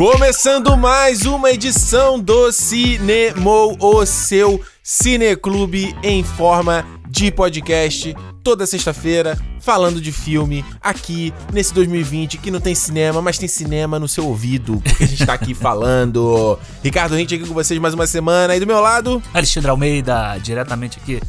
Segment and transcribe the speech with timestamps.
[0.00, 9.38] Começando mais uma edição do Cinemou, o seu cineclube em forma de podcast, toda sexta-feira,
[9.60, 14.26] falando de filme, aqui nesse 2020 que não tem cinema, mas tem cinema no seu
[14.26, 16.58] ouvido, porque a gente tá aqui falando.
[16.82, 19.22] Ricardo Rente aqui com vocês mais uma semana, e do meu lado...
[19.34, 21.20] Alexandre Almeida, diretamente aqui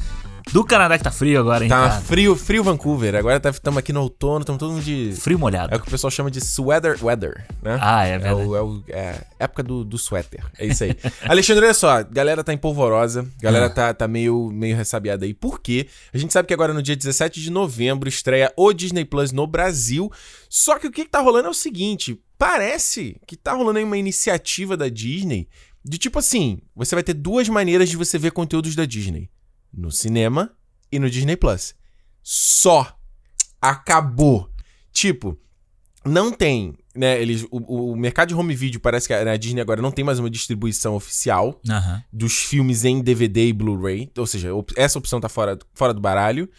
[0.51, 1.69] do Canadá que tá frio agora, hein?
[1.69, 2.01] Tá cara?
[2.01, 3.15] frio, frio Vancouver.
[3.15, 5.13] Agora estamos aqui no outono, estamos todo mundo de.
[5.15, 5.73] Frio molhado.
[5.73, 7.77] É o que o pessoal chama de sweater weather, né?
[7.81, 8.47] Ah, é É, verdade.
[8.47, 10.43] o, é, o, é a época do, do sweater.
[10.57, 10.95] É isso aí.
[11.23, 13.69] Alexandre, olha só, galera tá empolvorosa, galera Ah.
[13.69, 15.33] tá, tá meio, meio ressabiada aí.
[15.33, 15.87] Por quê?
[16.13, 19.47] A gente sabe que agora no dia 17 de novembro estreia o Disney Plus no
[19.47, 20.11] Brasil.
[20.49, 23.85] Só que o que, que tá rolando é o seguinte: parece que tá rolando aí
[23.85, 25.47] uma iniciativa da Disney
[25.83, 29.29] de tipo assim: você vai ter duas maneiras de você ver conteúdos da Disney:
[29.73, 30.51] no cinema
[30.91, 31.73] e no Disney Plus.
[32.23, 32.97] Só.
[33.61, 34.49] Acabou.
[34.91, 35.37] Tipo,
[36.05, 37.21] não tem, né?
[37.21, 40.03] Eles, o, o mercado de home video parece que a, a Disney agora não tem
[40.03, 41.59] mais uma distribuição oficial
[42.11, 44.11] dos filmes em DVD e Blu-ray.
[44.17, 46.49] Ou seja, op- essa opção tá fora, fora do baralho.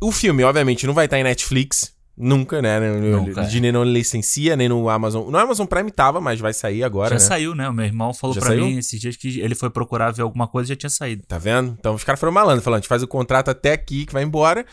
[0.00, 1.95] O filme, obviamente, não vai estar em Netflix.
[2.18, 2.80] Nunca, né?
[2.80, 3.44] Nunca, é.
[3.44, 5.28] Disney não licencia, nem no Amazon.
[5.30, 7.20] No Amazon Prime tava, mas vai sair agora, Já né?
[7.20, 7.68] saiu, né?
[7.68, 8.64] O meu irmão falou Já pra saiu?
[8.66, 11.24] mim esses dias que ele foi procurar ver alguma coisa e já tinha saído.
[11.28, 11.76] Tá vendo?
[11.78, 14.22] Então os caras foram malandros, falando, a gente faz o contrato até aqui que vai
[14.22, 14.64] embora.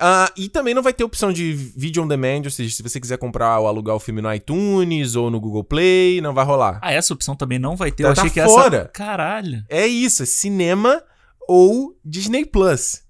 [0.00, 2.98] Ah, e também não vai ter opção de vídeo on demand, ou seja, se você
[2.98, 6.78] quiser comprar ou alugar o filme no iTunes ou no Google Play, não vai rolar.
[6.82, 8.02] Ah, essa opção também não vai ter.
[8.02, 8.76] Tá- Eu achei tá que fora.
[8.78, 8.88] essa.
[8.88, 9.62] Caralho.
[9.68, 11.02] É isso, é cinema
[11.48, 13.02] ou Disney Plus.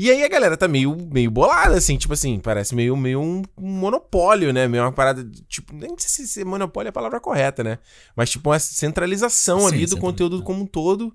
[0.00, 3.42] E aí a galera tá meio, meio bolada, assim, tipo assim, parece meio, meio um,
[3.60, 4.66] monopólio, né?
[4.66, 7.78] Meio uma parada, de, tipo, nem sei se, monopólio é a palavra correta, né?
[8.16, 11.08] Mas tipo uma centralização Sim, ali do conteúdo como um todo.
[11.08, 11.12] O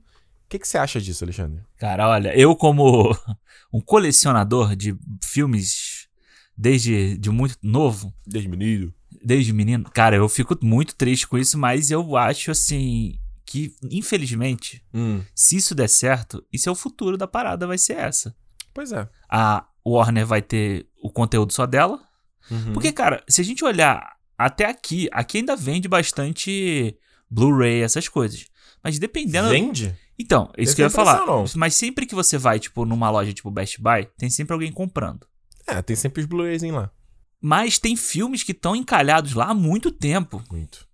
[0.47, 1.63] que, que você acha disso, Alexandre?
[1.79, 3.17] Cara, olha, eu como
[3.73, 6.07] um colecionador de filmes
[6.55, 8.93] desde de muito novo, Desmenido.
[9.19, 14.83] desde menino, cara, eu fico muito triste com isso, mas eu acho assim que, infelizmente,
[14.93, 18.35] Hum, se isso der certo, isso é o futuro da parada, vai ser essa.
[18.75, 19.07] Pois é.
[19.31, 21.99] A Warner vai ter o conteúdo só dela.
[22.51, 22.73] Uhum.
[22.73, 26.95] Porque, cara, se a gente olhar até aqui, aqui ainda vende bastante
[27.31, 28.45] Blu-ray, essas coisas.
[28.83, 29.49] Mas dependendo.
[29.49, 29.95] Vende?
[30.19, 31.25] Então, isso que eu ia tenho falar.
[31.25, 31.45] não.
[31.55, 35.25] Mas sempre que você vai, tipo, numa loja tipo Best Buy, tem sempre alguém comprando.
[35.65, 36.91] É, tem sempre os Blu-rays lá.
[37.41, 40.43] Mas tem filmes que estão encalhados lá há muito tempo.
[40.51, 40.84] Muito.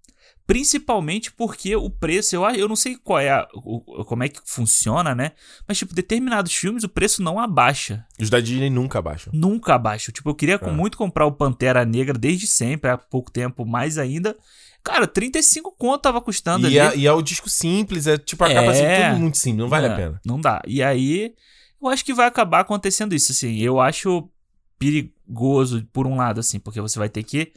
[0.52, 4.40] Principalmente porque o preço, eu, eu não sei qual é a- o- como é que
[4.44, 5.32] funciona, né?
[5.66, 8.06] Mas, tipo, determinados filmes o preço não abaixa.
[8.20, 9.32] Os da Disney nunca abaixam.
[9.34, 10.12] Nunca abaixa.
[10.12, 10.72] Tipo, eu queria É.
[10.72, 14.38] muito comprar o Pantera Negra desde sempre, há pouco tempo, mais ainda.
[14.84, 16.96] Cara, 35 conto tava custando E ali.
[16.96, 18.54] é, e é o disco simples, é tipo a É.
[18.54, 20.22] capa assim, tudo muito simples, não vale É, a pena.
[20.26, 20.62] Não dá.
[20.68, 21.34] E aí,
[21.82, 23.58] eu acho que vai acabar acontecendo isso, assim.
[23.60, 24.30] Eu acho
[24.78, 27.54] perigoso, por um lado, assim, porque você vai ter que,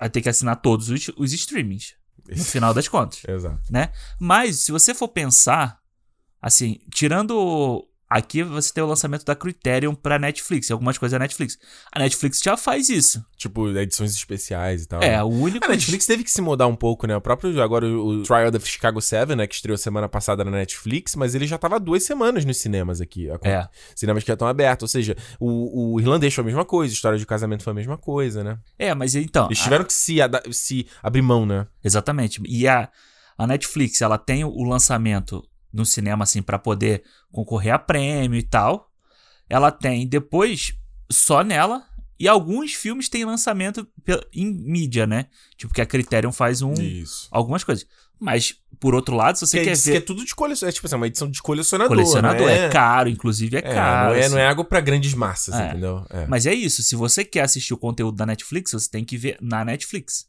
[0.00, 1.94] vai ter que assinar todos os, os streamings,
[2.28, 3.22] no final das contas.
[3.26, 3.62] Exato.
[4.18, 5.80] Mas, se você for pensar,
[6.40, 7.88] assim, tirando.
[8.16, 11.58] Aqui você tem o lançamento da Criterion pra Netflix, algumas coisas da Netflix.
[11.90, 13.24] A Netflix já faz isso.
[13.36, 15.02] Tipo, edições especiais e tal.
[15.02, 15.64] É, o único.
[15.64, 17.16] A Netflix teve que se mudar um pouco, né?
[17.16, 19.46] O próprio, agora, o Trial of Chicago 7, né?
[19.46, 23.30] Que estreou semana passada na Netflix, mas ele já tava duas semanas nos cinemas aqui.
[23.30, 23.68] A- É.
[23.96, 24.82] Cinemas que já estão abertos.
[24.84, 27.98] Ou seja, o, o Irlandês foi a mesma coisa, História de Casamento foi a mesma
[27.98, 28.58] coisa, né?
[28.78, 29.46] É, mas então.
[29.46, 30.16] Eles a- tiveram que se,
[30.52, 31.66] se abrir mão, né?
[31.82, 32.40] Exatamente.
[32.46, 32.88] E a,
[33.38, 38.42] a Netflix, ela tem o lançamento no cinema, assim, pra poder concorrer a prêmio e
[38.42, 38.90] tal.
[39.48, 40.74] Ela tem depois,
[41.10, 41.84] só nela.
[42.18, 43.86] E alguns filmes têm lançamento
[44.32, 45.26] em mídia, né?
[45.56, 47.26] Tipo, que a Criterion faz um, Isso.
[47.32, 47.84] algumas coisas.
[48.20, 50.68] Mas, por outro lado, se você Que, quer é, ver que é tudo de colecionador.
[50.68, 51.96] É tipo assim, uma edição de colecionador.
[51.96, 52.68] colecionador, não é...
[52.68, 54.10] caro, inclusive é, É, caro.
[54.10, 54.30] não, é, assim.
[54.30, 55.70] não é algo pra grandes massas, É.
[55.70, 56.06] entendeu?
[56.08, 56.26] É.
[56.28, 59.36] Mas é isso, se você quer assistir o conteúdo da Netflix, você tem que ver
[59.40, 60.24] na Netflix.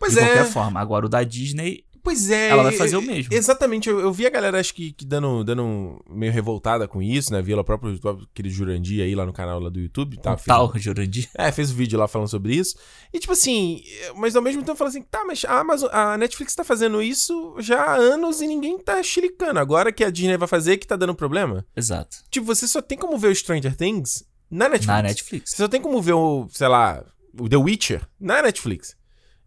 [0.00, 0.24] Pois de é.
[0.24, 0.80] qualquer forma.
[0.80, 2.48] Agora, o da Disney, Pois é.
[2.48, 3.34] ela vai fazer o mesmo.
[3.34, 7.30] Exatamente, eu, eu vi a galera, acho que, que dando, dando meio revoltada com isso,
[7.30, 7.42] né?
[7.42, 8.00] Vi ela próprio,
[8.32, 10.16] aquele Jurandir aí lá no canal lá do YouTube.
[10.16, 11.28] Tá, fez tal Jurandir.
[11.36, 12.78] É, fez um vídeo lá falando sobre isso.
[13.12, 13.82] E tipo assim,
[14.16, 17.56] mas ao mesmo tempo fala assim, tá, mas a, Amazon, a Netflix tá fazendo isso
[17.58, 19.60] já há anos e ninguém tá chilicando.
[19.60, 21.66] Agora que a Disney vai fazer que tá dando problema.
[21.76, 22.16] Exato.
[22.30, 24.86] Tipo, você só tem como ver o Stranger Things na Netflix.
[24.86, 25.50] Na Netflix.
[25.50, 27.04] Você só tem como ver o, sei lá,
[27.38, 28.96] o The Witcher na Netflix.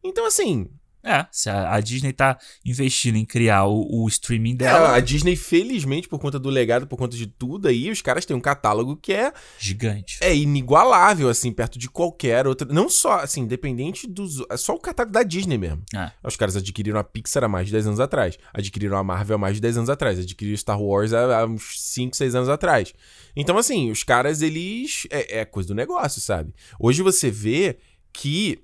[0.04, 0.70] Então assim,
[1.04, 5.00] É, se a, a Disney tá investindo em criar o, o streaming É, dela, a
[5.00, 8.42] Disney, felizmente, por conta do legado, por conta de tudo aí, os caras têm um
[8.42, 10.18] catálogo que é, gigante.
[10.22, 12.68] é inigualável, assim, perto de qualquer outra.
[12.72, 14.44] Não só, assim, independente dos.
[14.50, 15.82] É só o catálogo da Disney mesmo.
[15.96, 16.12] É.
[16.24, 18.38] Os caras adquiriram a Pixar há mais de 10 anos atrás.
[18.54, 20.20] Adquiriram a Marvel há mais de 10 anos atrás.
[20.20, 22.94] Adquiriram Star Wars há, há uns 5, 6 anos atrás.
[23.36, 25.08] Então, assim, os caras, eles.
[25.10, 26.54] É, é coisa do negócio, sabe?
[26.80, 27.78] Hoje você vê
[28.14, 28.60] que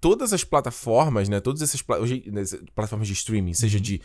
[0.00, 1.40] todas as plataformas, né?
[1.40, 1.98] Todas essas pla-
[2.74, 4.00] plataformas de streaming, seja de,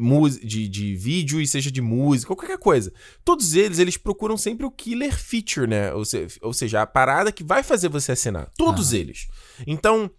[0.00, 2.92] mus- de, de vídeo e seja de música, qualquer coisa.
[3.24, 5.92] Todos eles, eles procuram sempre o killer feature, né?
[5.92, 8.50] Ou, se- ou seja, a parada que vai fazer você assinar.
[8.56, 9.28] Todos eles.
[9.66, 10.10] Então,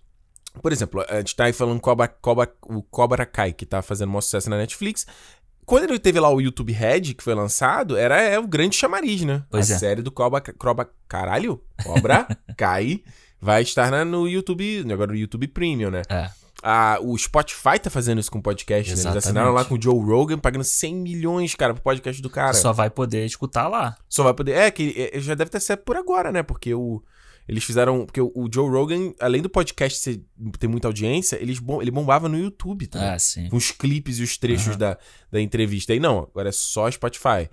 [0.62, 4.10] por exemplo, a gente tá aí falando Cobra, Cobra, o Cobra Kai, que tá fazendo
[4.10, 5.06] maior sucesso na Netflix.
[5.68, 9.24] Quando ele teve lá o YouTube Red, que foi lançado, era é, o grande chamariz,
[9.24, 9.44] né?
[9.52, 9.78] Pois a é.
[9.78, 11.62] série do Cobra, Cobra Caralho?
[11.84, 12.26] Cobra
[12.56, 13.04] Kai
[13.42, 16.04] vai estar na- no YouTube, agora no YouTube Premium, né?
[16.08, 16.30] É.
[16.64, 19.02] Ah, o Spotify tá fazendo isso com podcast, né?
[19.02, 22.54] Eles assinaram lá com o Joe Rogan, pagando 100 milhões, cara, pro podcast do cara.
[22.54, 23.98] Só vai poder escutar lá.
[24.10, 24.54] Só vai poder.
[24.54, 26.42] É, que é, já deve ter sido por agora, né?
[26.44, 27.04] Porque o.
[27.48, 28.06] Eles fizeram.
[28.06, 30.22] Porque o, Joe Rogan, além do podcast ser-
[30.60, 33.08] ter muita audiência, eles bom, ele bombava no YouTube também.
[33.10, 33.48] Ah, sim.
[33.50, 34.78] Com os clipes e os trechos Aham.
[34.78, 34.98] da,
[35.32, 35.94] da entrevista.
[35.94, 37.50] E não, agora é só Spotify.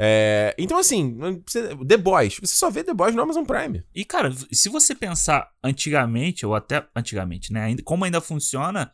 [0.00, 1.18] É, então, assim,
[1.86, 2.38] The Boys.
[2.40, 3.82] Você só vê The Boys no Amazon Prime.
[3.94, 7.74] E, cara, se você pensar antigamente, ou até antigamente, né?
[7.84, 8.92] Como ainda funciona,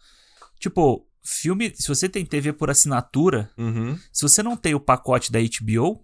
[0.59, 1.73] tipo, filme.
[1.75, 3.99] Se você tem TV por assinatura, Uhum.
[4.13, 6.03] se você não tem o pacote da HBO,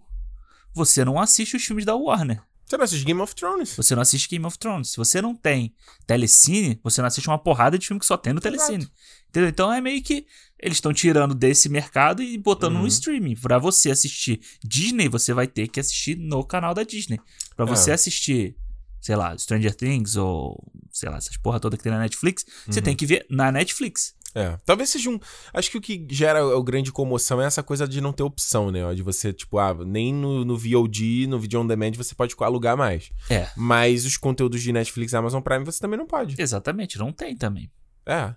[0.73, 2.41] você não assiste os filmes da Warner.
[2.71, 3.75] Você não assiste Game of Thrones.
[3.75, 4.91] Você não assiste Game of Thrones.
[4.91, 5.73] Se você não tem
[6.07, 8.87] Telecine, você não assiste uma porrada de filme que só tem no Telecine.
[9.29, 9.49] Entendeu?
[9.49, 10.25] Então é meio que
[10.57, 12.81] eles estão tirando desse mercado e botando Uhum.
[12.83, 13.35] no streaming.
[13.35, 17.19] Pra você assistir Disney, você vai ter que assistir no canal da Disney.
[17.55, 17.93] Pra você É.
[17.93, 18.55] assistir,
[19.01, 20.57] sei lá, Stranger Things ou
[20.93, 22.83] sei lá, essas porra toda que tem na Netflix, você Uhum.
[22.83, 24.13] tem que ver na Netflix.
[24.33, 25.19] É, talvez seja um.
[25.53, 28.71] Acho que o que gera a grande comoção é essa coisa de não ter opção,
[28.71, 28.93] né?
[28.93, 32.77] De você, tipo, ah, nem no, no VOD, no Video On Demand, você pode alugar
[32.77, 33.11] mais.
[33.29, 33.49] É.
[33.55, 36.41] Mas os conteúdos de Netflix e Amazon Prime você também não pode.
[36.41, 37.69] Exatamente, não tem também.
[38.05, 38.33] É.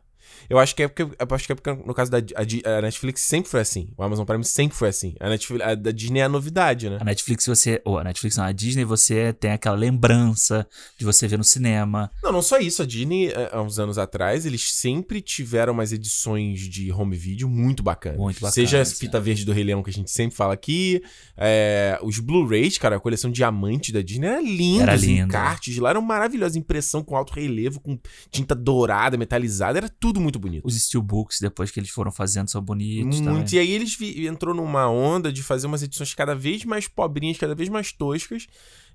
[0.49, 2.83] Eu acho que é porque, eu acho que é porque no caso da a, a
[2.83, 3.89] Netflix sempre foi assim.
[3.97, 5.15] O Amazon Prime sempre foi assim.
[5.21, 6.99] A, Netflix, a da Disney é a novidade, né?
[7.01, 10.67] A Netflix você, ou a Netflix não, a Disney você tem aquela lembrança
[10.99, 12.11] de você ver no cinema.
[12.23, 12.83] Não, não só isso.
[12.83, 17.49] A Disney, eh, há uns anos atrás, eles sempre tiveram umas edições de home video
[17.49, 18.19] muito bacanas.
[18.19, 18.85] Muito bacanas, Seja a é.
[18.85, 21.03] fita verde do Rei Leão, que a gente sempre fala aqui.
[21.37, 24.83] é, os Blu-rays, cara, a coleção diamante da Disney era linda.
[24.85, 25.25] Era Os linda.
[25.25, 26.57] encartes lá eram maravilhosos.
[26.57, 27.99] Impressão com alto relevo, com
[28.31, 29.79] tinta dourada, metalizada.
[29.79, 30.65] Era tudo muito bonito.
[30.67, 33.25] Os steelbooks, depois que eles foram fazendo, são bonitos Muito.
[33.25, 33.45] também.
[33.53, 37.39] E aí eles vi- entrou numa onda de fazer umas edições cada vez mais pobrinhas,
[37.39, 38.47] cada vez mais toscas.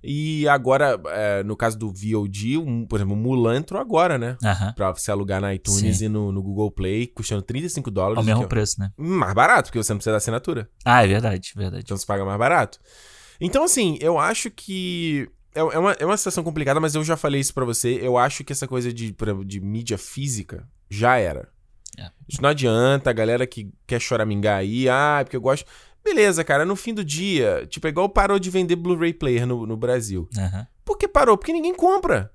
[0.01, 4.37] E agora, é, no caso do VOD, um, por exemplo, o Mulan entrou agora, né?
[4.43, 4.71] Aham.
[4.73, 6.05] Pra você alugar na iTunes Sim.
[6.05, 8.17] e no, no Google Play, custando 35 dólares.
[8.17, 8.91] Ao mesmo é preço, né?
[8.97, 10.69] mais barato, porque você não precisa da assinatura.
[10.85, 11.83] Ah, é verdade, verdade.
[11.83, 12.79] Então você paga mais barato.
[13.41, 15.29] Então, assim, eu acho que.
[15.53, 17.99] É é uma, é uma situação complicada, mas eu já falei isso pra você.
[18.01, 19.13] Eu acho que essa coisa de,
[19.45, 21.47] de mídia física já era.
[21.97, 22.09] É.
[22.27, 25.65] Isso não adianta, a galera que quer choramingar aí, ah, porque eu gosto.
[26.03, 29.65] Beleza, cara, no fim do dia, tipo, é igual parou de vender Blu-ray player no,
[29.65, 30.29] no Brasil.
[30.37, 30.65] Aham.
[30.85, 31.37] Por que parou?
[31.37, 32.31] Porque ninguém compra.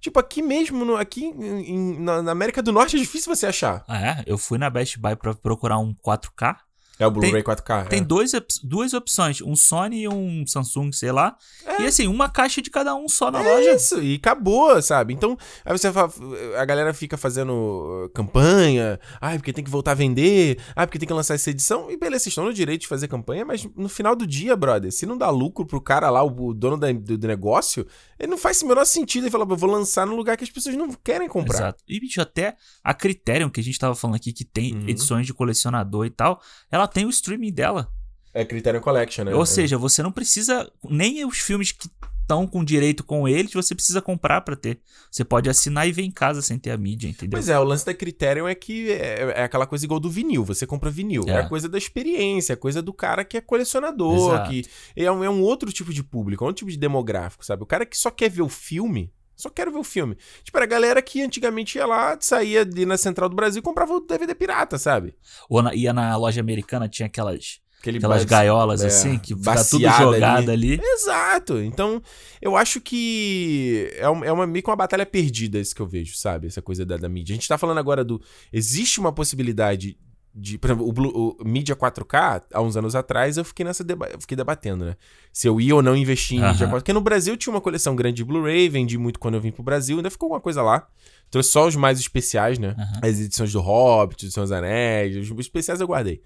[0.00, 3.46] Tipo, aqui mesmo, no- aqui em- em- na, na América do Norte é difícil você
[3.46, 3.84] achar.
[3.88, 4.22] Ah, é?
[4.26, 6.56] Eu fui na Best Buy pra procurar um 4K.
[6.98, 7.86] É o Blu-ray 4K.
[7.88, 8.04] Tem é.
[8.04, 11.36] dois, duas opções, um Sony e um Samsung, sei lá.
[11.78, 13.72] E assim, uma caixa de cada um só na É loja.
[13.74, 15.14] isso, e acabou, sabe?
[15.14, 16.12] Então, aí você fala,
[16.56, 20.98] a galera fica fazendo uh, campanha, ai, porque tem que voltar a vender, ai, porque
[20.98, 21.90] tem que lançar essa edição.
[21.90, 24.90] E beleza, vocês estão no direito de fazer campanha, mas no final do dia, brother,
[24.90, 27.86] se não dá lucro pro cara lá, o, dono da- do, negócio,
[28.18, 29.24] ele não faz o menor sentido.
[29.24, 31.58] Ele fala, eu vou lançar num lugar que as pessoas não querem comprar.
[31.58, 31.84] Exato.
[31.88, 34.88] E, bicho, até a Criterion, que a gente tava falando aqui, que tem Uhum.
[34.88, 36.40] edições de colecionador e tal,
[36.70, 37.88] ela tem o streaming dela.
[38.34, 39.34] É Criterion Collection, né?
[39.34, 39.46] Ou É.
[39.46, 40.70] seja, você não precisa.
[40.84, 41.88] Nem os filmes que
[42.20, 44.78] estão com direito com eles, você precisa comprar pra ter.
[45.10, 47.38] Você pode assinar e ver em casa sem ter a mídia, entendeu?
[47.38, 50.44] Pois é, o lance da Criterion é que é, é aquela coisa igual do vinil.
[50.44, 51.24] Você compra vinil.
[51.26, 51.30] É.
[51.30, 51.36] É.
[51.38, 54.50] a coisa da experiência, é a coisa do cara que é colecionador, Exato.
[54.50, 54.64] que
[54.94, 57.62] é um, é um outro tipo de público, é um outro tipo de demográfico, sabe?
[57.62, 59.10] O cara que só quer ver o filme.
[59.38, 60.16] Só quero ver o filme.
[60.42, 63.62] Tipo, era a galera que antigamente ia lá, saía ali na Central do Brasil e
[63.62, 65.14] comprava o DVD pirata, sabe?
[65.48, 69.36] Ou na- ia na loja americana, tinha aquelas, Aquele aquelas ba- gaiolas é, assim, que
[69.36, 70.80] fica tudo jogado ali.
[70.82, 71.60] Exato.
[71.60, 72.02] Então,
[72.42, 75.86] eu acho que é, um- é uma, meio que uma batalha perdida isso que eu
[75.86, 76.48] vejo, sabe?
[76.48, 77.32] Essa coisa da, da mídia.
[77.32, 78.20] A gente tá falando agora do...
[78.52, 79.96] Existe uma possibilidade
[80.38, 80.56] de...
[80.58, 84.08] Por exemplo, o, Blue- o mídia 4K, há uns anos atrás, eu fiquei nessa deba-
[84.08, 84.96] eu fiquei debatendo, né?
[85.32, 86.52] Se eu ia ou não investir em Aham.
[86.52, 86.70] mídia 4K.
[86.70, 89.62] Porque no Brasil tinha uma coleção grande de Blu-ray, vendi muito quando eu vim pro
[89.62, 90.86] Brasil, ainda ficou alguma coisa lá.
[91.30, 92.74] Trouxe só os mais especiais, né?
[92.78, 93.00] Aham.
[93.02, 96.22] As edições do Hobbit, dos Seus Anéis, os especiais eu guardei.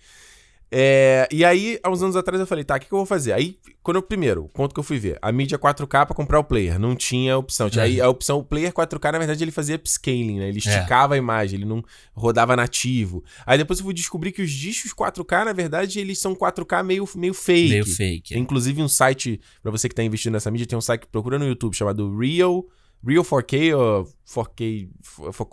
[0.74, 3.04] É, e aí, há uns anos atrás, eu falei, tá, o que, que eu vou
[3.04, 3.34] fazer?
[3.34, 6.44] Aí, quando eu, primeiro, ponto que eu fui ver, a mídia 4K pra comprar o
[6.44, 7.68] player, não tinha opção.
[7.68, 10.48] Tinha, Aí a opção, o player 4K, na verdade, ele fazia upscaling, né?
[10.48, 13.22] Ele esticava a imagem, ele não rodava nativo.
[13.44, 17.06] Aí depois eu fui descobrir que os discos 4K, na verdade, eles são 4K meio,
[17.16, 17.68] meio fake.
[17.68, 18.32] Meio fake.
[18.32, 21.08] Tem inclusive um site, pra você que tá investindo nessa mídia, tem um site que
[21.08, 22.64] procura no YouTube chamado Real
[23.06, 24.88] Real 4K ou 4K,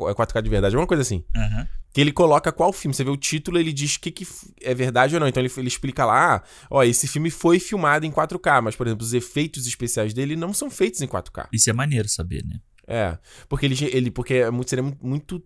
[0.10, 1.24] é 4K de verdade, alguma coisa assim.
[1.36, 1.68] Aham.
[1.92, 2.94] Que ele coloca qual filme.
[2.94, 4.28] Você vê o título, ele diz o que, que
[4.62, 5.28] é verdade ou não.
[5.28, 8.86] Então ele, ele explica lá, ah, ó, esse filme foi filmado em 4K, mas, por
[8.86, 11.48] exemplo, os efeitos especiais dele não são feitos em 4K.
[11.52, 12.60] Isso é maneiro saber, né?
[12.88, 15.44] É, porque ele, ele porque é muito, seria muito,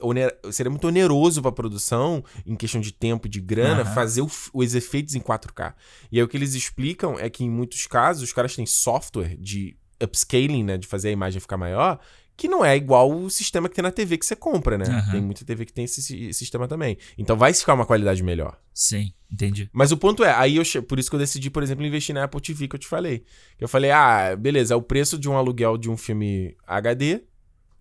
[0.00, 3.94] oner- seria muito oneroso pra produção em questão de tempo e de grana Aham.
[3.94, 5.74] fazer o os efeitos em 4K.
[6.10, 9.36] E aí o que eles explicam é que em muitos casos os caras têm software
[9.36, 11.98] de upscaling, né, de fazer a imagem ficar maior,
[12.36, 14.84] que não é igual o sistema que tem na TV que você compra, né?
[14.86, 15.10] Aham.
[15.12, 16.98] Tem muita TV que tem esse, si- sistema também.
[17.16, 18.60] Então vai ficar uma qualidade melhor.
[18.74, 19.70] Sim, entendi.
[19.72, 22.24] Mas o ponto é, aí eu por isso que eu decidi, por exemplo, investir na
[22.24, 23.24] Apple TV que eu te falei.
[23.56, 27.22] Que eu falei, ah, beleza, é o preço de um aluguel de um filme HD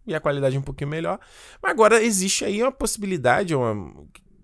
[0.07, 1.19] e a qualidade é um pouquinho melhor.
[1.61, 3.75] Mas agora existe aí uma possibilidade, uma,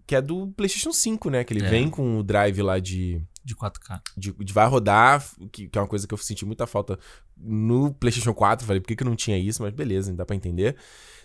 [0.05, 1.45] que é do PlayStation 5, né?
[1.45, 1.69] Que ele É.
[1.69, 4.01] vem com o drive lá de, De 4K.
[4.17, 5.23] de, de vai rodar,
[5.53, 6.99] que, que é uma coisa que eu senti muita falta
[7.43, 8.65] no PlayStation 4.
[8.65, 9.61] Falei, por que, que não tinha isso?
[9.61, 10.75] Mas beleza, dá pra entender.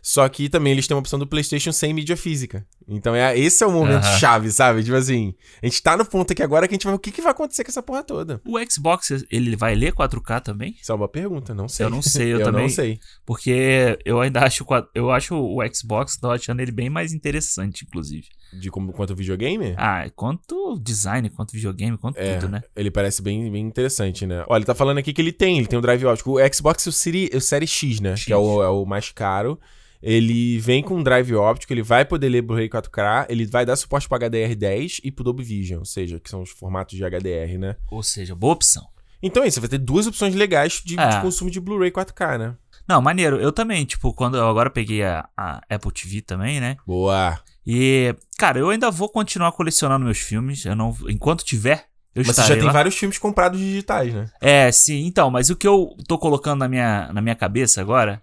[0.02, 2.64] Só que também eles têm uma opção do PlayStation sem mídia física.
[2.86, 4.18] Então é, esse é o momento Aham.
[4.18, 4.84] chave, sabe?
[4.84, 7.00] Tipo assim, a gente tá no ponto aqui agora que a gente vai ver o
[7.00, 8.40] que, que vai acontecer com essa porra toda.
[8.46, 10.76] O Xbox, ele vai ler 4K também?
[10.80, 11.86] Isso é uma pergunta, não sei.
[11.86, 12.62] Eu não sei, eu, Eu também.
[12.62, 13.00] não sei.
[13.24, 18.28] Porque eu ainda acho, eu acho o Xbox, tô achando ele bem mais interessante, inclusive.
[18.60, 19.74] De como, quanto videogame?
[19.76, 22.62] Ah, quanto design, quanto videogame, quanto É, tudo, né?
[22.76, 24.44] ele parece bem, bem interessante, né?
[24.48, 26.92] Olha, ele tá falando aqui que ele tem, ele tem o drive O Xbox o
[26.92, 28.16] Series, o Series X, né?
[28.16, 28.24] X.
[28.26, 29.58] Que é o, é o mais caro.
[30.02, 33.74] Ele vem com um drive óptico, ele vai poder ler Blu-ray 4K, ele vai dar
[33.76, 37.58] suporte para HDR10 e pro Dolby Vision, ou seja, que são os formatos de HDR,
[37.58, 37.76] né?
[37.90, 38.86] Ou seja, boa opção.
[39.22, 41.08] Então é isso, você vai ter duas opções legais de, É.
[41.08, 42.54] de consumo de Blu-ray 4K, né?
[42.86, 43.40] Não, maneiro.
[43.40, 46.76] Eu também, tipo, quando eu agora peguei a, a Apple TV também, né?
[46.86, 47.40] Boa.
[47.66, 50.64] E, cara, eu ainda vou continuar colecionando meus filmes.
[50.64, 51.86] Eu não, enquanto tiver,
[52.16, 52.72] eu Mas você já tem lá.
[52.72, 54.30] vários filmes comprados digitais, né?
[54.40, 55.04] É, sim.
[55.04, 58.22] Então, mas o que eu tô colocando na minha, na minha cabeça agora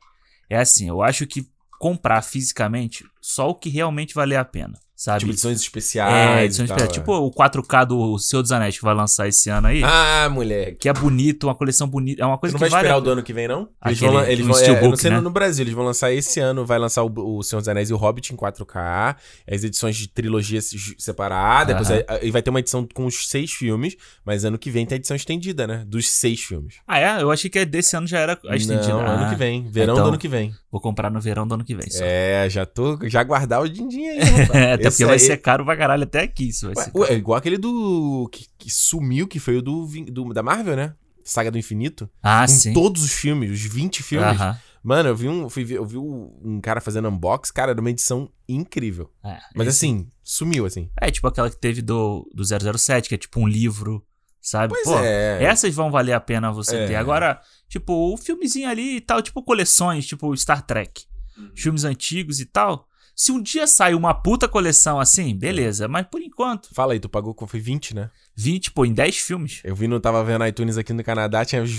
[0.49, 1.47] é assim, eu acho que
[1.79, 5.19] comprar fisicamente só o que realmente valer a pena, sabe?
[5.19, 6.13] Tipo edições especiais.
[6.39, 6.89] é, edição e tal, especial.
[6.89, 6.99] é.
[6.99, 9.81] Tipo o 4K do Senhor dos Anéis que vai lançar esse ano aí.
[9.83, 10.75] Ah, moleque.
[10.77, 12.21] Que é bonito, uma coleção bonita.
[12.23, 13.67] É uma coisa não que vai vale esperar a o do ano que vem, não?
[13.85, 15.19] Eles Aquele- vão, eles o vão, é, não sei né?
[15.19, 17.93] no, Brasil, eles vão lançar esse ano, vai lançar o, o Senhor dos Anéis e
[17.93, 19.15] o Hobbit em 4K,
[19.51, 23.51] as edições de trilogia se- separada, depois aí vai ter uma edição com os seis
[23.51, 23.95] filmes,
[24.25, 25.83] mas ano que vem tem a edição estendida, né?
[25.87, 26.75] Dos seis filmes.
[26.87, 27.21] Ah, é?
[27.21, 28.87] Eu achei que desse ano já era a estendida.
[28.93, 30.53] Não, ano Ah, que vem, verão então, do ano que vem.
[30.71, 31.89] Vou comprar no verão do ano que vem.
[31.89, 32.03] Só.
[32.03, 34.49] É, já tô, já guardar o din-din aí, rapaz.
[34.63, 36.49] É, até porque vai aí- ser caro pra caralho até aqui.
[36.49, 37.13] Isso vai Ué, ser ué, caro.
[37.13, 38.29] é igual aquele do.
[38.31, 40.93] Que, que sumiu, que foi o do, do- da Marvel, né?
[41.23, 42.09] Saga do Infinito.
[42.21, 42.73] Ah, com sim.
[42.73, 44.27] todos os filmes, os 20 filmes.
[44.39, 44.57] Aham.
[44.83, 48.29] Mano, eu vi um, fui eu vi um cara fazendo unbox, cara, era uma edição
[48.49, 49.09] incrível.
[49.23, 50.89] É, Mas esse- assim, sumiu assim.
[50.99, 54.05] É tipo aquela que teve do, do 007, que é tipo um livro,
[54.41, 54.73] sabe?
[54.73, 55.41] Pois Pô, é.
[55.41, 56.87] Essas vão valer a pena você É.
[56.87, 56.95] ter.
[56.95, 61.05] Agora, tipo, o filmezinho ali e tal, tipo coleções, tipo Star Trek.
[61.37, 61.51] Uhum.
[61.55, 62.85] Filmes antigos e tal.
[63.15, 65.87] Se um dia sair uma puta coleção assim, beleza.
[65.87, 68.09] Mas por enquanto, Fala aí, tu pagou, foi 20, né?
[68.35, 69.61] 20, pô, em 10 filmes.
[69.63, 71.71] Eu vi, não tava vendo iTunes aqui no Canadá, tinha uns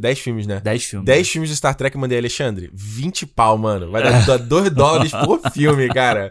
[0.00, 0.60] 10 filmes, né?
[0.60, 1.06] 10 filmes.
[1.06, 2.70] 10 filmes de Star Trek, eu mandei Alexandre.
[2.74, 3.90] 20 pau, mano.
[3.90, 6.30] Vai dar 2 dólares por filme, cara.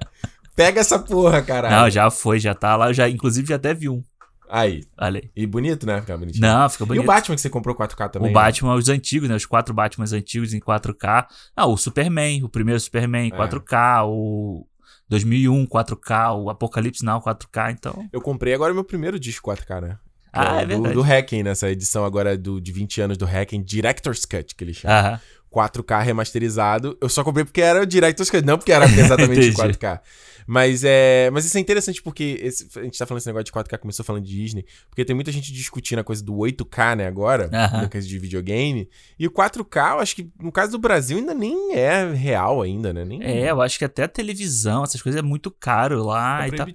[0.55, 1.75] Pega essa porra, caralho.
[1.75, 2.93] Não, já foi, já tá lá.
[2.93, 4.03] Já, inclusive já até vi um.
[4.49, 4.83] Aí.
[4.97, 5.29] Olha aí.
[5.35, 6.01] E bonito, né?
[6.01, 6.41] Ficar bonitinho.
[6.41, 7.03] Não, fica E bonito.
[7.03, 8.29] o Batman que você comprou 4K também?
[8.29, 8.33] O né?
[8.33, 9.35] Batman, os antigos, né?
[9.35, 11.25] Os quatro Batmans antigos em 4K.
[11.55, 13.37] Ah, o Superman, o primeiro Superman em É.
[13.37, 14.65] 4K, o
[15.09, 18.07] 2001 4K, o Apocalipse Now 4K, então...
[18.11, 19.97] Eu comprei agora o meu primeiro disco 4K, né?
[20.33, 20.93] Que Ah, é do, verdade.
[20.95, 24.73] Do Hacking, nessa edição agora do, de 20 anos do Hacking, Director's Cut, que ele
[24.73, 24.93] chama.
[24.99, 25.19] Aham.
[25.53, 26.97] 4K remasterizado.
[26.99, 29.77] Eu só comprei porque era o Director's Cut, não porque era exatamente Entendi.
[29.77, 30.01] 4K.
[30.47, 33.51] Mas é, mas isso é interessante porque esse- a gente tá falando esse negócio de
[33.51, 37.07] 4K, começou falando de Disney, porque tem muita gente discutindo a coisa do 8K, né,
[37.07, 37.81] agora, Aham.
[37.83, 38.87] na coisa de videogame.
[39.17, 42.93] E o 4K, eu acho que no caso do Brasil ainda nem é real ainda,
[42.93, 43.03] né?
[43.03, 46.47] Nem É, eu acho que até a televisão, essas coisas é muito caro lá é
[46.49, 46.67] e tal.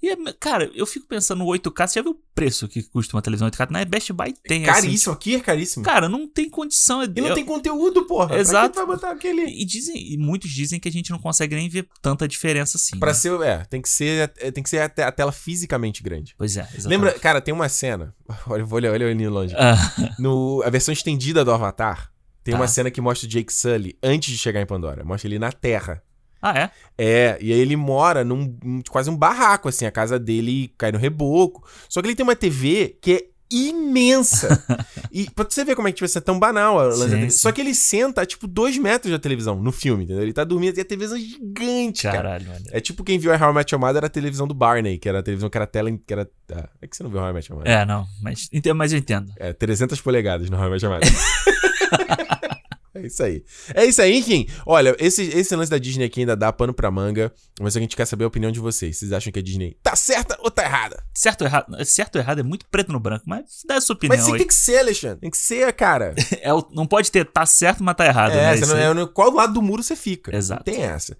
[0.00, 3.16] E, é- cara, eu fico pensando no 8K, você já viu o preço que custa
[3.16, 3.68] uma televisão 8K?
[3.70, 4.82] Na Best Buy tem, assim.
[4.82, 5.84] Caríssimo, aqui é caríssimo.
[5.84, 7.02] Cara, não tem condição.
[7.02, 8.28] e não eu- tem conteúdo, porra.
[8.28, 8.68] Pra Exato.
[8.68, 9.42] que tu vai botar aquele...
[9.44, 12.98] E dizem, e muitos dizem que a gente não consegue nem ver tanta diferença assim.
[12.98, 13.14] Pra né?
[13.14, 16.34] ser, é, tem que ser, é, tem que ser a, te- a tela fisicamente grande.
[16.38, 16.86] Pois é, exatamente.
[16.88, 18.14] Lembra, cara, tem uma cena,
[18.46, 19.54] olha, vou olhar, olha eu indo longe.
[19.56, 19.74] Ah,
[20.18, 22.12] No, a versão estendida do Avatar,
[22.44, 22.60] tem Tá.
[22.60, 25.04] uma cena que mostra o Jake Sully antes de chegar em Pandora.
[25.04, 26.02] Mostra ele na Terra.
[26.40, 26.70] Ah, é?
[26.96, 28.56] É, e aí ele mora num,
[28.90, 31.68] quase um barraco, assim, a casa dele cai no reboco.
[31.88, 34.62] Só que ele tem uma TV que é imensa.
[35.10, 36.78] e pra você ver como é que tipo, isso é tão banal.
[36.78, 37.30] a Sim, sim.
[37.30, 40.22] Só que ele senta a, tipo, dois metros da televisão no filme, entendeu?
[40.22, 42.16] Ele tá dormindo e a televisão é gigante, cara.
[42.16, 42.64] Caralho, mano.
[42.70, 44.98] É tipo quem viu a How I Met Your Mother era a televisão do Barney,
[44.98, 45.90] que era a televisão que era tela.
[45.90, 47.72] Que era, ah, é que você não viu How I Met Your Mother?
[47.72, 49.32] É, não, mas, mas eu entendo.
[49.36, 51.08] É, 300 polegadas no How I Met Your Mother.
[52.94, 53.44] É isso aí.
[53.74, 54.46] É isso aí, enfim.
[54.66, 57.96] Olha, esse, esse lance da Disney aqui ainda dá pano pra manga, mas a gente
[57.96, 58.96] quer saber a opinião de vocês.
[58.96, 61.02] Vocês acham que a Disney tá certa ou tá errada?
[61.14, 61.84] Certo ou errado?
[61.84, 64.32] Certo ou errado é muito preto no branco, mas dá a sua opinião Mas sim,
[64.32, 64.38] aí.
[64.38, 65.20] tem que ser, Alexandre.
[65.20, 66.14] Tem que ser, cara.
[66.40, 68.32] É não pode ter tá certo, mas tá errado.
[68.32, 68.94] É, né?
[68.94, 70.34] não, é qual lado do muro você fica.
[70.34, 70.62] Exato.
[70.66, 71.16] Não tem essa.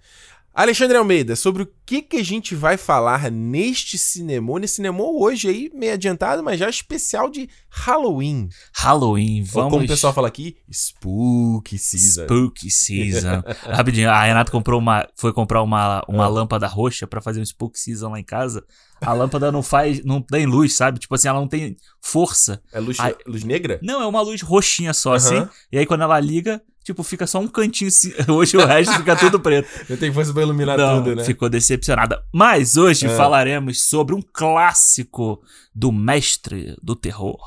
[0.61, 5.47] Alexandre Almeida, sobre o que, que a gente vai falar neste cinema, nesse cinema hoje
[5.47, 8.49] aí, meio adiantado, mas já especial de Halloween.
[8.73, 9.71] Halloween, Ou vamos.
[9.71, 12.23] como o pessoal fala aqui, Spooky Season.
[12.25, 13.41] Spooky Season.
[13.71, 16.27] Rapidinho, a Renata comprou uma, foi comprar uma, uma Ah.
[16.27, 18.65] lâmpada roxa pra fazer um Spooky Season lá em casa.
[19.01, 20.99] A lâmpada não faz, não tem luz, sabe?
[20.99, 22.61] Tipo assim, ela não tem força.
[22.73, 23.79] É luz, luz negra?
[23.81, 25.37] Não, é uma luz roxinha só, assim.
[25.37, 25.49] Aham.
[25.71, 28.11] E aí quando ela liga, tipo, fica só um cantinho assim.
[28.27, 29.67] Hoje o resto fica tudo preto.
[29.89, 31.23] Eu tenho força pra iluminar Não, tudo, né?
[31.23, 32.23] ficou decepcionada.
[32.33, 33.15] Mas hoje Ah.
[33.15, 35.41] falaremos sobre um clássico
[35.73, 37.39] do mestre do terror.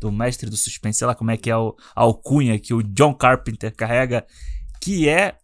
[0.00, 2.82] Do mestre do suspense, sei lá como é que é o, a alcunha que o
[2.82, 4.26] John Carpenter carrega,
[4.80, 5.34] que é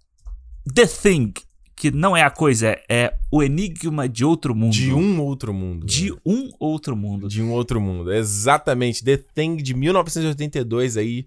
[0.74, 1.32] The Thing,
[1.74, 4.72] que não é a coisa, é, é o enigma de outro mundo.
[4.72, 5.86] De um outro mundo.
[5.86, 6.16] De né?
[6.24, 7.28] um outro mundo.
[7.28, 8.12] De um outro mundo.
[8.12, 9.02] Exatamente.
[9.02, 11.26] The Thing de 1982 aí,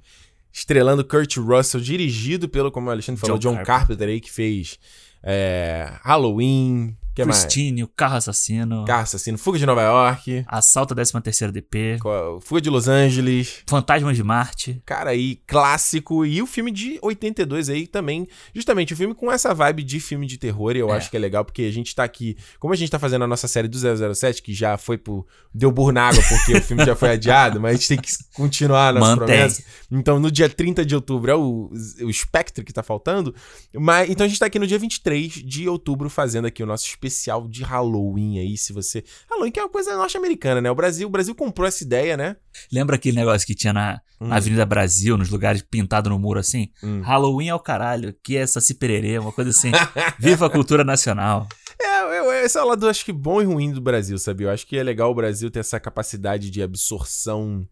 [0.55, 4.07] estrelando Kurt Russell, dirigido pelo, como o Alexandre falou, John John, Carpenter.
[4.07, 4.79] aí, que fez
[5.21, 7.45] é, Halloween, que mais?
[7.83, 8.85] O carro assassino.
[8.85, 11.97] Carro Assassino, Fuga de Nova York, Assalto a 13ª DP.
[12.01, 14.81] qual- Fuga de Los Angeles, Fantasmas de Marte.
[14.85, 19.53] cara aí, clássico, e o filme de 82 aí também, justamente o filme com essa
[19.53, 20.97] vibe de filme de terror, e eu É.
[20.97, 23.27] acho que é legal, porque a gente tá aqui, como a gente tá fazendo a
[23.27, 26.85] nossa série do 007, que já foi pro, deu burro na água, porque o filme
[26.85, 29.25] já foi adiado, mas a gente tem que continuar a nossa Mantém.
[29.27, 31.71] promessa, então no dia 30 de outubro é o,
[32.03, 33.33] o Spectre que tá faltando,
[33.73, 36.85] mas, então a gente tá aqui no dia 23 de outubro fazendo aqui o nosso
[37.07, 39.03] especial de Halloween aí, se você...
[39.29, 42.35] Halloween que é uma coisa norte-americana, né, o Brasil, o Brasil comprou essa ideia, né?
[42.71, 44.27] Lembra aquele negócio que tinha na, Hum.
[44.27, 46.69] na Avenida Brasil, nos lugares pintado no muro assim?
[46.81, 47.01] Hum.
[47.01, 49.71] Halloween é o caralho, que é Saci Pererê, uma coisa assim.
[50.19, 51.47] Viva a cultura nacional.
[51.81, 54.45] É, eu, esse é o lado, acho que, bom e ruim do Brasil, sabe?
[54.45, 57.67] Eu acho que é legal o Brasil ter essa capacidade de absorção,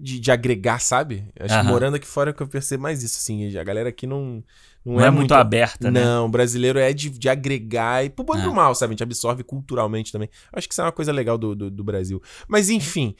[0.00, 1.28] de, de agregar, sabe?
[1.38, 3.54] Acho que morando aqui fora é que eu percebo mais isso, assim.
[3.56, 4.42] A galera aqui não,
[4.84, 6.04] não, Não, é, muito aberta, né?
[6.04, 8.42] Não, o brasileiro é de, de agregar e pro bom e É.
[8.42, 8.90] pro mal, sabe?
[8.90, 10.28] A gente absorve culturalmente também.
[10.52, 12.20] Acho que isso é uma coisa legal do, do, do Brasil.
[12.48, 13.14] Mas enfim.
[13.14, 13.18] É,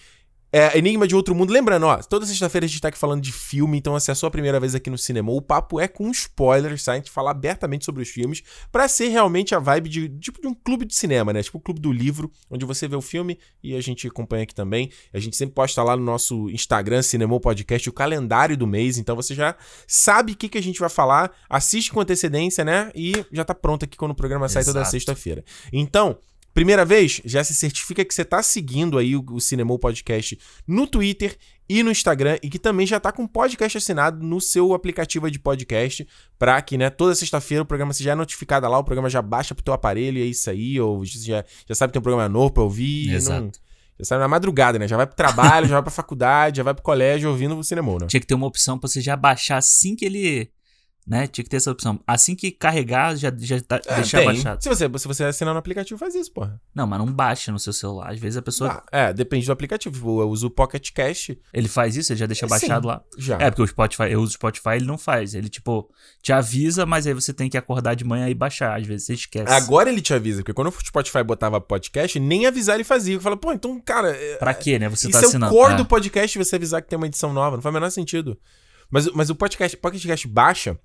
[0.75, 1.53] Enigma de Outro Mundo.
[1.53, 4.15] Lembrando, ó, toda sexta-feira a gente tá aqui falando de filme, então se é a
[4.15, 6.93] sua primeira vez aqui no cinema, o papo é com spoilers, tá?
[6.93, 10.47] A gente fala abertamente sobre os filmes, pra ser realmente a vibe de tipo de
[10.47, 11.43] um clube de cinema, né?
[11.43, 14.55] Tipo o clube do livro, onde você vê o filme e a gente acompanha aqui
[14.55, 14.91] também.
[15.12, 19.17] A gente sempre posta lá no nosso Instagram, Cinemou Podcast, o calendário do mês, então
[19.17, 22.91] você já sabe o que, que a gente vai falar, assiste com antecedência, né?
[22.95, 24.91] E já tá pronto aqui quando o programa sai toda Exato.
[24.91, 25.45] sexta-feira.
[25.73, 26.19] Então,
[26.55, 31.37] Primeira vez, já se certifica que você tá seguindo aí o, o Podcast no Twitter
[31.69, 35.38] e no Instagram e que também já tá com podcast assinado no seu aplicativo de
[35.38, 36.07] podcast
[36.38, 39.65] pra que, né, toda sexta-feira o programa seja notificado lá, o programa já baixa pro
[39.65, 42.53] teu aparelho e é isso aí, ou já, já sabe que tem um programa novo
[42.53, 43.15] pra ouvir.
[43.15, 43.45] Exato.
[43.45, 43.53] Não,
[43.99, 44.87] já sabe na madrugada, né?
[44.87, 47.99] Já vai pro trabalho, já vai pra faculdade, já vai pro colégio ouvindo o Cinemou,
[48.01, 48.07] né?
[48.07, 50.51] Tinha que ter uma opção pra você já baixar assim que ele.
[51.05, 51.27] Né?
[51.27, 51.99] Tinha que ter essa opção.
[52.07, 54.27] Assim que carregar, já, já tá, É, deixar tem.
[54.27, 54.62] baixado.
[54.62, 56.61] Se você, se você assinar no aplicativo, faz isso, porra.
[56.73, 58.12] Não, mas não baixa no seu celular.
[58.12, 58.85] Às vezes a pessoa.
[58.93, 60.21] Ah, é, depende do aplicativo.
[60.23, 62.51] Eu uso o Pocket Cash Ele faz isso, ele já deixa Sim.
[62.51, 63.03] baixado lá.
[63.19, 63.37] já.
[63.41, 65.35] É, porque o Spotify, eu uso o Spotify, ele não faz.
[65.35, 65.91] Ele, tipo,
[66.23, 68.79] te avisa, mas aí você tem que acordar de manhã e baixar.
[68.81, 69.53] Às vezes você esquece.
[69.53, 73.17] Agora ele te avisa, porque quando o Spotify botava podcast, nem avisar ele fazia.
[73.17, 74.11] Eu falo, pô, então, cara.
[74.17, 74.88] é- Pra quê, né?
[74.88, 75.53] Você tá é assinando.
[75.53, 75.77] o core É.
[75.79, 77.57] do podcast você avisar que tem uma edição nova.
[77.57, 78.38] Não faz o menor sentido.
[78.88, 80.79] Mas, mas o podcast, Pocket Cast baixa,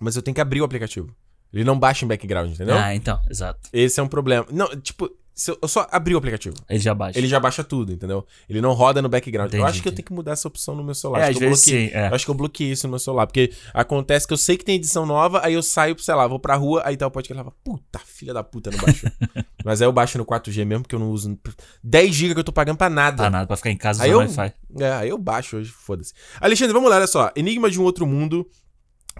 [0.00, 1.14] mas eu tenho que abrir o aplicativo.
[1.52, 2.76] Ele não baixa em background, entendeu?
[2.78, 3.68] Ah, então, exato.
[3.72, 4.46] Esse é um problema.
[4.52, 6.54] Não, tipo, se eu eu só abrir o aplicativo.
[6.68, 7.18] Ele já baixa.
[7.18, 8.24] Ele já baixa tudo, entendeu?
[8.48, 9.52] Ele não roda no background.
[9.52, 11.20] eu Entendi, acho que eu tenho que mudar essa opção no meu celular.
[11.22, 11.88] É, acho que eu bloqueei.
[11.88, 11.94] sim.
[11.94, 12.08] É.
[12.08, 13.26] Eu acho que eu bloqueei isso no meu celular.
[13.26, 16.38] Porque acontece que eu sei que tem edição nova, aí eu saio, sei lá, vou
[16.38, 19.10] pra rua, aí tá o podcast e fala, puta, filha da puta, não baixou.
[19.64, 21.36] Mas aí eu baixo no 4G mesmo, porque eu não uso
[21.82, 23.24] 10 GB que eu tô pagando pra nada.
[23.24, 24.54] Tá nada, pra ficar em casa Aí usando eu- Wi-Fi.
[24.78, 26.12] É, aí eu baixo hoje, foda-se.
[26.40, 27.30] Alexandre, vamos lá, olha só.
[27.34, 28.48] Enigma de um Outro Mundo.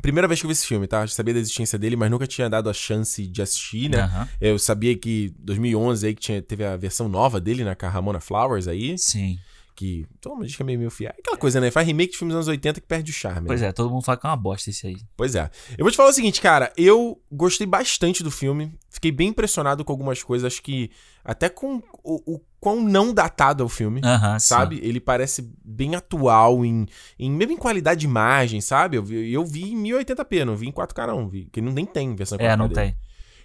[0.00, 1.02] Primeira vez que eu vi esse filme, tá?
[1.02, 4.02] Eu sabia da existência dele, mas nunca tinha dado a chance de assistir, né?
[4.02, 4.28] Aham.
[4.40, 7.74] Eu sabia que 2011 aí que tinha, teve a versão nova dele, né?
[7.74, 8.96] Com a Ramona Flowers aí.
[8.98, 9.38] Sim.
[9.74, 10.06] Que.
[10.20, 11.14] Toma, diz que é meio meio fiel.
[11.18, 11.70] Aquela coisa, né?
[11.70, 13.46] Faz remake de filmes dos anos 80 que perde o charme.
[13.46, 13.68] Pois né?
[13.68, 14.96] é, todo mundo fala que é uma bosta esse aí.
[15.16, 15.50] Pois é.
[15.78, 16.72] Eu vou te falar o seguinte, cara.
[16.76, 18.72] Eu gostei bastante do filme.
[18.90, 20.52] Fiquei bem impressionado com algumas coisas.
[20.52, 20.90] Acho que
[21.24, 24.00] até com o, o quão não datado é o filme.
[24.04, 24.46] Aham, sim.
[24.46, 24.80] Sabe?
[24.82, 26.86] Ele parece bem atual em,
[27.18, 28.96] em mesmo em qualidade de imagem, sabe?
[28.96, 31.86] Eu vi, eu vi em 1080p, não vi em 4K não, vi, que não nem
[31.86, 32.80] tem versão 4K É, não dele.
[32.80, 32.96] tem.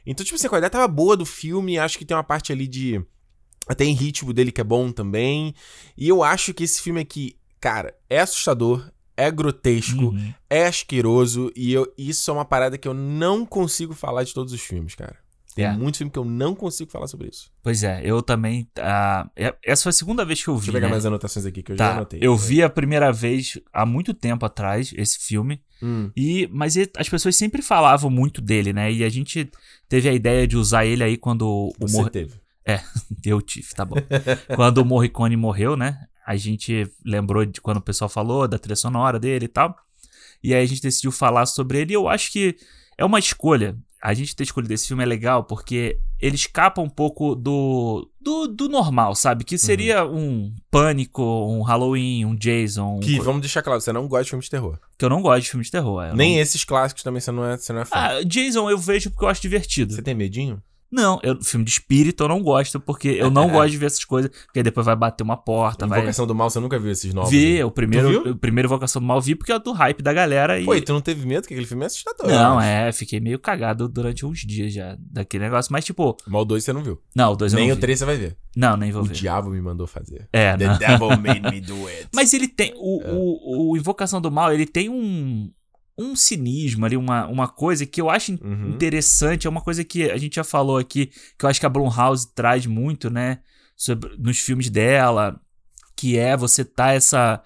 [0.06, 2.68] Então, tipo assim, a qualidade tava boa do filme, acho que tem uma parte ali
[2.68, 3.02] de
[3.68, 5.56] até em ritmo dele que é bom também.
[5.98, 10.34] E eu acho que esse filme aqui, cara, é assustador, é grotesco, Uhum.
[10.50, 14.54] é asqueroso, e eu, isso é uma parada que eu não consigo falar de todos
[14.54, 15.18] os filmes, cara.
[15.56, 15.72] Tem É.
[15.72, 17.50] muito filme que eu não consigo falar sobre isso.
[17.64, 18.70] Pois é, eu também.
[19.36, 20.66] é- essa foi a segunda vez que eu vi.
[20.66, 20.92] Deixa eu pegar né?
[20.92, 22.20] minhas anotações aqui que eu já Tá, anotei.
[22.22, 25.62] eu vi a primeira vez há muito tempo atrás esse filme.
[25.82, 28.92] Hum, E, mas ele- as pessoas sempre falavam muito dele, né?
[28.92, 29.50] E a gente
[29.88, 32.34] teve a ideia de usar ele aí quando o você Mor- teve.
[33.26, 33.96] Eu tive, tá bom.
[34.56, 36.00] quando o Morricone morreu, né?
[36.28, 39.76] A gente lembrou de quando o pessoal falou da trilha sonora dele e tal.
[40.44, 41.94] E aí a gente decidiu falar sobre ele.
[41.94, 42.58] E eu acho que
[42.98, 43.78] é uma escolha.
[44.08, 48.48] A gente ter escolhido esse filme é legal porque ele escapa um pouco do, do,
[48.48, 49.44] do normal, sabe?
[49.44, 53.00] Que seria um Pânico, um Halloween, um Jason.
[53.00, 54.78] Que, vamos deixar claro, você não gosta de filme de terror.
[54.98, 56.14] que eu não gosto de filme de terror.
[56.16, 57.96] Nem não- esses clássicos também você não é, você não é fã.
[57.96, 59.94] Ah, Jason eu vejo porque eu acho divertido.
[59.94, 60.62] Você tem medinho?
[60.96, 64.06] Não, eu, filme de espírito eu não gosto, porque eu não gosto de ver essas
[64.06, 66.00] coisas, porque depois vai bater uma porta, vai.
[66.00, 67.30] Invocação do Mal, você nunca viu esses novos?
[67.30, 67.66] Vi, né?
[67.66, 70.66] o primeiro, o primeiro Vocação do Mal vi porque é do hype da galera e.
[70.66, 71.48] Pô, e tu não teve medo?
[71.48, 72.28] Que aquele filme é assustador.
[72.28, 75.72] Não, é, fiquei meio cagado durante uns dias já daquele negócio.
[75.72, 77.00] Mas, tipo, Mal 2 você não viu.
[77.16, 77.82] não, o dois eu Nem não o vi.
[77.82, 78.38] 3 você vai ver.
[78.56, 79.14] Não, nem vou o ver.
[79.14, 80.30] diabo me mandou fazer.
[80.32, 80.78] É, The não.
[80.78, 82.08] devil made me do it.
[82.16, 82.74] Mas ele tem.
[82.78, 83.12] O, É.
[83.12, 85.52] o, o Invocação do Mal, ele tem um.
[85.98, 88.70] Um cinismo ali, uma, uma coisa que eu acho Uhum.
[88.70, 89.48] interessante.
[89.48, 92.28] É uma coisa que a gente já falou aqui, que eu acho que a Blumhouse
[92.36, 93.40] traz muito, né?
[93.78, 95.40] Sobre, nos filmes dela.
[95.96, 97.42] Que é você tá essa.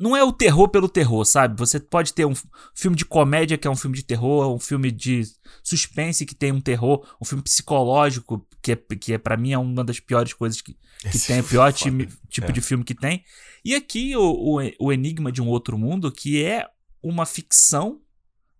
[0.00, 1.56] Não é o terror pelo terror, sabe?
[1.58, 2.32] Você pode ter um
[2.74, 5.22] filme de comédia que é um filme de terror, um filme de
[5.62, 9.58] suspense que tem um terror, um filme psicológico que é, que é para mim é
[9.58, 11.84] uma das piores coisas que, que Esse tem, o pior é foda.
[11.84, 12.52] time- tipo É.
[12.52, 13.22] de filme que tem.
[13.64, 14.22] E aqui o,
[14.58, 16.66] o, o Enigma de um Outro Mundo, que é
[17.02, 18.00] uma ficção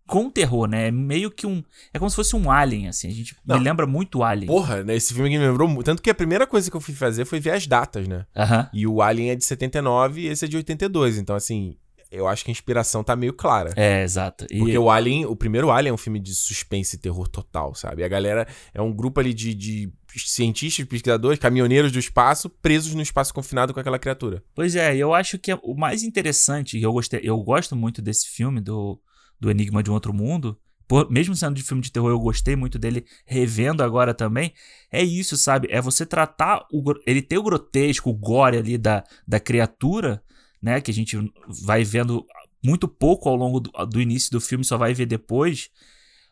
[0.06, 0.88] com terror, né?
[0.88, 1.62] É meio que um.
[1.94, 3.06] É como se fosse um Alien, assim.
[3.06, 3.58] A gente Não.
[3.58, 4.48] me lembra muito Alien.
[4.48, 4.96] Porra, né?
[4.96, 5.86] Esse filme me lembrou muito.
[5.86, 8.26] Tanto que a primeira coisa que eu fui fazer foi ver as datas, né?
[8.72, 11.16] E o Alien é de 79 e esse é de 82.
[11.16, 11.76] Então, assim,
[12.10, 13.72] eu acho que a inspiração tá meio clara.
[13.76, 14.46] É, exato.
[14.50, 17.72] E Porque o Alien, o primeiro Alien é um filme de suspense e terror total,
[17.76, 18.02] sabe?
[18.02, 23.02] A galera é um grupo ali de, de cientistas, pesquisadores, caminhoneiros do espaço, presos no
[23.02, 24.42] espaço confinado com aquela criatura.
[24.54, 28.60] Pois é, eu acho que o mais interessante, e eu eu gosto muito desse filme,
[28.60, 29.00] do,
[29.38, 30.58] do Enigma de um Outro Mundo.
[30.88, 34.52] por- mesmo sendo de filme de terror, eu gostei muito dele, revendo agora também.
[34.90, 35.68] É isso, sabe?
[35.70, 36.82] É você tratar o.
[37.06, 40.20] Ele tem o grotesco, o gore ali da, da criatura,
[40.60, 40.80] né?
[40.80, 41.16] Que a gente
[41.64, 42.26] vai vendo
[42.62, 45.68] muito pouco ao longo do, do início do filme, só vai ver depois.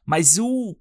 [0.04, 0.76] Mas o,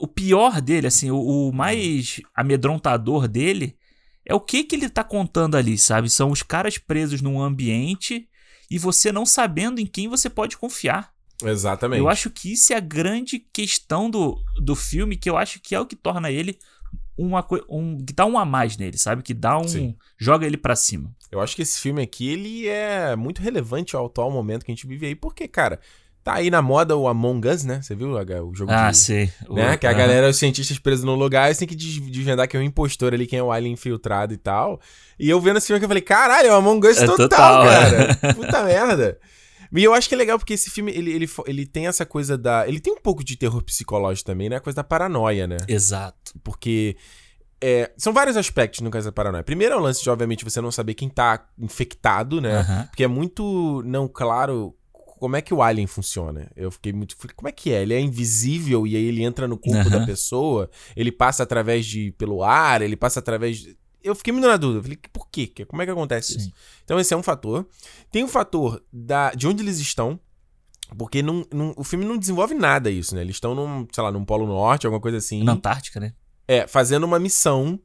[0.00, 3.76] o pior dele, assim, o, o mais amedrontador dele
[4.24, 6.10] é o que que ele tá contando ali, sabe?
[6.10, 8.28] São os caras presos num ambiente
[8.70, 11.14] e você não sabendo em quem você pode confiar.
[11.44, 12.00] Exatamente.
[12.00, 15.74] Eu acho que isso é a grande questão do, do filme, que eu acho que
[15.74, 16.58] é o que torna ele
[17.16, 17.64] uma coisa.
[17.68, 19.22] Um, que dá um a mais nele, sabe?
[19.22, 19.68] Que dá um.
[19.68, 19.96] Sim.
[20.18, 21.14] joga ele pra cima.
[21.30, 24.74] Eu acho que esse filme aqui, ele é muito relevante ao atual momento que a
[24.74, 25.80] gente vive aí, porque, cara,
[26.26, 27.80] tá aí na moda o Among Us, né?
[27.80, 28.96] Você viu o jogo Ah, de...
[28.98, 29.30] sei.
[29.48, 29.74] Né?
[29.74, 32.58] O- Que a galera, os cientistas presos num lugar, eles têm que des- desvendar quem
[32.60, 34.80] é o impostor ali, quem é o alien infiltrado e tal.
[35.20, 37.16] E eu vendo esse filme aqui, eu falei, caralho, é o Among Us É total,
[37.28, 38.14] total, cara.
[38.34, 39.18] Puta merda.
[39.72, 42.36] E eu acho que é legal porque esse filme, ele, ele, ele tem essa coisa
[42.36, 42.66] da...
[42.66, 44.56] Ele tem um pouco de terror psicológico também, né?
[44.56, 45.58] A coisa da paranoia, né?
[45.68, 46.32] Exato.
[46.42, 46.96] Porque
[47.60, 49.42] é, são vários aspectos no caso da paranoia.
[49.44, 52.58] Primeiro é o lance de, obviamente, você não saber quem tá infectado, né?
[52.58, 52.86] Aham.
[52.86, 54.74] Porque é muito não claro
[55.18, 56.50] como é que o alien funciona.
[56.56, 57.16] Eu fiquei muito.
[57.16, 57.82] falei, Como é que é?
[57.82, 59.90] Ele é invisível e aí ele entra no corpo Aham.
[60.00, 62.12] da pessoa, ele passa através de.
[62.12, 63.58] pelo ar, ele passa através.
[63.58, 64.82] de- Eu fiquei muito na dúvida.
[64.82, 65.50] Falei, por quê?
[65.66, 66.38] Como é que acontece Sim.
[66.38, 66.52] isso?
[66.84, 67.66] Então, esse é um fator.
[68.10, 70.18] Tem o fator da, de onde eles estão.
[70.96, 73.20] Porque não, não- o filme não desenvolve nada isso, né?
[73.22, 75.42] Eles estão num, sei lá, num Polo Norte, alguma coisa assim.
[75.42, 76.12] Na Antártica, né?
[76.46, 77.80] É, fazendo uma missão.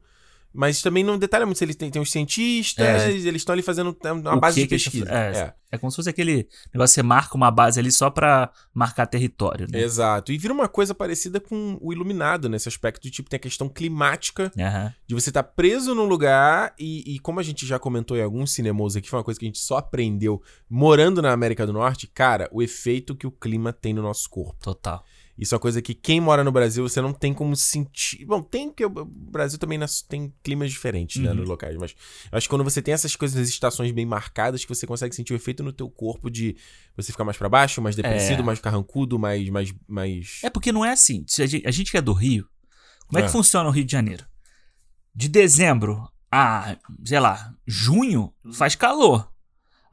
[0.54, 3.52] Mas também não detalha muito se eles têm, tem os cientistas, É, a eles estão
[3.52, 5.06] ali fazendo uma O base que de pesquisa.
[5.10, 5.54] é, é.
[5.74, 9.66] É como se fosse aquele negócio, você marca uma base ali só pra marcar território,
[9.70, 9.80] né?
[9.80, 10.30] Exato.
[10.30, 13.70] E vira uma coisa parecida com o Iluminado, nesse aspecto de tipo, tem a questão
[13.70, 14.92] climática, Aham.
[15.06, 18.52] de você estar preso num lugar e, e como a gente já comentou em alguns
[18.52, 22.06] cinemas aqui, foi uma coisa que a gente só aprendeu morando na América do Norte,
[22.06, 24.56] cara, o efeito que o clima tem no nosso corpo.
[24.60, 25.02] Total.
[25.38, 28.24] Isso é uma coisa que quem mora no Brasil, você não tem como sentir.
[28.26, 31.36] Bom, tem, porque o Brasil também nas- tem climas diferentes, né, Uhum.
[31.36, 31.74] nos locais.
[31.78, 31.94] Mas
[32.30, 35.14] eu acho que quando você tem essas coisas, as estações bem marcadas, que você consegue
[35.16, 36.54] sentir o efeito no teu corpo de
[36.96, 38.44] você ficar mais pra baixo, mais depressivo, É.
[38.44, 39.48] mais carrancudo, mais.
[39.48, 40.40] mais, mais...
[40.42, 41.24] É porque não é assim.
[41.40, 42.46] A gente, a gente que é do Rio,
[43.08, 43.26] como é, É.
[43.26, 44.26] que funciona o Rio de Janeiro?
[45.14, 49.31] De dezembro a, sei lá, junho, faz calor.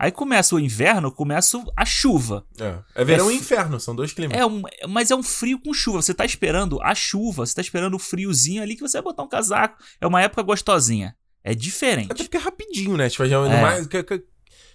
[0.01, 2.45] Aí começa o inverno, começa a chuva.
[2.57, 4.37] É, é verão É e inferno, são dois climas.
[4.37, 6.01] É um, mas é um frio com chuva.
[6.01, 9.23] Você tá esperando a chuva, você tá esperando o friozinho ali que você vai botar
[9.23, 9.77] um casaco.
[9.99, 11.13] É uma época gostosinha.
[11.43, 12.07] É Até diferente.
[12.23, 13.09] porque é rapidinho, né?
[13.09, 13.61] Tipo, já, no É.
[13.61, 14.23] mais, que, que-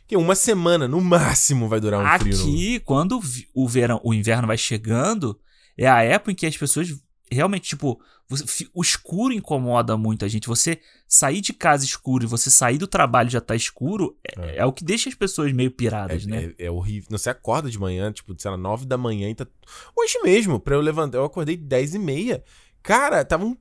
[0.07, 2.41] que uma semana, no máximo, vai durar um Aqui, frio.
[2.43, 3.19] Aqui, quando
[3.55, 5.39] o verão, o inverno vai chegando,
[5.79, 6.89] é a época em que as pessoas
[7.31, 10.49] realmente, tipo, você, o escuro incomoda muito a gente.
[10.49, 14.57] Você sair de casa escuro e você sair do trabalho já tá escuro é, é.
[14.59, 16.55] é o que deixa as pessoas meio piradas, é, né?
[16.59, 17.09] É, é, horrível.
[17.11, 19.47] Você acorda de manhã, tipo, sei lá, nove da manhã e tá.
[19.97, 22.43] Hoje mesmo, pra eu levantar, eu acordei dez e meia.
[22.83, 23.57] Cara, tava um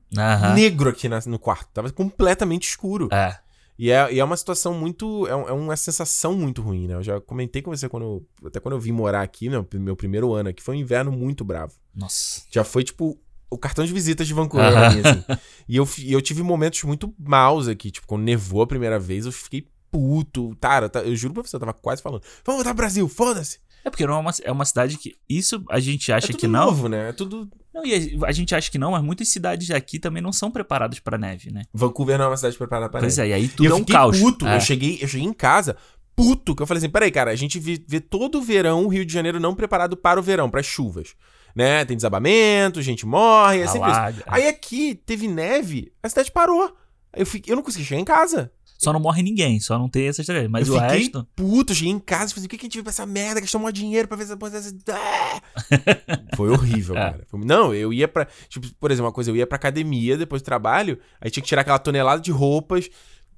[0.54, 1.70] negro aqui na, no quarto.
[1.72, 3.08] Tava completamente escuro.
[3.10, 3.38] É.
[3.78, 5.26] E é, e é uma situação muito.
[5.26, 6.94] É, é, uma sensação muito ruim, né?
[6.94, 8.04] Eu já comentei com você quando.
[8.04, 9.64] Eu, até quando eu vim morar aqui, né?
[9.74, 11.72] Meu primeiro ano aqui, foi um inverno muito bravo.
[11.94, 12.42] Nossa.
[12.50, 13.18] Já foi, tipo,
[13.54, 15.24] o cartão de visitas de Vancouver pra mim, assim.
[15.66, 17.90] E eu, eu tive momentos muito maus aqui.
[17.90, 20.54] Tipo, quando nevou a primeira vez, eu fiquei puto.
[20.60, 22.22] Cara, tá, eu juro pra você, eu tava quase falando.
[22.44, 23.60] Vamos voltar pro Brasil, foda-se.
[23.84, 25.16] É porque não é uma, é uma cidade que.
[25.28, 26.66] Isso a gente acha é tudo que não.
[26.66, 27.10] novo, né?
[27.10, 27.48] É tudo.
[27.72, 30.50] Não, e a, a, gente acha que não, mas muitas cidades aqui também não são
[30.50, 31.62] preparadas pra neve, né?
[31.72, 33.30] Vancouver não é uma cidade preparada pra pois neve.
[33.30, 34.18] Pois é, e aí tudo e é um caos.
[34.18, 34.46] Puto.
[34.46, 34.56] É.
[34.56, 35.76] Eu, cheguei, eu cheguei em casa,
[36.16, 38.88] puto, que eu falei assim: peraí, cara, a gente vê, vê todo o verão o
[38.88, 41.14] Rio de Janeiro não preparado para o verão, para as chuvas.
[41.54, 41.84] Né?
[41.84, 44.22] Tem desabamento, gente morre, é sempre isso.
[44.26, 46.74] Aí aqui teve neve, a cidade parou.
[47.16, 48.50] Eu, fiquei, eu não consegui chegar em casa.
[48.76, 50.48] Só não morre ninguém, só não tem essa história.
[50.48, 51.26] Mas eu o fiquei resto.
[51.36, 53.40] Puto, cheguei em casa e falei: o que, que a gente veio pra essa merda?
[53.40, 54.74] Gastou maior dinheiro pra ver essa porra dessa.
[56.36, 57.00] Foi horrível, É.
[57.12, 57.26] cara.
[57.32, 58.26] Não, eu ia pra.
[58.48, 61.48] Tipo, por exemplo, uma coisa, eu ia pra academia depois do trabalho, aí tinha que
[61.48, 62.90] tirar aquela tonelada de roupas,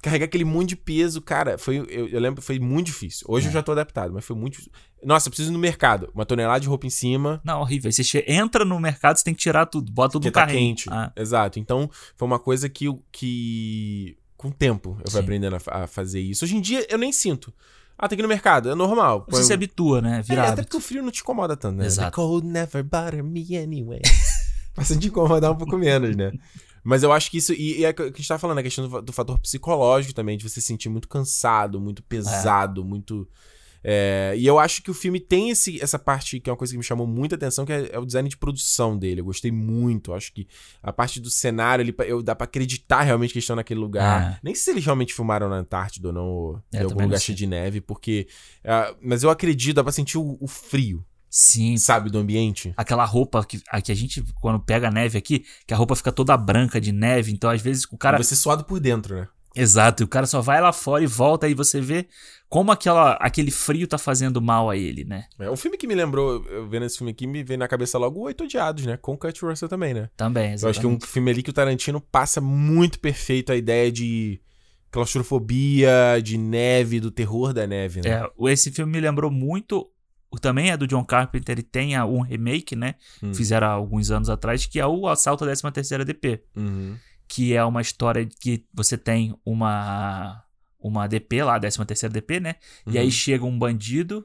[0.02, 1.20] carregar aquele monte de peso.
[1.20, 1.78] Cara, foi.
[1.88, 3.26] Eu, eu lembro, foi muito difícil.
[3.28, 3.48] Hoje É.
[3.48, 4.72] eu já tô adaptado, mas foi muito difícil.
[5.04, 6.11] Nossa, eu preciso ir no mercado.
[6.14, 7.40] Uma tonelada de roupa em cima.
[7.44, 7.90] Não, horrível.
[7.92, 10.46] Você che- entra no mercado, você tem que tirar tudo, bota tudo Porque no tá
[10.46, 10.74] carrinho.
[10.76, 10.88] quente.
[10.90, 11.59] Ah, Exato.
[11.59, 15.24] Então, foi uma coisa que, que com o tempo eu fui Sim.
[15.24, 16.44] aprendendo a, a fazer isso.
[16.44, 17.52] Hoje em dia eu nem sinto.
[17.98, 19.24] Ah, tem que ir no mercado, é normal.
[19.28, 20.18] você se habitua, né?
[20.18, 20.66] É, Vira até hábito.
[20.68, 21.87] porque o frio não te incomoda tanto, né?
[21.87, 22.11] Exato.
[22.11, 24.00] The cold never bother me anyway.
[24.74, 26.30] Passa de incomodar um pouco menos, né?
[26.87, 27.53] Mas eu acho que isso.
[27.53, 30.14] E, e é o que a gente tava falando, a questão do, do fator psicológico
[30.14, 33.29] também, de você se sentir muito cansado, muito pesado, muito.
[33.88, 36.72] é, e eu acho que o filme tem esse, essa parte que é uma coisa
[36.72, 39.20] que me chamou muita atenção, que é, é o design de produção dele.
[39.20, 40.11] Eu gostei muito.
[40.11, 40.46] Eu acho que
[40.83, 44.33] a parte do cenário, ele, eu, dá pra acreditar realmente que eles estão naquele lugar.
[44.35, 44.40] É.
[44.42, 47.20] Nem sei se eles realmente filmaram na Antártida ou não, ou É, em algum lugar
[47.20, 48.27] cheio de neve, porque.
[48.64, 51.05] ah, mas eu acredito, dá pra sentir o- o frio
[51.37, 51.77] Sim.
[51.77, 52.72] sabe, do ambiente.
[52.77, 56.11] Aquela roupa que, a que a gente, quando pega neve aqui, que a roupa fica
[56.11, 58.16] toda branca de neve, então às vezes o cara.
[58.16, 59.29] Você suado por dentro, né?
[59.55, 62.07] Exato, e o cara só vai lá fora e volta, aí você vê
[62.49, 65.25] como aquela, aquele frio tá fazendo mal a ele, né?
[65.38, 67.99] É, o filme que me lembrou, eu vendo esse filme aqui, me veio na cabeça
[67.99, 68.96] logo o Oito Odiados, né?
[68.96, 70.11] Com o Kurt Russell também, né?
[70.16, 71.07] Também, Eu acho que é um exatamente.
[71.07, 74.40] filme ali que o Tarantino passa muito perfeito a ideia de
[74.90, 78.11] claustrofobia, de neve, do terror da neve, né?
[78.25, 79.90] É, esse filme me lembrou muito.
[80.40, 82.94] Também é do John Carpenter, ele tem um remake, né?
[83.22, 83.32] Hum.
[83.34, 86.42] Fizeram há alguns anos atrás, que é o Assalto à 13 DP.
[86.54, 86.96] Uhum.
[87.28, 90.42] Que é uma história que você tem uma.
[90.78, 92.56] Uma DP lá, 13 DP, né?
[92.86, 93.10] E aí Uhum.
[93.10, 94.24] chega um bandido,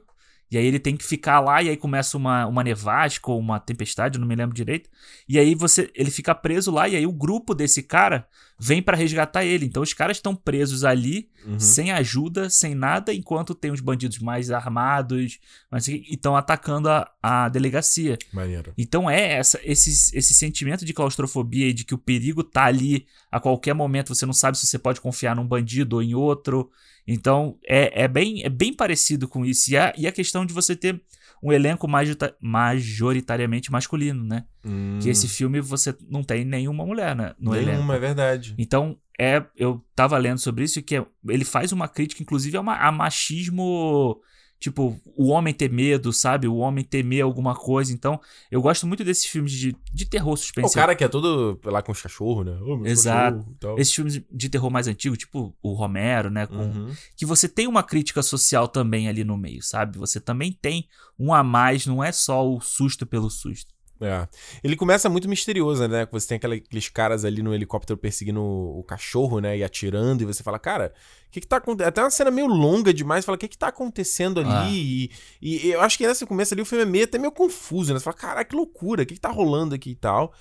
[0.50, 3.58] e aí ele tem que ficar lá, e aí começa uma, uma nevasca ou uma
[3.58, 4.88] tempestade, não me lembro direito.
[5.28, 8.28] E aí você ele fica preso lá, e aí o grupo desse cara
[8.64, 9.66] vem pra resgatar ele.
[9.66, 11.58] Então os caras estão presos ali, Uhum.
[11.58, 17.10] sem ajuda, sem nada, enquanto tem os bandidos mais armados, mas e estão atacando a,
[17.20, 18.16] a delegacia.
[18.32, 18.72] Maneiro.
[18.78, 23.06] Então é essa, esse, esse sentimento de claustrofobia e de que o perigo tá ali
[23.30, 26.70] a qualquer momento, você não sabe se você pode confiar num bandido ou em outro.
[27.08, 29.72] Então é, é, bem, é bem parecido com isso.
[29.72, 31.02] E a, e a questão de você ter
[31.42, 34.44] um elenco majorita- majoritariamente masculino, né?
[34.64, 34.98] Hum.
[35.02, 37.72] Que esse filme você não tem nenhuma mulher né, no elenco.
[37.72, 38.54] Nenhuma, é verdade.
[38.58, 42.60] Então, é, eu tava lendo sobre isso que é- ele faz uma crítica, inclusive, a,
[42.60, 44.20] a machismo.
[44.58, 46.46] Tipo, o homem ter medo, sabe?
[46.46, 47.92] O homem temer alguma coisa.
[47.92, 50.72] Então, eu gosto muito desses filmes de, de terror O suspense.
[50.72, 52.52] cara que é todo lá com os cachorros, né?
[52.60, 53.44] Meu Exato.
[53.60, 53.80] cachorro.
[53.80, 56.46] Esses filmes de terror mais antigos, tipo o Romero, né?
[56.46, 56.92] Com, Uhum.
[57.16, 59.98] Que você tem uma crítica social também ali no meio, sabe?
[59.98, 60.86] Você também tem
[61.18, 63.74] um a mais, não é só o susto pelo susto.
[64.02, 64.28] É.
[64.64, 66.06] Ele começa muito misterioso, né?
[66.10, 69.56] Você tem aqueles caras ali no helicóptero perseguindo o cachorro, né?
[69.56, 70.92] E atirando, e você fala, cara,
[71.28, 71.88] o que que tá acontecendo?
[71.88, 74.50] Até uma cena meio longa demais, fala, o que que tá acontecendo ali?
[74.50, 74.68] Ah.
[74.70, 75.10] E,
[75.40, 77.98] e eu acho que nesse começo ali o filme é meio, até meio confuso, né?
[77.98, 80.34] Você fala, caraca, que loucura, o que que tá rolando aqui e tal?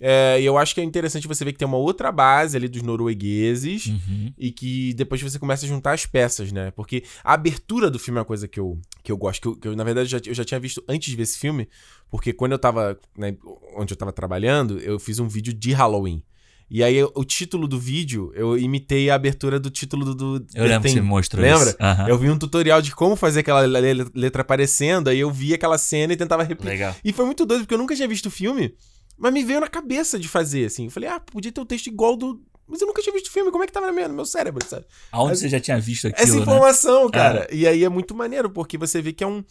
[0.00, 2.68] É, e eu acho que é interessante você ver que tem uma outra base ali
[2.68, 3.86] dos noruegueses.
[3.86, 4.32] Uhum.
[4.38, 6.70] E que depois você começa a juntar as peças, né?
[6.70, 9.40] Porque a abertura do filme é uma coisa que eu, que eu gosto.
[9.42, 11.38] Que eu, que eu, na verdade, já, eu já tinha visto antes de ver esse
[11.38, 11.68] filme.
[12.10, 12.98] Porque quando eu tava.
[13.16, 13.36] Né,
[13.76, 16.22] onde eu tava trabalhando, eu fiz um vídeo de Halloween.
[16.70, 20.38] E aí, o título do vídeo, eu imitei a abertura do título do.
[20.38, 21.70] do Eu lembro que Tem- você me mostrou Lembra?
[21.70, 21.76] isso.
[21.80, 22.08] Aham.
[22.08, 25.78] Eu vi um tutorial de como fazer aquela le- letra aparecendo, aí eu vi aquela
[25.78, 26.70] cena e tentava replicar.
[26.72, 26.96] Legal.
[27.02, 28.74] E foi muito doido, porque eu nunca tinha visto o filme,
[29.18, 30.84] mas me veio na cabeça de fazer, assim.
[30.86, 33.30] Eu falei, ah, podia ter o texto igual do, Mas eu nunca tinha visto o
[33.30, 34.84] filme, como é que tava na minha- no meu cérebro, sabe?
[35.10, 36.42] Aonde Mas- você já tinha visto aquilo, Essa né?
[36.42, 37.48] informação, cara.
[37.50, 39.42] E aí é muito maneiro, porque você vê que é um.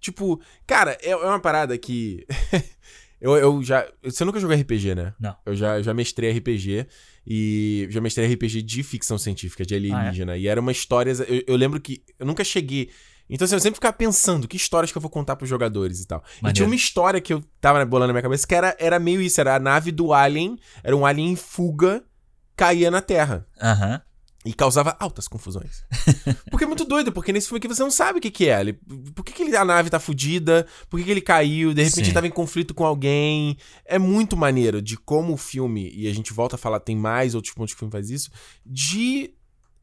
[0.00, 2.26] Tipo, cara, é, é uma parada que.
[3.20, 3.86] eu, eu já.
[4.02, 5.14] Você nunca jogou RPG, né?
[5.18, 5.36] Não.
[5.46, 6.86] Eu já, já mestrei RPG
[7.26, 10.36] e já mestrei RPG de ficção científica, de alienígena.
[10.36, 11.12] E era uma história.
[11.28, 12.90] Eu, eu lembro que eu nunca cheguei.
[13.28, 16.06] Então, assim, eu sempre ficava pensando que histórias que eu vou contar pros jogadores e
[16.06, 16.22] tal.
[16.38, 16.54] E Maneiro.
[16.56, 19.40] tinha uma história que eu tava bolando na minha cabeça que era, era meio isso:
[19.40, 22.04] era a nave do Alien, era um alien em fuga,
[22.56, 23.46] caía na Terra.
[23.60, 24.00] Aham.
[24.44, 25.82] E causava altas confusões.
[26.52, 28.60] Porque é muito doido, porque nesse filme aqui você não sabe o que, que é.
[28.60, 28.74] Ele,
[29.12, 30.64] por que, que a nave tá fudida?
[30.88, 31.74] Por que, que ele caiu?
[31.74, 32.02] De repente Sim.
[32.02, 33.56] ele tava em conflito com alguém.
[33.84, 37.34] É muito maneiro de como o filme, e a gente volta a falar, tem mais
[37.34, 38.30] outros pontos que o filme faz isso,
[38.64, 39.34] de.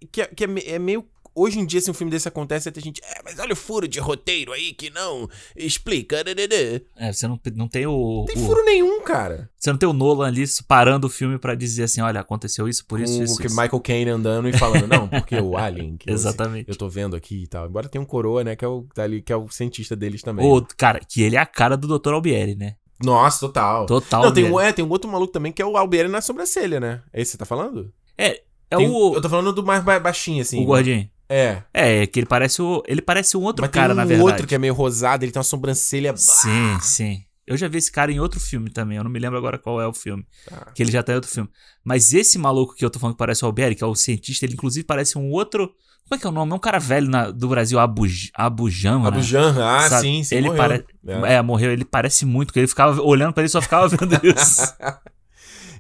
[0.10, 1.06] Que, é- que é, é meio.
[1.36, 3.02] Hoje em dia, se um filme desse acontece, até a gente.
[3.04, 6.24] É, mas olha o furo de roteiro aí que não explica.
[6.24, 9.50] dadadã." É, você não, não tem o, Não tem o- furo nenhum, cara.
[9.58, 12.86] Você não tem o Nolan ali parando o filme pra dizer assim, olha, aconteceu isso,
[12.86, 13.56] por isso, Com isso, o que isso.
[13.60, 15.98] Michael Caine andando e falando, não, porque o Alien.
[15.98, 16.70] Que eu- Exatamente.
[16.70, 17.68] eu tô vendo aqui e tal.
[17.68, 20.22] Embora tenha um coroa, né, que é o, tá ali, que é o cientista deles
[20.22, 20.46] também.
[20.46, 22.14] Ou, cara, que ele é a cara do Dr.
[22.14, 22.76] Albieri, né?
[23.04, 23.86] Nossa, total.
[23.86, 24.24] Total.
[24.24, 26.80] Não, tem um, é, tem um outro maluco também que é o Albieri na sobrancelha,
[26.80, 27.02] né?
[27.12, 27.92] É esse que você tá falando?
[28.18, 30.62] É, é Tem- o, Eu tô falando do mais ba- baixinho, assim.
[30.62, 31.10] o gordinho.
[31.34, 31.64] É.
[31.74, 32.84] É, que ele parece o.
[32.88, 34.30] Ele parece um outro Mas cara, tem um na verdade.
[34.32, 36.14] outro que é meio rosado, ele tem uma sobrancelha...
[36.16, 37.24] Sim, sim.
[37.46, 38.98] Eu já vi esse cara em outro filme também.
[38.98, 40.26] Eu não me lembro agora qual é o filme.
[40.48, 40.72] Tá.
[40.74, 41.50] Que ele já tá em outro filme.
[41.84, 44.46] Mas esse maluco que eu tô falando que parece o Albieri, que é o cientista,
[44.46, 45.68] ele inclusive parece um outro.
[46.08, 46.52] Como é que é o nome?
[46.52, 49.08] É um cara velho na- do Brasil, Abu, Abujamra.
[49.10, 50.02] Abu Janra, ah, Sabe?
[50.02, 50.58] sim, sim, ele morreu.
[50.62, 51.34] pare- É.
[51.36, 51.72] É, morreu.
[51.72, 54.62] Ele parece muito, porque ele ficava olhando pra ele só ficava vendo isso.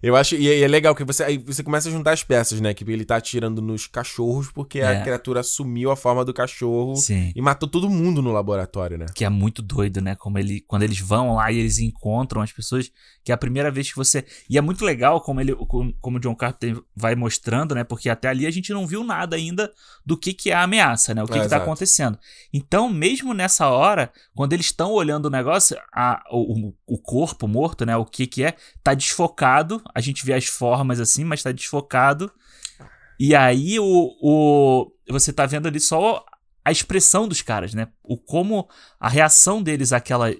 [0.03, 2.23] Eu acho, e é, e é legal que você, aí você começa a juntar as
[2.23, 2.73] peças, né?
[2.73, 5.01] Que ele tá atirando nos cachorros porque a É.
[5.01, 7.31] criatura assumiu a forma do cachorro Sim.
[7.33, 9.05] e matou todo mundo no laboratório, né?
[9.15, 10.13] Que é muito doido, né?
[10.15, 12.91] Como ele, quando eles vão lá e eles encontram as pessoas,
[13.23, 14.25] que é a primeira vez que você.
[14.49, 17.85] E é muito legal como ele, como, como o John Carpenter vai mostrando, né?
[17.85, 19.71] Porque até ali a gente não viu nada ainda
[20.05, 21.23] do que, que é a ameaça, né?
[21.23, 21.63] O que, É, que tá exato.
[21.63, 22.19] acontecendo.
[22.53, 27.47] Então, mesmo nessa hora, quando eles estão olhando o negócio, a, o, o- o corpo
[27.47, 27.95] morto, né?
[27.95, 29.81] O que que é, tá desfocado.
[29.93, 32.31] A gente vê as formas assim, mas tá desfocado.
[33.19, 36.25] E aí o, o você tá vendo ali só
[36.65, 37.87] a expressão dos caras, né?
[38.03, 38.67] O como
[38.99, 40.33] a reação deles àquela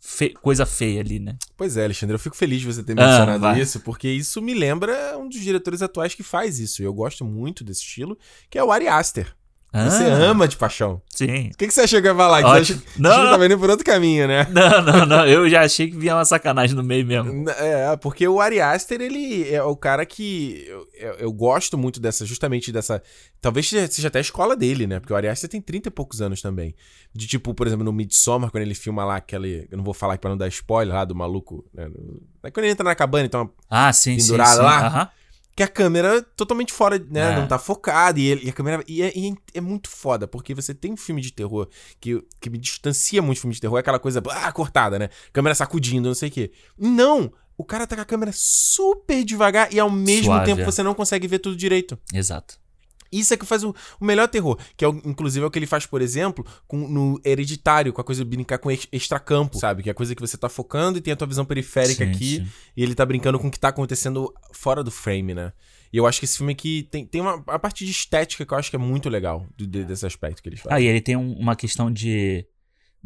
[0.00, 1.36] fe- coisa feia ali, né?
[1.56, 3.60] Pois é, Alexandre, eu fico feliz de você ter Ah, mencionado vai.
[3.60, 6.82] isso, porque isso me lembra um dos diretores atuais que faz isso.
[6.82, 8.16] E eu gosto muito desse estilo,
[8.50, 9.34] que é o Ari Aster.
[9.74, 11.02] Você Ah, ama de paixão.
[11.10, 11.48] Sim.
[11.52, 12.42] O que, que você achou que ia falar?
[12.42, 13.30] Você acha, Não, que não.
[13.30, 14.46] tava indo por outro caminho, né?
[14.52, 15.26] Não, não, não.
[15.26, 17.50] Eu já achei que vinha uma sacanagem no meio mesmo.
[17.50, 20.64] É, porque o Ari Aster, ele é o cara que.
[20.94, 23.02] Eu, eu- gosto muito dessa, justamente dessa.
[23.40, 25.00] Talvez seja até a escola dele, né?
[25.00, 26.74] Porque o Ari Aster tem 30 e poucos anos também.
[27.12, 29.66] De tipo, por exemplo, no Midsommar, quando ele filma lá aquele.
[29.70, 31.64] Eu não vou falar aqui pra não dar spoiler lá do maluco.
[31.74, 31.88] Né?
[32.44, 33.50] Aí quando ele entra na cabana, então.
[33.68, 34.62] Ah, sim, sim, Pendurado sim.
[34.62, 34.86] lá?
[34.86, 35.08] Aham.
[35.56, 37.32] Que a câmera totalmente fora, né?
[37.32, 37.36] É.
[37.36, 38.18] Não tá focada.
[38.18, 38.82] E, ele- e a câmera.
[38.88, 41.68] E é, e é muito foda, porque você tem um filme de terror
[42.00, 45.10] que, que me distancia muito de filme de terror, é aquela coisa ah, cortada, né?
[45.32, 46.52] Câmera sacudindo, não sei o quê.
[46.78, 47.32] Não!
[47.56, 50.64] O cara tá com a câmera super devagar e ao mesmo Suave, tempo é.
[50.64, 51.96] você não consegue ver tudo direito.
[52.12, 52.58] Exato.
[53.18, 54.58] Isso é que faz o, o melhor terror.
[54.76, 58.00] Que é, o- inclusive, é o que ele faz, por exemplo, com, no Hereditário, com
[58.00, 59.82] a coisa de brincar com ex- extracampo, sabe?
[59.82, 62.10] Que é a coisa que você tá focando e tem a tua visão periférica Sim,
[62.10, 62.36] aqui.
[62.36, 62.46] sim.
[62.76, 65.52] E ele tá brincando com o que tá acontecendo fora do frame, né?
[65.92, 68.52] E eu acho que esse filme aqui tem, tem uma a parte de estética que
[68.52, 70.84] eu acho que é muito legal do- de- desse aspecto que eles Ah, fazem.
[70.84, 72.44] e ele tem um- uma questão de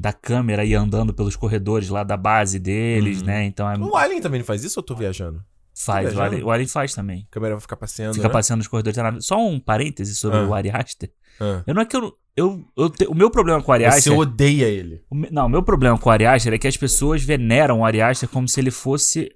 [0.01, 3.27] da câmera ir andando pelos corredores lá da base deles, Uhum.
[3.27, 3.45] né?
[3.47, 5.43] Então é, O Alien também não faz isso ou eu tô viajando?
[5.85, 6.07] Faz.
[6.09, 6.23] O viajando?
[6.35, 7.27] Alien, o Alien faz também.
[7.29, 8.15] A câmera vai ficar passeando.
[8.15, 8.33] Fica né?
[8.33, 8.97] passeando nos corredores.
[8.97, 10.47] tá na- Só um parêntese sobre Ah.
[10.47, 11.11] o Ari Aster.
[11.41, 11.63] Ah.
[11.67, 12.13] Eu não é que eu.
[12.37, 14.19] eu, eu te- o meu problema com o Ari Você Aster.
[14.19, 15.03] odeia ele.
[15.11, 17.85] o não, o meu problema com o Ari Aster é que as pessoas veneram o
[17.85, 19.31] Ari Aster como se ele fosse.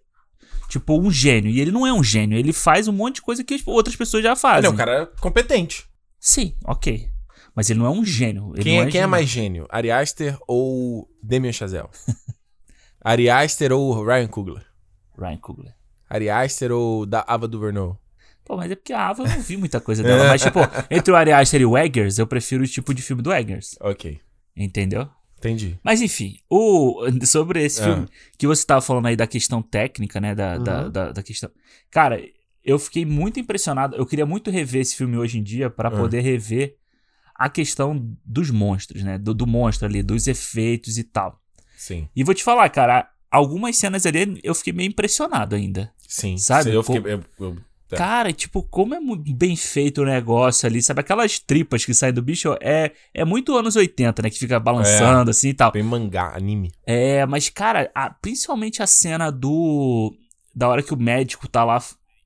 [0.69, 1.51] Tipo, um gênio.
[1.51, 2.39] E ele não é um gênio.
[2.39, 4.61] Ele faz um monte de coisa que as outras pessoas já fazem.
[4.61, 5.87] Ele é um cara competente.
[6.19, 7.09] Sim, ok.
[7.55, 8.53] Mas ele não é um gênio.
[8.55, 9.09] Quem, não é, quem é gênio.
[9.11, 9.67] mais gênio?
[9.69, 11.89] Ari Aster ou Damien Chazelle?
[13.05, 14.65] Ari Aster ou Ryan Coogler?
[15.19, 15.75] Ryan Coogler.
[16.15, 17.93] Ari Aster ou da Ava DuVernay?
[18.45, 20.27] Pô, mas é porque a Ava eu não vi muita coisa dela.
[20.29, 20.59] mas, tipo,
[20.91, 23.77] entre o Ari Aster e o Eggers, eu prefiro o tipo de filme do Eggers.
[23.81, 24.19] Ok,
[24.57, 25.09] Entendeu?
[25.39, 25.77] entendi.
[25.83, 27.85] Mas enfim, o, sobre esse Ah.
[27.85, 28.09] filme
[28.39, 30.35] que você tava falando aí da questão técnica, né?
[30.35, 30.91] Da, da, Uhum.
[30.91, 31.51] da, da questão.
[31.91, 32.21] Cara,
[32.65, 33.97] eu fiquei muito impressionado.
[33.97, 35.93] Eu queria muito rever esse filme hoje em dia pra Ah.
[35.93, 36.77] poder rever
[37.35, 39.19] a questão dos monstros, né?
[39.19, 41.41] Do, do monstro ali, dos efeitos e tal.
[41.77, 45.93] Sim, E vou te falar, cara, algumas cenas ali eu fiquei meio impressionado ainda.
[46.15, 46.37] Sim.
[46.39, 47.13] Sabe, Eu pô- fiquei...
[47.15, 47.57] eu- eu-
[47.89, 47.99] Tá.
[47.99, 48.99] Cara, tipo, como é
[49.35, 51.01] bem feito o negócio ali, sabe?
[51.01, 54.31] Aquelas tripas que saem do bicho é, é muito anos 80, né?
[54.31, 55.71] Que fica balançando assim e tal.
[55.73, 56.73] Bem mangá, anime.
[56.87, 60.15] É, mas, cara, a- principalmente a cena do.
[60.55, 61.79] Da hora que o médico tá lá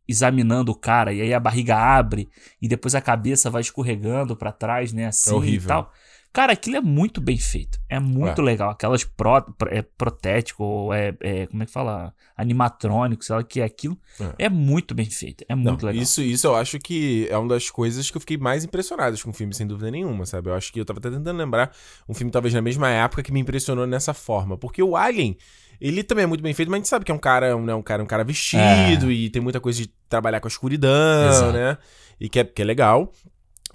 [0.08, 2.28] examinando o cara, e aí a barriga abre,
[2.62, 5.06] e depois a cabeça vai escorregando pra trás, né?
[5.06, 5.64] Assim horrível.
[5.64, 5.92] e tal.
[6.32, 7.78] Cara, aquilo é muito bem feito.
[7.88, 8.44] É muito É.
[8.44, 8.70] legal.
[8.70, 12.12] Aquelas pró, é protético, ou é, é- Como é que fala?
[12.36, 13.98] Animatrônico, sei lá que é aquilo.
[14.38, 15.44] É, muito bem feito.
[15.48, 16.02] É muito Não, legal.
[16.02, 19.30] Isso, isso eu acho que é uma das coisas que eu fiquei mais impressionado com
[19.30, 20.50] o filme, sem dúvida nenhuma, sabe?
[20.50, 21.70] Eu acho que eu tava até tentando lembrar
[22.08, 24.58] um filme talvez na mesma época que me impressionou nessa forma.
[24.58, 25.36] Porque o Alien,
[25.80, 27.64] ele também é muito bem feito, mas a gente sabe que é um cara, um,
[27.64, 31.28] né, um cara, um cara vestido e tem muita coisa de trabalhar com a escuridão,
[31.30, 31.52] Exato.
[31.52, 31.78] né?
[32.20, 33.12] E que é, que é legal.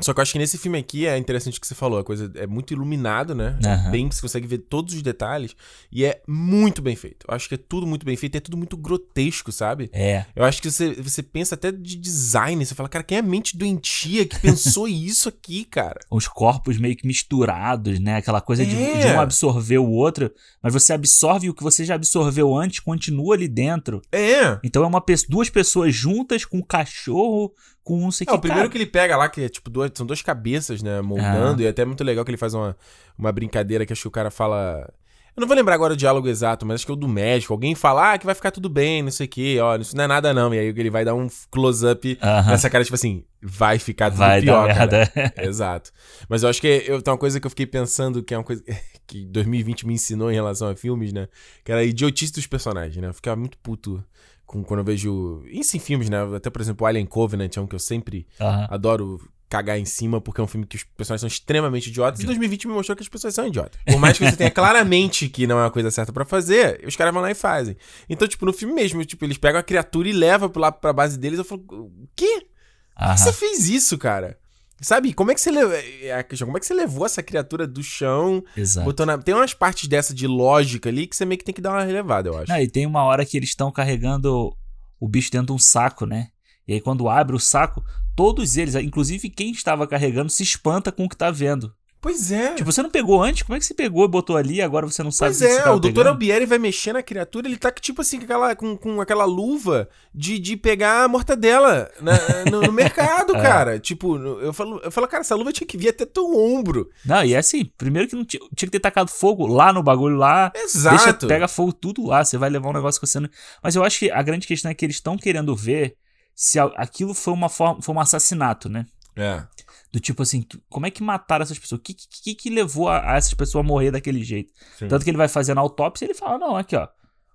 [0.01, 2.03] Só que eu acho que nesse filme aqui é interessante o que você falou, a
[2.03, 3.57] coisa é muito iluminado, né?
[3.63, 3.91] Aham.
[3.91, 5.55] Bem, você consegue ver todos os detalhes
[5.91, 7.25] e é muito bem feito.
[7.27, 9.89] Eu acho que é tudo muito bem feito, é tudo muito grotesco, sabe?
[9.93, 10.25] É.
[10.35, 13.23] Eu acho que você, você pensa até de design, você fala, cara, quem é a
[13.23, 15.99] mente doentia que pensou isso aqui, cara?
[16.09, 18.15] Os corpos meio que misturados, né?
[18.17, 18.99] Aquela coisa de, É.
[19.07, 20.31] de um absorver o outro,
[20.61, 24.01] mas você absorve o que você já absorveu antes, continua ali dentro.
[24.11, 24.59] É.
[24.63, 27.53] Então é uma duas pessoas juntas com um cachorro,
[27.83, 28.71] com não sei o É, o primeiro cara.
[28.71, 31.69] que ele pega lá, que é tipo, duas, são duas cabeças, né, moldando, e é
[31.69, 32.75] até muito legal que ele faz uma,
[33.17, 34.87] uma brincadeira que acho que o cara fala.
[35.35, 37.53] Eu não vou lembrar agora o diálogo exato, mas acho que é o do médico.
[37.53, 40.03] Alguém fala, ah, que vai ficar tudo bem, não sei o que, ó, isso não
[40.03, 40.53] é nada não.
[40.53, 42.51] E aí ele vai dar um close-up Aham.
[42.51, 45.09] nessa cara, tipo assim, vai ficar tudo Vai pior, cara.
[45.41, 45.89] Exato.
[46.27, 48.43] Mas eu acho que eu, tem uma coisa que eu fiquei pensando que é uma
[48.43, 48.61] coisa
[49.07, 51.29] que 2020 me ensinou em relação a filmes, né?
[51.63, 53.07] Que era a idiotice dos personagens, né?
[53.07, 54.03] Eu ficava muito puto
[54.51, 55.43] com, quando eu vejo.
[55.45, 56.17] Isso em filmes, né?
[56.35, 58.67] Até, por exemplo, Alien Covenant é um que eu sempre Aham.
[58.69, 62.21] adoro cagar em cima, porque é um filme que os personagens são extremamente idiotas.
[62.21, 63.79] E 2020 me mostrou que as pessoas são idiotas.
[63.85, 66.95] Por mais que você tenha claramente que não é uma coisa certa pra fazer, os
[66.95, 67.75] caras vão lá e fazem.
[68.09, 71.17] Então, tipo, no filme mesmo, tipo, eles pegam a criatura e levam lá pra base
[71.17, 71.39] deles.
[71.39, 72.47] Eu falo, o quê?
[72.95, 74.37] Por que você fez isso, cara?
[74.81, 75.75] Sabe, como é que você levou.
[75.75, 78.43] É questão, como é que você levou essa criatura do chão?
[78.57, 78.85] Exato.
[78.85, 79.17] Botou na...
[79.17, 81.83] Tem umas partes dessa de lógica ali que você meio que tem que dar uma
[81.83, 82.51] relevada, eu acho.
[82.51, 84.55] Não, e tem uma hora que eles estão carregando
[84.99, 86.29] o bicho dentro de um saco, né?
[86.67, 87.83] E aí quando abre o saco,
[88.15, 91.73] todos eles, inclusive quem estava carregando, se espanta com o que tá vendo.
[92.01, 92.55] Pois é.
[92.55, 93.43] Tipo, você não pegou antes?
[93.43, 95.45] Como é que você pegou e botou ali e agora você não sabe Pois o
[95.45, 95.87] que você é, o Dr.
[95.89, 96.07] pegando?
[96.09, 99.87] Albieri vai mexer na criatura, ele tá tipo assim, com aquela, com, com aquela luva
[100.13, 102.17] de, de pegar a mortadela na-
[102.51, 103.41] no, no mercado, É.
[103.41, 103.79] cara.
[103.79, 106.89] Tipo, eu falo, eu falo, cara, essa luva tinha que vir até teu ombro.
[107.05, 109.83] Não, e é assim, primeiro que não tinha, tinha que ter tacado fogo lá no
[109.83, 110.51] bagulho lá.
[110.55, 110.97] Exato.
[110.97, 113.29] Deixa, pega fogo tudo lá, você vai levar um negócio que você não...
[113.61, 115.95] Mas eu acho que a grande questão é que eles estão querendo ver
[116.33, 118.87] se aquilo foi uma forma, foi um assassinato, né?
[119.15, 119.43] É.
[119.91, 121.79] Do tipo assim, como é que mataram essas pessoas?
[121.79, 124.53] O que, que, que levou a, a essas pessoas a morrer daquele jeito?
[124.79, 124.87] Sim.
[124.87, 126.87] Tanto que ele vai fazendo a autópsia e ele fala: não, aqui ó,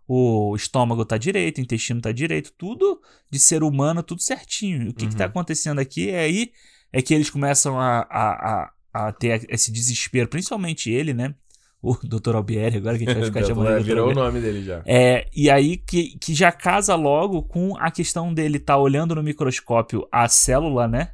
[0.09, 3.01] o estômago tá direito, o intestino tá direito, tudo
[3.31, 4.91] de ser humano, tudo certinho.
[4.91, 5.31] O que, que tá Uhum.
[5.31, 6.51] acontecendo aqui é aí
[6.93, 11.35] é que eles começam a, a, a, a ter esse desespero, principalmente ele, né?
[11.83, 12.37] O Dr.
[12.37, 13.83] Albieri, agora que a gente vai ficar chamando ele.
[13.85, 14.27] Virou o Albieri.
[14.29, 14.83] nome dele já.
[14.87, 19.23] É, e aí que, que já casa logo com a questão dele estar olhando no
[19.23, 21.11] microscópio a célula, né?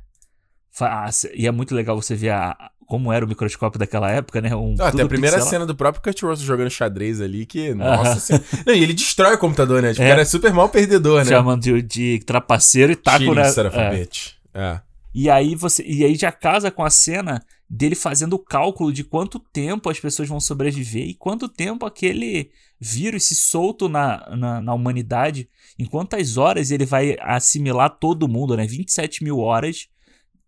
[0.72, 2.56] Fa- a ce- E é muito legal você ver a,
[2.86, 4.54] como era o microscópio daquela época, né?
[4.56, 5.50] Um, Ah, até a primeira pixelado.
[5.50, 8.44] cena do próprio Kurt Russell jogando xadrez ali, que, nossa senhora.
[8.66, 9.90] Não, e ele destrói o computador, né?
[9.92, 10.06] Tipo, É.
[10.06, 11.30] o cara é super mal perdedor, né?
[11.30, 14.06] chamando de, de trapaceiro e taco a é.
[14.54, 14.80] É.
[15.14, 15.82] E aí você.
[15.86, 19.98] E aí já casa com a cena dele fazendo o cálculo de quanto tempo as
[20.00, 25.48] pessoas vão sobreviver e quanto tempo aquele vírus se solto na, na, na humanidade,
[25.78, 28.66] em quantas horas ele vai assimilar todo mundo, né?
[28.66, 29.86] 27 mil horas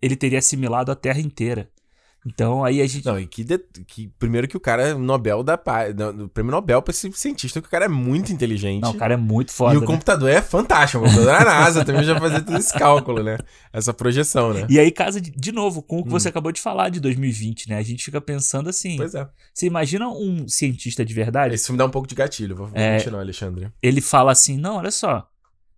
[0.05, 1.69] ele teria assimilado a Terra inteira.
[2.27, 3.05] Então aí a gente.
[3.05, 6.53] Não, e que, de- que primeiro que o cara é Nobel da Paz, o prêmio
[6.53, 8.81] Nobel pra esse cientista, que o cara é muito inteligente.
[8.81, 9.75] Não, o cara é muito foda.
[9.75, 9.87] e o né?
[9.87, 13.37] computador é fantástico, o computador da NASA também já fazia todo esse cálculo, né?
[13.71, 14.67] Essa projeção, né?
[14.71, 16.13] E aí casa de, de novo com o que Hum.
[16.13, 17.77] você acabou de falar de 2020, né?
[17.77, 18.97] A gente fica pensando assim.
[18.97, 19.29] Pois é.
[19.53, 21.55] Você imagina um cientista de verdade?
[21.55, 22.97] Esse filme dá um pouco de gatilho, vou, vou É.
[22.97, 23.71] continuar, Alexandre.
[23.83, 25.29] ele fala assim: não, olha só.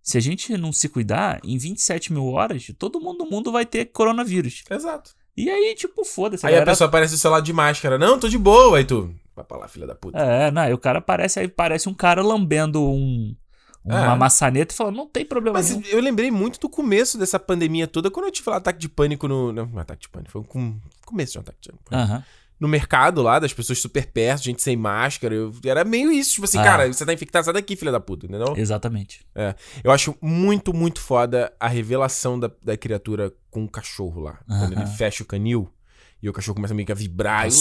[0.07, 3.65] Se a gente não se cuidar, em 27 mil horas, todo mundo do mundo vai
[3.65, 4.63] ter coronavírus.
[4.71, 5.11] Exato.
[5.35, 6.45] E aí, tipo, foda-se.
[6.45, 7.97] Aí a galera- pessoa aparece seu lado de máscara.
[7.97, 8.77] Não, tô de boa.
[8.77, 10.17] Aí tu, vai pra lá, filha da puta.
[10.17, 13.35] É, não, aí o cara parece, aí parece um cara lambendo um,
[13.83, 14.15] uma É.
[14.15, 15.83] maçaneta e falando: não tem problema Mas nenhum.
[15.89, 19.27] eu lembrei muito do começo dessa pandemia toda, quando eu tive lá ataque de pânico
[19.27, 19.51] no.
[19.51, 21.93] Não, não ataque de pânico, foi um começo de um ataque de pânico.
[22.13, 22.23] Aham.
[22.59, 25.35] No mercado lá, das pessoas super perto, gente sem máscara.
[25.35, 26.63] eu- era meio isso, tipo assim, Ah.
[26.63, 28.55] cara, você tá infectado, sai daqui, filha da puta, entendeu?
[28.57, 29.25] Exatamente.
[29.83, 34.39] Eu acho muito, muito foda a revelação da, da criatura com o cachorro lá.
[34.47, 35.69] Quando ele fecha o canil
[36.21, 37.47] e o cachorro começa meio que a vibrar.
[37.47, 37.51] E,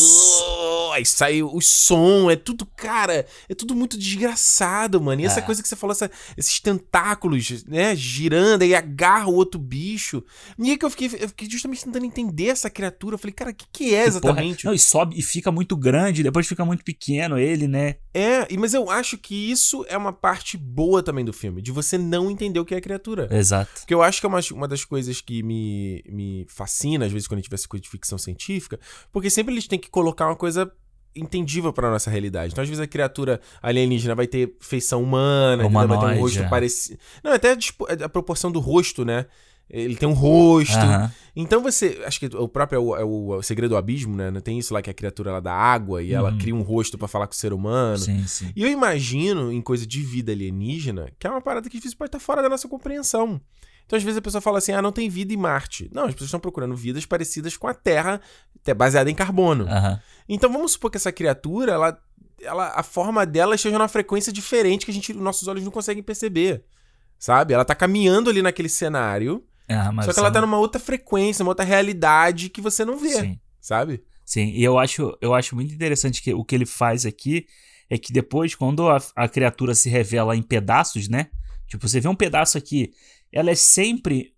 [0.96, 5.20] voz, sai o som, é tudo, cara, é tudo muito desgraçado, mano.
[5.20, 5.42] E essa É.
[5.42, 10.22] coisa que você falou, essa- esses tentáculos, né, girando, aí agarra o outro bicho.
[10.58, 13.14] E aí que eu fiquei, eu fiquei justamente tentando entender essa criatura.
[13.14, 14.62] Eu falei, cara, o que, que é Que exatamente?
[14.62, 17.96] porra- Não, e sobe e fica muito grande, depois fica muito pequeno ele, né?
[18.14, 21.70] É, e- mas eu acho que isso é uma parte boa também do filme, de
[21.70, 23.28] você não entender o que é a criatura.
[23.30, 23.70] Exato.
[23.80, 27.28] Porque eu acho que é uma, uma das coisas que me, me fascina, às vezes,
[27.28, 28.78] quando a gente vê essa coisa de ficção científica,
[29.12, 30.70] porque sempre eles têm que colocar uma coisa
[31.16, 32.52] entendível pra nossa realidade.
[32.52, 36.48] Então, às vezes, a criatura alienígena vai ter feição humana, vai ter um rosto é.
[36.48, 36.98] parecido.
[37.24, 39.26] Não, até a, dispo- a proporção do rosto, né?
[39.68, 40.76] Ele tem um rosto.
[40.76, 41.10] Aham.
[41.34, 42.00] Então você.
[42.06, 44.30] Acho que o próprio é o, é o- é o segredo do abismo, né?
[44.40, 46.38] Tem isso lá que a criatura lá da água e ela Uhum.
[46.38, 47.98] cria um rosto pra falar com o ser humano.
[47.98, 48.52] Sim, sim.
[48.54, 52.08] E eu imagino, em coisa de vida alienígena, que é uma parada que vezes pode
[52.10, 53.40] estar fora da nossa compreensão.
[53.86, 55.88] Então, às vezes, a pessoa fala assim: ah, não tem vida em Marte.
[55.92, 58.20] Não, as pessoas estão procurando vidas parecidas com a Terra,
[58.60, 59.64] até baseada em carbono.
[59.68, 60.00] Aham.
[60.28, 61.98] Então, vamos supor que essa criatura, ela,
[62.42, 66.02] ela, a forma dela esteja numa frequência diferente que a gente, nossos olhos não conseguem
[66.02, 66.64] perceber.
[67.18, 67.54] Sabe?
[67.54, 71.42] Ela tá caminhando ali naquele cenário, Ah, só que ela tá não- numa outra frequência,
[71.42, 73.10] uma outra realidade que você não vê.
[73.20, 73.40] Sim.
[73.60, 74.02] Sabe?
[74.24, 77.46] Sim, e eu acho, eu acho muito interessante que o que ele faz aqui
[77.88, 81.28] é que depois, quando a, a criatura se revela em pedaços, né?
[81.68, 82.92] Tipo, você vê um pedaço aqui,
[83.32, 84.34] ela é sempre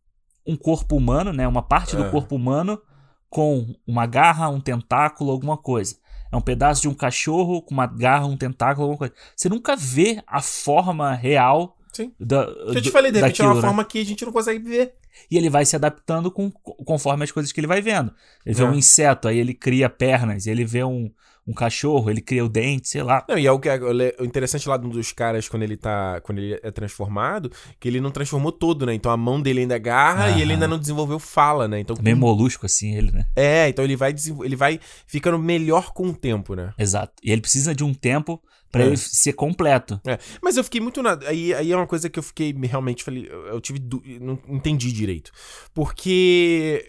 [0.47, 1.47] um corpo humano, né?
[1.47, 2.11] Uma parte do É.
[2.11, 2.81] corpo humano
[3.29, 5.97] com uma garra, um tentáculo, alguma coisa.
[6.33, 9.15] É um pedaço de um cachorro com uma garra, um tentáculo, alguma coisa.
[9.37, 12.13] Você nunca vê a forma real Sim.
[12.19, 13.61] da, eu te do- falei, de repente é uma né?
[13.61, 14.93] forma que a gente não consegue ver.
[15.31, 18.13] E ele vai se adaptando com, conforme as coisas que ele vai vendo.
[18.47, 18.67] Ele vê É.
[18.67, 20.47] um inseto, aí ele cria pernas.
[20.47, 21.11] Ele vê um,
[21.49, 23.25] um cachorro, ele cria o dente, sei lá.
[23.29, 23.81] Não, e é o que é
[24.21, 26.21] o interessante lá de um dos caras quando ele tá.
[26.21, 28.93] Quando ele é transformado, que ele não transformou todo, né?
[28.95, 31.81] Então a mão dele ainda agarra e ele ainda não desenvolveu fala, né?
[31.81, 33.25] Então, Meio com- molusco assim, ele, né?
[33.35, 36.75] É, então ele vai ele vai ficando melhor com o tempo, né?
[36.79, 37.15] Exato.
[37.25, 38.39] E ele precisa de um tempo
[38.71, 38.87] pra É.
[38.89, 39.99] ele ser completo.
[40.07, 41.19] É, mas eu fiquei muito na.
[41.27, 43.03] Aí, aí é uma coisa que eu fiquei realmente.
[43.03, 43.79] Falei, eu, eu tive.
[43.79, 45.31] du- Não entendi direito.
[45.73, 46.85] Porque.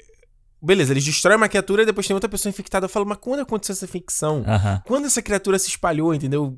[0.61, 2.85] Beleza, eles destroem uma criatura e depois tem outra pessoa infectada.
[2.85, 4.43] Eu falo, mas quando aconteceu essa?
[4.45, 4.81] Aham.
[4.85, 6.57] Quando essa criatura se espalhou, entendeu?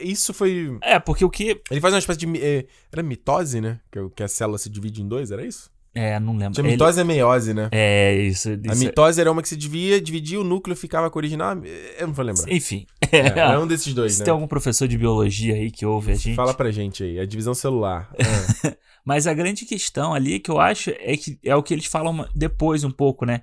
[0.00, 0.76] Isso foi.
[0.82, 1.60] É, porque o que.
[1.70, 2.26] Ele faz uma espécie de.
[2.38, 3.78] eh, Era mitose, né?
[3.96, 5.70] O- que a célula se divide em dois, era isso?
[5.96, 6.52] É, não lembro.
[6.52, 7.68] Tinha Ele- mitose e meiose, né?
[7.72, 8.50] É, isso.
[8.50, 11.56] A isso mitose era uma que se dividia, dividia o núcleo, ficava com o original.
[11.98, 12.44] Eu não vou lembrar.
[12.52, 12.86] Enfim.
[13.10, 14.26] É, era um desses dois, Se né?
[14.26, 16.34] tem algum professor de biologia aí que ouve a gente.
[16.34, 18.10] Fala pra gente aí, a divisão celular.
[18.64, 18.74] Ah,
[19.04, 22.28] Mas a grande questão ali que eu acho é que é o que eles falam
[22.34, 23.42] depois um pouco, né?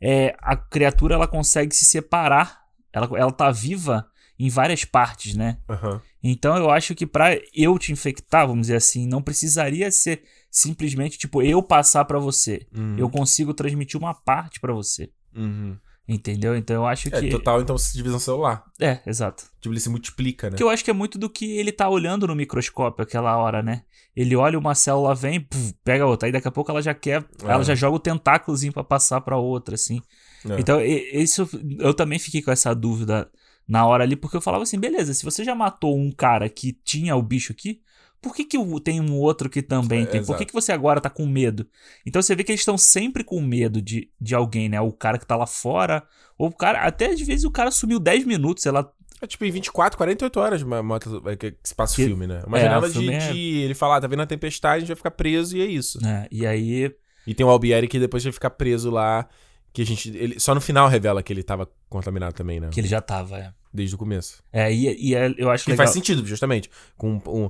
[0.00, 2.60] É, a criatura ela consegue se separar.
[2.92, 4.06] Ela, ela tá viva
[4.44, 5.58] em várias partes, né?
[5.68, 6.00] Aham.
[6.22, 11.16] Então eu acho que pra eu te infectar, vamos dizer assim, não precisaria ser simplesmente
[11.18, 12.66] tipo eu passar pra você.
[12.76, 12.96] Uhum.
[12.98, 15.10] Eu consigo transmitir uma parte pra você.
[15.34, 15.76] Uhum.
[16.08, 16.56] Entendeu?
[16.56, 18.64] Então eu acho É, que total, então, divisão celular.
[18.80, 19.44] é, exato.
[19.60, 20.56] Tipo, ele se multiplica, né?
[20.56, 23.62] Que eu acho que é muito do que ele tá olhando no microscópio aquela hora,
[23.62, 23.82] né?
[24.14, 26.26] Ele olha uma célula, vem, puf, pega outra.
[26.28, 27.24] Aí daqui a pouco ela já quer.
[27.42, 27.64] Ela É.
[27.64, 30.02] já joga o tentáculozinho pra passar pra outra, assim.
[30.50, 30.58] É.
[30.60, 31.48] Então, isso.
[31.78, 33.30] Eu também fiquei com essa dúvida
[33.66, 36.72] na hora ali, porque eu falava assim: beleza, se você já matou um cara que
[36.84, 37.80] tinha o bicho aqui.
[38.20, 40.24] Por que, que tem um outro que também É, tem?
[40.24, 41.66] Por que, que você agora tá com medo?
[42.06, 44.80] Então você vê que eles estão sempre com medo de, de alguém, né?
[44.80, 46.04] O cara que tá lá fora.
[46.38, 46.82] Ou o cara.
[46.86, 48.88] Até às vezes o cara sumiu 10 minutos, sei lá,
[49.20, 50.62] É tipo em 24, 48 horas
[51.26, 52.44] é, que se passa Que- o filme, né?
[52.46, 54.96] Uma é, janela de, é- de ele falar, tá vendo a tempestade, a gente vai
[54.96, 56.00] ficar preso e é isso.
[56.00, 56.28] né?
[56.30, 56.94] E aí.
[57.26, 59.28] E tem o Albieri que depois vai ficar preso lá,
[59.72, 60.08] que a gente...
[60.10, 62.68] Ele, só no final revela que ele tava contaminado também, né?
[62.70, 63.52] Que ele já tava, é.
[63.72, 64.42] Desde o começo.
[64.52, 65.86] É, e, e é- eu acho Que legal.
[65.86, 66.68] faz sentido, justamente.
[66.96, 67.48] Com um,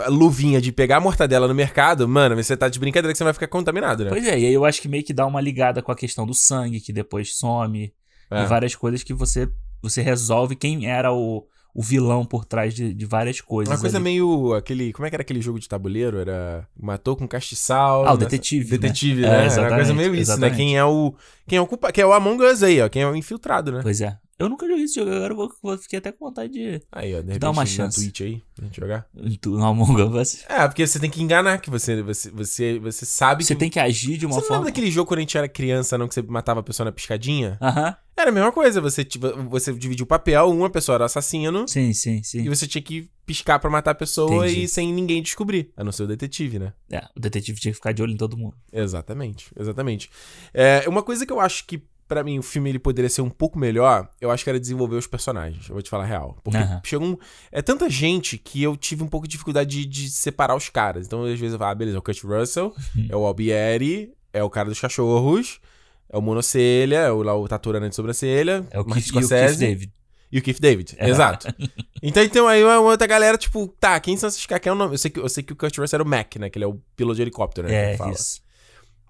[0.00, 3.24] a luvinha de pegar a mortadela no mercado, mano, você tá de brincadeira que você
[3.24, 4.10] vai ficar contaminado, né?
[4.10, 6.26] Pois é, e aí eu acho que meio que dá uma ligada com a questão
[6.26, 7.92] do sangue, que depois some,
[8.30, 8.42] É.
[8.42, 9.48] e várias coisas que você,
[9.80, 13.72] você resolve quem era o, o vilão por trás de, de várias coisas.
[13.74, 14.04] Uma coisa ali.
[14.04, 14.92] meio aquele.
[14.92, 16.18] Como é que era aquele jogo de tabuleiro?
[16.18, 16.66] Era.
[16.78, 18.06] Matou com castiçal.
[18.06, 18.20] Ah, o né?
[18.20, 18.78] detetive, né?
[18.78, 19.46] Detetive, É, né?
[19.46, 20.50] Era uma coisa meio isso, exatamente.
[20.52, 20.56] né?
[20.56, 21.14] Quem é o.
[21.46, 21.92] Quem é o culpado?
[21.92, 22.88] Quem é o Among Us aí, ó.
[22.88, 23.80] Quem é o infiltrado, né?
[23.82, 24.16] Pois é.
[24.42, 26.80] Eu nunca joguei esse jogo, agora eu vou, vou- fiquei até com vontade de.
[26.90, 28.00] Aí, ó, de repente Dá uma chance.
[28.00, 29.06] Twitch aí, pra gente jogar.
[29.14, 30.44] No Among Us.
[30.48, 33.60] É, porque você tem que enganar, que você, você, você, você sabe Você que.
[33.60, 34.56] tem que agir de uma Você forma.
[34.58, 36.08] lembra daquele jogo quando a gente era criança, não?
[36.08, 37.56] Que você matava a pessoa na piscadinha?
[37.60, 37.96] Aham.
[38.14, 41.94] Era a mesma coisa, você, tipo, você dividia o papel, uma pessoa era assassino, Sim,
[41.94, 42.42] sim, sim.
[42.42, 44.64] e você tinha que piscar pra matar a pessoa Entendi.
[44.64, 45.72] e sem ninguém descobrir.
[45.74, 46.74] A não ser o detetive, né?
[46.90, 48.54] É, o detetive tinha que ficar de olho em todo mundo.
[48.70, 50.10] Exatamente, exatamente.
[50.52, 51.82] É, uma coisa que eu acho que,
[52.12, 54.96] pra mim, o filme ele poderia ser um pouco melhor, eu acho que era desenvolver
[54.96, 55.66] os personagens.
[55.68, 56.36] Eu vou te falar a real.
[56.44, 56.80] Porque Aham.
[56.84, 57.16] chegou um.
[57.50, 61.06] É tanta gente que eu tive um pouco de dificuldade de, de separar os caras.
[61.06, 62.74] Então, às vezes eu falo, ah, beleza, é o Kurt Russell,
[63.08, 65.58] é o Albieri, é o cara dos cachorros,
[66.10, 69.28] é o Monocelha, é o, lá, o Taturana de sobrancelha, É o Keith, e o
[69.28, 69.92] Keith David.
[70.30, 71.48] E o Keith David, exato.
[72.02, 74.62] Então tem aí uma outra galera, tipo, tá, quem são esses caras?
[74.62, 74.94] Quem é o nome?
[74.94, 76.50] Eu sei, que, eu sei que o Kurt Russell era o Mac, né?
[76.50, 77.92] Que ele é o piloto de helicóptero, né?
[77.92, 78.42] É, isso.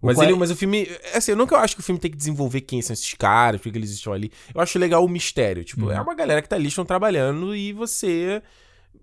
[0.03, 0.89] Mas, ele, é- mas o filme.
[1.15, 3.71] Assim, eu nunca acho que o filme tem que desenvolver quem são esses caras, por
[3.71, 4.33] que eles estão ali.
[4.55, 5.63] Eu acho legal o mistério.
[5.65, 5.93] Tipo, Uhum.
[5.93, 8.43] é uma galera que tá ali, estão trabalhando e você.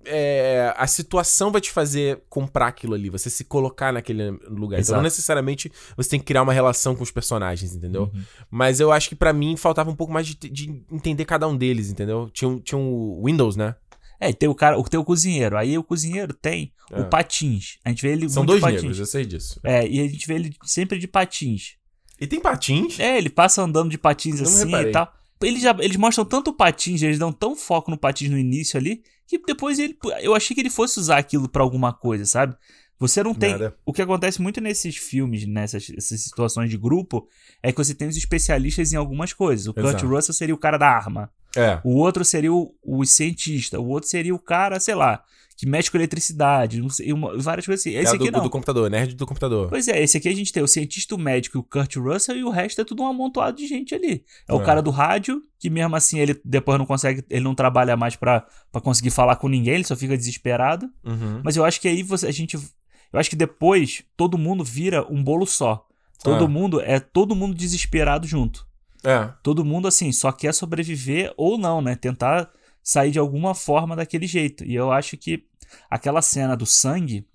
[0.06, 4.78] é, a situação vai te fazer comprar aquilo ali, você se colocar naquele lugar.
[4.78, 4.96] Então, Exato.
[4.98, 8.04] não necessariamente você tem que criar uma relação com os personagens, entendeu?
[8.14, 8.22] Uhum.
[8.50, 11.56] Mas eu acho que pra mim faltava um pouco mais de, de entender cada um
[11.58, 12.30] deles, entendeu?
[12.32, 13.76] Tinha, um- tinha um Windows, né?
[14.20, 15.58] É, tem o cara, o- tem o cozinheiro.
[15.58, 17.00] Aí o cozinheiro tem É.
[17.02, 17.78] o patins.
[17.86, 18.82] A gente vê ele São dois patins.
[18.82, 19.60] negros, eu sei disso.
[19.64, 21.76] É, e a gente vê ele sempre de patins.
[22.20, 23.00] E tem patins?
[23.00, 25.14] É, ele passa andando de patins assim e tal.
[25.42, 29.02] Eles, já, eles mostram tanto patins, eles dão tão foco no patins no início ali,
[29.26, 29.98] que depois ele.
[30.22, 32.58] Eu achei que ele fosse usar aquilo pra alguma coisa, sabe?
[33.00, 33.52] Você não tem.
[33.54, 33.74] Nada.
[33.86, 37.26] O que acontece muito nesses filmes, nessas essas situações de grupo,
[37.64, 39.68] é que você tem os especialistas em algumas coisas.
[39.68, 40.08] O Kurt Exato.
[40.08, 41.32] Russell seria o cara da arma.
[41.56, 41.80] É.
[41.84, 43.80] O outro seria o, o cientista.
[43.80, 45.24] O outro seria o cara, sei lá,
[45.58, 46.82] que mexe com eletricidade.
[46.92, 47.96] Sei, uma- várias coisas assim.
[47.96, 48.44] Esse Cara aqui do, não.
[48.44, 49.68] do computador, nerd do computador.
[49.70, 52.38] Pois é, esse aqui a gente tem o cientista, o médico e o Kurt Russell,
[52.38, 54.24] e o resto é tudo um amontoado de gente ali.
[54.48, 54.64] É, o É.
[54.64, 58.46] cara do rádio, que mesmo assim ele depois não consegue, ele não trabalha mais pra,
[58.72, 60.86] pra conseguir falar com ninguém, ele só fica desesperado.
[61.04, 61.42] Uhum.
[61.44, 62.56] Mas eu acho que aí você, a gente.
[63.12, 65.84] Eu acho que depois todo mundo vira um bolo só.
[66.24, 66.48] Todo É.
[66.48, 68.68] mundo é todo mundo desesperado junto.
[69.04, 69.32] É.
[69.44, 71.96] Todo mundo, assim, só quer sobreviver ou não, né?
[71.96, 72.52] Tentar
[72.84, 74.64] sair de alguma forma daquele jeito.
[74.66, 75.46] E eu acho que
[75.90, 77.26] aquela cena do sangue,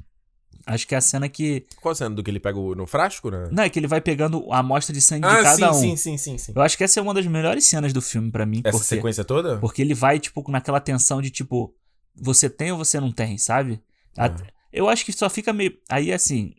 [0.67, 1.67] acho que é a cena que.
[1.81, 3.49] Qual a cena do que ele pega o- no frasco, né?
[3.51, 5.73] Não, é que ele vai pegando a amostra de sangue de Ah, cada sim, um.
[5.73, 6.53] sim, sim, sim, sim.
[6.55, 8.61] Eu acho que essa é uma das melhores cenas do filme pra mim.
[8.65, 9.59] Essa porque, sequência toda?
[9.59, 11.75] porque ele vai, tipo, naquela tensão de, tipo,
[12.15, 13.81] você tem ou você não tem, sabe?
[14.19, 14.23] É.
[14.25, 14.37] A-
[14.73, 15.73] Eu acho que só fica meio.
[15.89, 16.53] Aí, assim,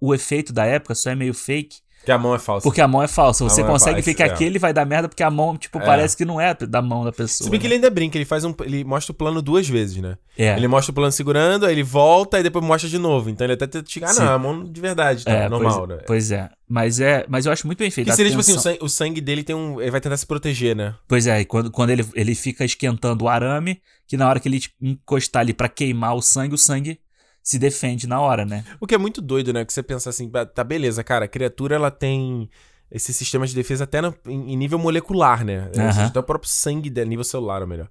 [0.00, 1.80] o efeito da época só é meio fake.
[2.04, 2.62] Que a mão é falsa.
[2.64, 3.44] Porque a mão é falsa.
[3.44, 4.26] Você é consegue falsa, ver que é.
[4.26, 5.84] aquele vai dar merda porque a mão, tipo, É.
[5.84, 7.44] parece que não é da mão da pessoa.
[7.44, 7.68] Se bem que né?
[7.68, 8.54] ele ainda brinca, ele faz um.
[8.64, 10.16] Ele mostra o plano duas vezes, né?
[10.36, 10.56] É.
[10.56, 13.28] Ele mostra o plano segurando, aí ele volta e depois mostra de novo.
[13.28, 15.30] Então ele até tenta chegar, ah, não, é a mão de verdade, tá?
[15.30, 16.04] É, normal, pois, né?
[16.06, 16.50] Pois é.
[16.66, 17.26] Mas é.
[17.28, 18.08] Mas eu acho muito bem feito.
[18.08, 19.80] Que seria, tipo assim, o sangue, o sangue dele tem um.
[19.80, 20.94] Ele vai tentar se proteger, né?
[21.06, 24.48] Pois é, e quando, quando ele, ele fica esquentando o arame, que na hora que
[24.48, 26.98] ele encostar ali pra queimar o sangue, o sangue
[27.42, 28.64] se defende na hora, né?
[28.80, 29.64] O que é muito doido, né?
[29.64, 32.48] Que você pensa assim, "Bah, tá beleza, cara, a criatura ela tem
[32.90, 35.70] esse sistema de defesa até no- em, nível molecular, né?
[35.76, 36.06] Aham.
[36.06, 37.88] Até o próprio sangue dela, nível celular, ou melhor,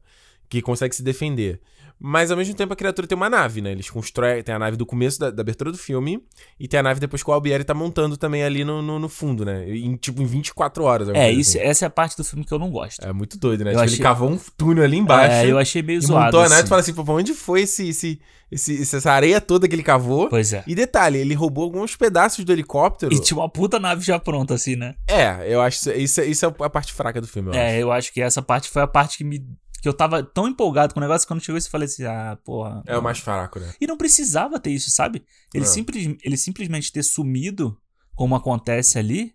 [0.49, 1.61] que consegue se defender.
[2.01, 3.71] Mas ao mesmo tempo a criatura tem uma nave, né?
[3.71, 4.41] Eles constroem.
[4.41, 6.23] Tem a nave do começo da, da abertura do filme
[6.59, 9.09] e tem a nave depois que o Albieri tá montando também ali no, no, no
[9.09, 9.69] fundo, né?
[9.69, 11.09] Em, tipo, em 24 horas.
[11.09, 11.67] É, isso, assim.
[11.67, 13.03] essa é a parte do filme que eu não gosto.
[13.03, 13.71] É muito doido, né?
[13.71, 15.35] Tipo, achei- ele cavou um túnel ali embaixo.
[15.35, 16.25] É, eu achei meio e zoado.
[16.25, 16.65] montou a nave assim.
[16.65, 19.83] e fala assim, pô, pra onde foi esse, esse, esse, essa areia toda que ele
[19.83, 20.29] cavou?
[20.29, 20.63] Pois é.
[20.65, 23.13] E detalhe, ele roubou alguns pedaços do helicóptero.
[23.13, 24.95] E tinha uma puta nave já pronta, assim, né?
[25.05, 27.59] É, eu acho isso, isso é a parte fraca do filme, eu acho.
[27.61, 29.43] É, eu acho que essa parte foi a parte que me.
[29.81, 32.03] Que eu tava tão empolgado com o negócio que quando chegou isso eu falei assim,
[32.05, 32.83] ah, porra.
[32.85, 33.73] É o mais fraco, né?
[33.79, 35.23] E não precisava ter isso, sabe?
[35.53, 35.67] Ele, É.
[35.67, 37.79] simples, ele simplesmente ter sumido,
[38.15, 39.33] como acontece ali,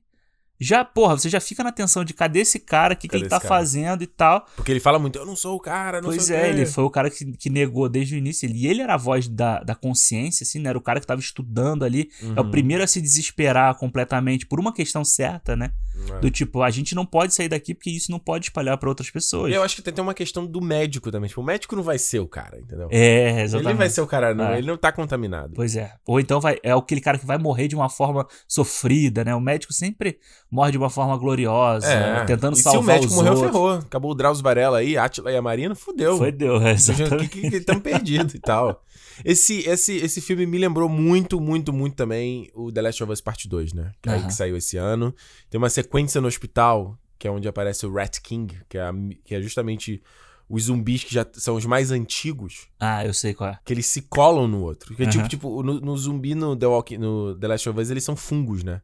[0.65, 3.29] já, porra, você já fica na tensão de cadê esse cara, o que, que ele
[3.29, 3.49] tá cara?
[3.49, 4.47] fazendo e tal.
[4.57, 6.67] Porque ele fala muito, eu não sou o cara, não Pois sou o é, ele
[6.67, 8.47] foi o cara que, que negou desde o início.
[8.47, 10.69] Ele, e ele era a voz da, da consciência, assim, né?
[10.71, 12.11] Era o cara que tava estudando ali.
[12.23, 12.51] É o Uhum.
[12.51, 15.73] primeiro a se desesperar completamente por uma questão certa, né?
[16.17, 16.21] É.
[16.21, 19.09] Do tipo, a gente não pode sair daqui porque isso não pode espalhar pra outras
[19.11, 19.53] pessoas.
[19.53, 21.29] Eu acho que tem tem uma questão do médico também.
[21.29, 22.89] Tipo, o médico não vai ser o cara, entendeu?
[22.91, 23.71] É, exatamente.
[23.71, 24.49] Ele vai ser o cara, não.
[24.49, 24.59] É.
[24.59, 25.53] Ele não tá contaminado.
[25.55, 25.95] Pois é.
[26.07, 29.35] Ou então vai, é aquele cara que vai morrer de uma forma sofrida, né?
[29.35, 30.19] O médico sempre
[30.55, 32.25] morre de uma forma gloriosa, É.
[32.25, 33.51] tentando e salvar se o médico morreu, outros.
[33.51, 33.71] ferrou.
[33.73, 36.17] Acabou o Drauzio Varela aí, Atila e a Marina, fudeu.
[36.17, 37.29] Foi deu, é, exatamente.
[37.29, 38.83] que, que, que tão perdido e tal.
[39.25, 43.21] Esse, esse, esse filme me lembrou muito, muito, muito também o The Last of Us
[43.21, 43.93] Part 2, né?
[44.03, 45.15] Que, é aí que saiu esse ano.
[45.51, 48.93] Tem uma sequência no hospital, que é onde aparece o Rat King, que é, a-
[49.25, 50.03] que é justamente
[50.49, 53.59] os zumbis que já são os mais antigos, Ah, eu sei qual é.
[53.65, 54.95] que eles se colam no outro.
[54.95, 57.91] Que é tipo, tipo, no, no zumbi no The, Walking, no The Last of Us,
[57.91, 58.83] eles são fungos, né?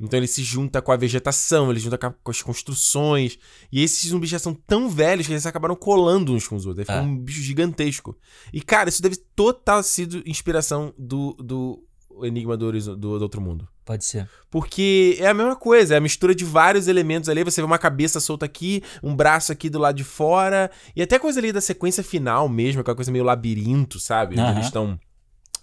[0.00, 3.38] Então ele se junta com a vegetação, ele junta com, as construções.
[3.70, 6.88] E esses zumbis já são tão velhos que eles acabaram colando uns com os outros.
[6.88, 7.02] Aí Ah.
[7.02, 8.16] um bicho gigantesco.
[8.52, 11.84] E, cara, isso deve total sido inspiração do, do
[12.22, 13.68] Enigma do, do, do Outro Mundo.
[13.84, 14.28] Pode ser.
[14.50, 17.42] Porque é a mesma coisa, é a mistura de vários elementos ali.
[17.42, 20.70] Você vê uma cabeça solta aqui, um braço aqui do lado de fora.
[20.94, 24.38] E até coisa ali da sequência final mesmo, aquela coisa meio labirinto, sabe?
[24.38, 24.52] Aham.
[24.52, 24.98] eles estão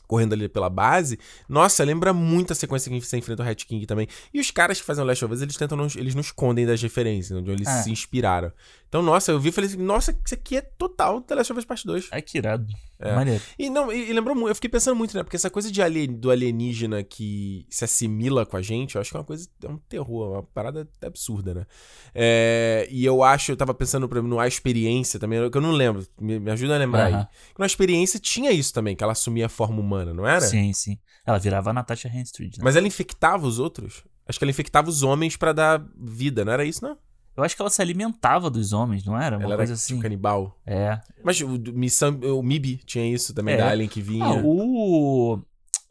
[0.07, 1.19] correndo ali pela base.
[1.47, 4.07] Nossa, lembra muito a sequência que você enfrenta o Hat King também.
[4.33, 6.65] E os caras que fazem o Last of Us, eles tentam, não, eles não escondem
[6.65, 7.83] das referências, de onde eles É.
[7.83, 8.51] se inspiraram.
[8.87, 11.59] Então, nossa, eu vi e falei assim, nossa, isso aqui é total The Last of
[11.59, 12.07] Us Part 2.
[12.11, 12.65] Ai, que irado.
[12.99, 13.13] É.
[13.13, 13.41] Maneiro.
[13.59, 15.23] E não, e, e lembrou muito, eu fiquei pensando muito, né?
[15.23, 19.11] Porque essa coisa de alien, do alienígena que se assimila com a gente, eu acho
[19.11, 21.65] que é uma coisa, é um terror, uma parada absurda, né?
[22.13, 25.61] É, e eu acho, eu tava pensando, por exemplo, no A Experiência também, que eu
[25.61, 27.13] não lembro, me, me ajuda a lembrar aí.
[27.13, 27.27] Aham.
[27.53, 30.41] Que Na Experiência tinha isso também, que ela assumia a forma humana, não era?
[30.41, 30.97] Sim, sim.
[31.25, 32.63] Ela virava a Natasha Henstridge, né?
[32.63, 34.03] Mas ela infectava os outros?
[34.27, 36.97] Acho que ela infectava os homens pra dar vida, não era isso, não?
[37.37, 39.37] Eu acho que ela se alimentava dos homens, não era?
[39.37, 39.87] Uma ela coisa era assim.
[39.93, 40.59] tipo canibal.
[40.65, 40.99] É.
[41.23, 43.57] Mas o, Missão, o MIB tinha isso também, É.
[43.57, 44.25] da Alien que vinha.
[44.25, 45.39] Ah, o...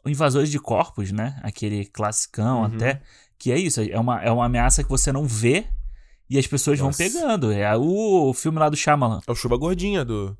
[0.03, 1.39] o Invasores de Corpos, né?
[1.41, 2.65] Aquele classicão Uhum.
[2.65, 3.01] até.
[3.39, 5.65] Que é isso, é uma, é uma ameaça que você não vê
[6.29, 7.03] e as pessoas Nossa.
[7.03, 7.51] vão pegando.
[7.51, 9.21] É o filme lá do Shyamalan.
[9.25, 10.35] É o Chuba Gordinha do.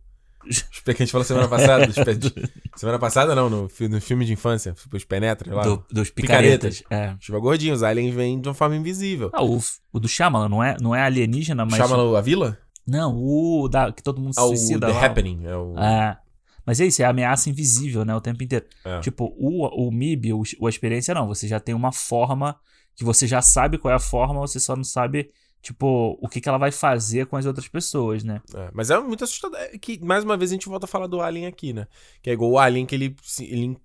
[0.50, 1.88] Os que a gente falou semana passada.
[1.88, 2.18] pé-
[2.78, 4.76] Semana passada não, no, no filme de infância.
[4.94, 5.64] Os penetras lá.
[5.64, 6.80] do- dos Picaretas.
[6.82, 7.16] picaretas.
[7.16, 7.18] É.
[7.20, 9.30] Chuba Gordinho, os aliens vêm de uma forma invisível.
[9.34, 9.60] Ah, o,
[9.92, 11.76] o do Shyamalan não é, não é alienígena, mas...
[11.76, 12.58] Chama a vila?
[12.86, 15.06] Não, o da, que todo mundo se Ah, o suicida The lá.
[15.06, 15.46] Happening.
[15.46, 15.78] É o...
[15.78, 16.18] É.
[16.66, 18.14] Mas é isso, é ameaça invisível, né?
[18.16, 18.66] O tempo inteiro.
[18.86, 19.00] É.
[19.02, 21.28] Tipo, o, o MIB, o, o experiência não.
[21.28, 22.56] Você já tem uma forma
[22.96, 25.30] que você já sabe qual é a forma, você só não sabe,
[25.68, 28.42] tipo, o que, que ela vai fazer com as outras pessoas, né?
[28.56, 29.60] É, mas é muito assustador.
[29.60, 31.88] É que, mais uma vez, a gente volta a falar do Alien aqui, né?
[32.22, 33.16] Que é igual o Alien que ele.
[33.42, 33.78] ele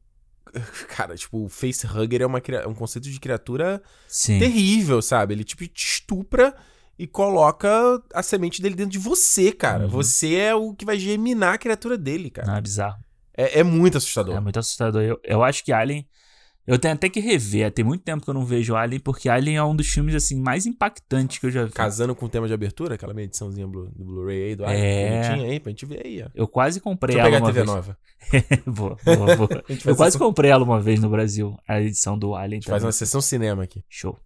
[0.95, 4.39] cara, tipo, o facehugger é uma, é um conceito de criatura Sim.
[4.39, 5.35] terrível, sabe?
[5.35, 6.55] Ele, tipo, te estupra
[6.97, 7.69] e coloca
[8.15, 9.85] a semente dele dentro de você, cara.
[9.85, 9.91] Uhum.
[9.91, 12.47] Você é o que vai germinar a criatura dele, cara.
[12.47, 13.03] Não, é bizarro.
[13.37, 14.37] É, é muito assustador.
[14.37, 15.03] É muito assustador.
[15.03, 16.07] Eu, eu acho que Alien.
[16.67, 17.73] Eu tenho até que rever.
[17.73, 20.41] Tem muito tempo que eu não vejo Alien, porque Alien é um dos filmes, assim,
[20.41, 21.73] mais impactantes que eu já vi.
[21.73, 24.85] Casando com o tema de abertura, aquela minha ediçãozinha Blu- do Blu-ray aí do Alien.
[24.85, 25.11] É.
[25.23, 26.29] Bonitinha aí, pra gente ver aí, ó.
[26.35, 27.77] Eu quase comprei Deixa ela pegar a uma TV vez.
[27.77, 27.99] nova.
[28.67, 29.65] boa, boa, boa.
[29.69, 32.59] A Eu quase essa- comprei ela uma vez no Brasil, a edição do Alien.
[32.59, 33.83] a gente faz uma sessão cinema aqui.
[33.89, 34.17] Show.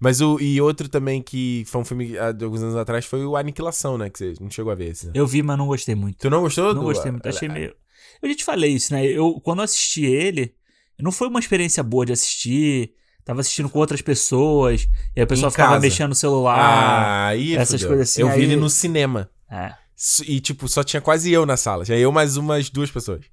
[0.00, 0.40] Mas o.
[0.40, 3.98] E outro também que foi um filme ah, de alguns anos atrás foi o Aniquilação,
[3.98, 4.08] né?
[4.10, 5.06] Que você não chegou a ver esse.
[5.06, 5.12] né?
[5.14, 6.16] Eu vi, mas não gostei muito.
[6.18, 6.86] Tu não gostou Não do.
[6.86, 7.28] gostei muito.
[7.28, 7.74] Achei Ah, meio.
[8.22, 9.04] Eu já te falei isso, né?
[9.06, 10.54] Eu, quando eu assisti ele,
[11.00, 12.92] não foi uma experiência boa de assistir.
[13.24, 14.88] Tava assistindo com outras pessoas.
[15.14, 15.82] E aí o pessoal Em ficava casa.
[15.82, 16.58] mexendo no celular.
[16.58, 17.56] Ah, aí.
[17.56, 17.88] essas fudeu.
[17.88, 19.28] coisas assim, Eu vi aí- ele no cinema.
[19.50, 19.74] É.
[20.26, 21.84] E, tipo, só tinha quase eu na sala.
[21.84, 23.24] Tinha eu mais umas duas pessoas.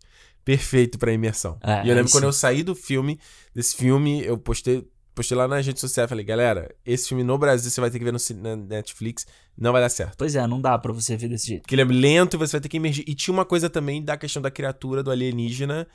[0.44, 1.58] Perfeito pra imersão.
[1.62, 3.20] É, e eu lembro quando eu saí do filme,
[3.56, 4.84] desse filme, eu postei,
[5.14, 6.10] postei lá nas redes sociais.
[6.10, 9.26] Falei, galera, esse filme no Brasil você vai ter que ver no, na Netflix.
[9.58, 10.16] Não vai dar certo.
[10.18, 11.62] Pois é, não dá pra você ver desse jeito.
[11.62, 13.04] Porque ele é lento e você vai ter que emergir.
[13.08, 15.88] E tinha uma coisa também da questão da criatura, do alienígena.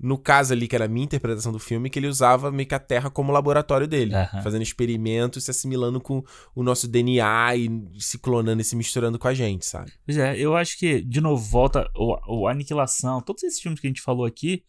[0.00, 2.74] No caso ali, que era a minha interpretação do filme, que ele usava meio que
[2.74, 4.14] a Terra como laboratório dele.
[4.14, 4.42] Aham.
[4.42, 6.22] Fazendo experimentos, se assimilando com
[6.54, 7.68] o nosso DNA e
[7.98, 9.92] se clonando e se misturando com a gente, sabe?
[10.06, 13.86] Pois é, eu acho que, de novo, volta o, o Aniquilação, todos esses filmes que
[13.86, 14.62] a gente falou aqui,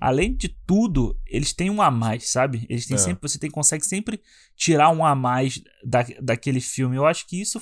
[0.00, 2.66] além de tudo, eles têm um a mais, sabe?
[2.68, 2.98] Eles têm É.
[2.98, 4.20] sempre, você tem, consegue sempre
[4.56, 6.96] tirar um a mais da, daquele filme.
[6.96, 7.60] Eu acho que isso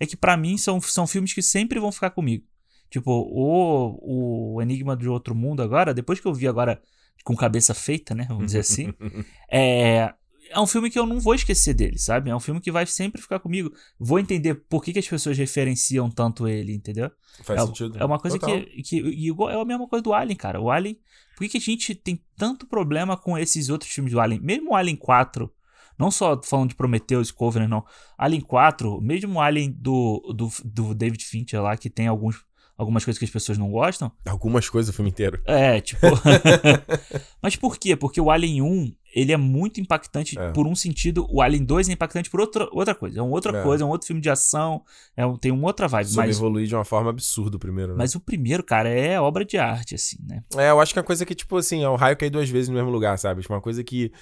[0.00, 2.44] é que pra mim são, são filmes que sempre vão ficar comigo.
[2.90, 6.80] Tipo, o, o Enigma de Outro Mundo agora, depois que eu vi agora
[7.24, 8.24] com cabeça feita, né?
[8.28, 8.92] Vamos dizer assim.
[9.50, 10.14] é,
[10.50, 12.30] é um filme que eu não vou esquecer dele, sabe?
[12.30, 13.72] É um filme que vai sempre ficar comigo.
[13.98, 17.10] Vou entender por que, que as pessoas referenciam tanto ele, entendeu?
[17.42, 17.98] Faz é, sentido.
[17.98, 18.60] é uma coisa Total.
[18.60, 18.96] que, que.
[18.96, 20.60] e É a mesma coisa do Alien, cara.
[20.60, 20.98] O Alien.
[21.36, 24.40] Por que, que a gente tem tanto problema com esses outros filmes do Alien?
[24.40, 25.52] Mesmo o Alien 4.
[25.98, 27.84] Não só falando de Prometheus, Covenant, não.
[28.16, 32.44] Alien 4, mesmo o Alien do, do, do David Fincher lá, que tem alguns,
[32.78, 34.10] algumas coisas que as pessoas não gostam.
[34.26, 35.42] Algumas coisas o filme inteiro.
[35.44, 36.00] É, tipo.
[37.42, 37.96] Mas por quê?
[37.96, 40.50] Porque o Alien 1, ele é muito impactante É.
[40.52, 43.18] por um sentido, o Alien 2 é impactante por outra, outra coisa.
[43.18, 43.62] É uma outra É.
[43.62, 44.82] coisa, é um outro filme de ação,
[45.16, 46.14] é um- tem uma outra vibe.
[46.14, 47.98] Mas, evoluir de uma forma absurda o primeiro, né?
[47.98, 50.42] mas o primeiro, cara, é obra de arte, assim, né?
[50.56, 52.48] É, eu acho que é uma coisa que, tipo assim, é o raio cair duas
[52.48, 53.42] vezes no mesmo lugar, sabe?
[53.42, 54.12] Tipo, uma coisa que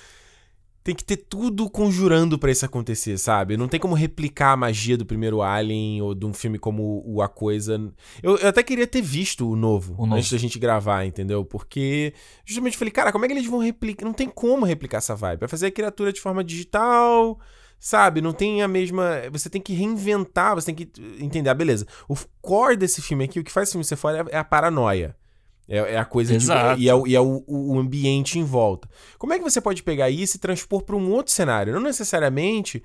[0.87, 3.57] tem que ter tudo conjurando pra isso acontecer, sabe?
[3.57, 7.21] Não tem como replicar a magia do primeiro Alien ou de um filme como o
[7.21, 7.75] A Coisa.
[8.23, 10.15] Eu, eu até queria ter visto o novo, O novo.
[10.15, 11.45] antes da gente gravar, entendeu?
[11.45, 12.15] Porque
[12.45, 14.07] justamente eu falei, cara, como é que eles vão replicar?
[14.07, 15.41] Não tem como replicar essa vibe.
[15.41, 17.37] Vai fazer a criatura de forma digital.
[17.81, 19.23] Sabe, não tem a mesma.
[19.33, 20.89] Você tem que reinventar, você tem que
[21.21, 21.51] entender.
[21.51, 21.85] Ah, beleza.
[22.09, 25.17] O core desse filme aqui, o que faz esse filme ser fora é a paranoia.
[25.69, 26.45] É, é a coisa de.
[26.45, 26.81] Exato.
[26.81, 28.89] E é, o, e é o, o ambiente em volta.
[29.19, 31.73] Como é que você pode pegar isso e transpor para um outro cenário?
[31.73, 32.83] Não necessariamente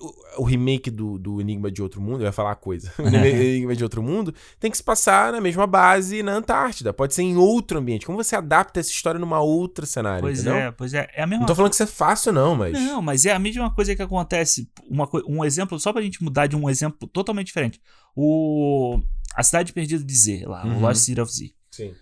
[0.00, 2.92] o, o remake do, do Enigma de Outro Mundo, eu ia falar a coisa.
[2.98, 6.92] O Enigma de Outro Mundo tem que se passar na mesma base na Antártida.
[6.92, 8.04] Pode ser em outro ambiente.
[8.06, 10.22] Como você adapta essa história numa outra cenário?
[10.22, 10.56] Pois entendeu?
[10.56, 11.08] é, pois é.
[11.14, 12.72] É a mesma Não tô falando que isso é fácil, não, mas.
[12.72, 14.68] Não, mas é a mesma coisa que acontece.
[14.88, 17.80] Uma, um exemplo, só pra gente mudar de um exemplo totalmente diferente.
[18.14, 19.00] O.
[19.34, 20.78] A Cidade Perdida de Z, lá, Uhum.
[20.78, 21.52] o Lost City of Z.
[21.70, 21.94] Sim.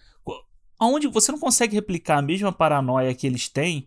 [0.81, 3.87] Onde você não consegue replicar a mesma paranoia que eles têm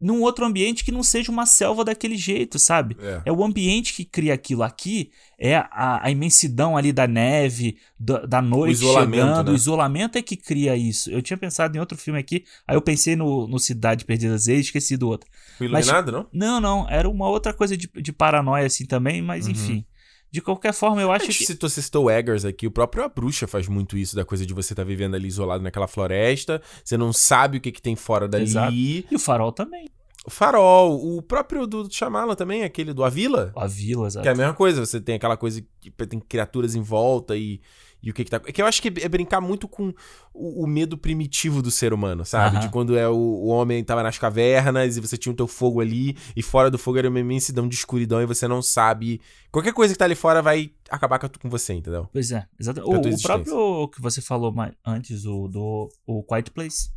[0.00, 2.96] num outro ambiente que não seja uma selva daquele jeito, sabe?
[2.98, 3.20] É.
[3.26, 4.62] É o ambiente que cria aquilo.
[4.62, 9.46] Aqui é a, a imensidão ali da neve, da, da noite isolamento, chegando.
[9.48, 9.52] né?
[9.52, 11.10] O isolamento é que cria isso.
[11.10, 14.56] Eu tinha pensado em outro filme aqui, aí eu pensei no, no Cidade Perdida Z
[14.56, 15.28] e esqueci do outro.
[15.58, 16.26] Foi Mas- iluminado, não?
[16.32, 19.52] Não, não, era uma outra coisa de, de paranoia assim também, mas Uhum.
[19.52, 19.84] enfim.
[20.30, 21.44] De qualquer forma, eu acho que.
[21.44, 24.46] citou, você citou o Eggers aqui, o próprio A Bruxa faz muito isso, da coisa
[24.46, 27.96] de você estar vivendo ali isolado naquela floresta, você não sabe o que, que tem
[27.96, 28.44] fora dali.
[28.44, 28.72] Exato.
[28.72, 29.88] E o farol também.
[30.26, 34.22] O farol, o próprio do Shyamalan também, aquele do A Vila, A vila, exato.
[34.22, 37.58] que é a mesma coisa, você tem aquela coisa que tem criaturas em volta e,
[38.02, 38.40] e o que que tá...
[38.46, 39.92] É que eu acho que é brincar muito com
[40.32, 42.58] o, o medo primitivo do ser humano, sabe?
[42.58, 45.80] De quando é o, o homem tava nas cavernas e você tinha o teu fogo
[45.80, 49.20] ali e fora do fogo era uma imensidão de escuridão e você não sabe...
[49.50, 52.08] Qualquer coisa que tá ali fora vai acar com você, entendeu?
[52.12, 52.46] Pois é.
[52.56, 56.90] Pra O, o próprio que você falou mais antes, o do o Quiet Place.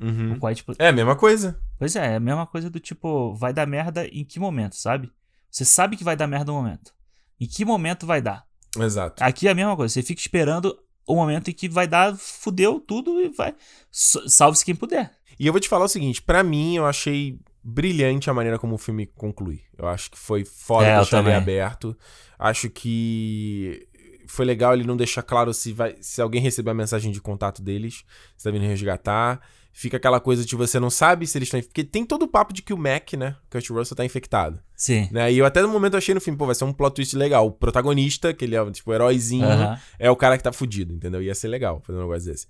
[0.00, 0.32] Uhum.
[0.32, 0.80] O Quiet Place.
[0.80, 1.60] É a mesma coisa.
[1.78, 5.12] Pois é, é a mesma coisa do tipo, vai dar merda em que momento, sabe?
[5.50, 6.92] Você sabe que vai dar merda no momento.
[7.40, 8.47] Em que momento vai dar?
[8.76, 9.22] Exato.
[9.22, 12.80] Aqui é a mesma coisa, você fica esperando o momento em que vai dar, fudeu
[12.80, 13.54] tudo e vai.
[13.90, 15.10] Salve-se quem puder.
[15.38, 18.74] E eu vou te falar o seguinte, pra mim eu achei brilhante a maneira como
[18.74, 19.62] o filme conclui.
[19.76, 21.96] Eu acho que foi foda É, deixar ele aberto.
[22.38, 23.86] Acho que
[24.28, 27.62] foi legal ele não deixar claro se vai se alguém receber a mensagem de contato
[27.62, 28.04] deles,
[28.36, 29.40] se tá vindo resgatar.
[29.80, 31.62] Fica aquela coisa de você não sabe se eles estão...
[31.62, 34.58] Porque tem todo o papo de que o Mac, né, Kurt Russell tá infectado.
[34.74, 35.08] Sim.
[35.12, 35.32] Né?
[35.32, 37.46] E eu até no momento achei no filme, pô, vai ser um plot twist legal.
[37.46, 39.78] O protagonista, que ele é tipo o heróizinho, Aham.
[39.96, 41.22] é o cara que tá fudido, entendeu?
[41.22, 42.48] Ia ser legal fazer um negócio desse.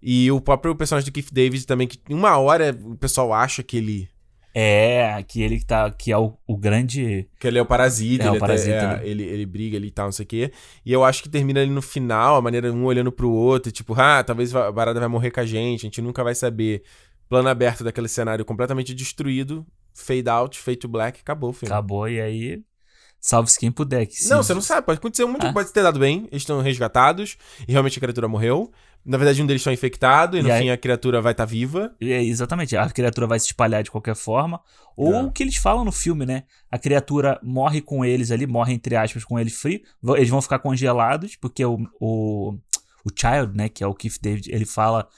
[0.00, 3.76] E o próprio personagem do Keith David também, que uma hora o pessoal acha que
[3.76, 4.08] ele,
[4.54, 5.90] É, que ele que tá.
[5.90, 7.28] Que é o, o grande.
[7.38, 9.08] que ele é o parasita, É, ele, o parasita, até- é, né?
[9.08, 10.52] ele, ele briga ali e tal, não sei o quê.
[10.84, 13.94] E eu acho que termina ali no final, a maneira um olhando pro outro, tipo,
[14.00, 16.82] ah, talvez a parada vai morrer com a gente, a gente nunca vai saber.
[17.28, 21.72] Plano aberto daquele cenário completamente destruído, fade out, fade to black, acabou o filme.
[21.72, 22.60] Acabou e aí.
[23.20, 24.06] Salve-se quem puder.
[24.06, 25.52] Que Não, você não sabe, pode acontecer muito, Ah.
[25.52, 27.36] pode ter dado bem, eles estão resgatados,
[27.68, 28.72] e realmente a criatura morreu.
[29.04, 31.44] Na verdade, um deles está infectado, e no E aí- fim a criatura vai estar
[31.46, 31.94] viva.
[32.00, 34.60] É, exatamente, a criatura vai se espalhar de qualquer forma.
[34.96, 35.22] Ou É.
[35.22, 36.42] o que eles falam no filme, né?
[36.70, 39.80] A criatura morre com eles ali, morre entre aspas com ele frio.
[40.16, 42.52] Eles vão ficar congelados, porque o, o,
[43.04, 43.68] o Child, né?
[43.70, 45.08] Que é o Keith David, ele fala: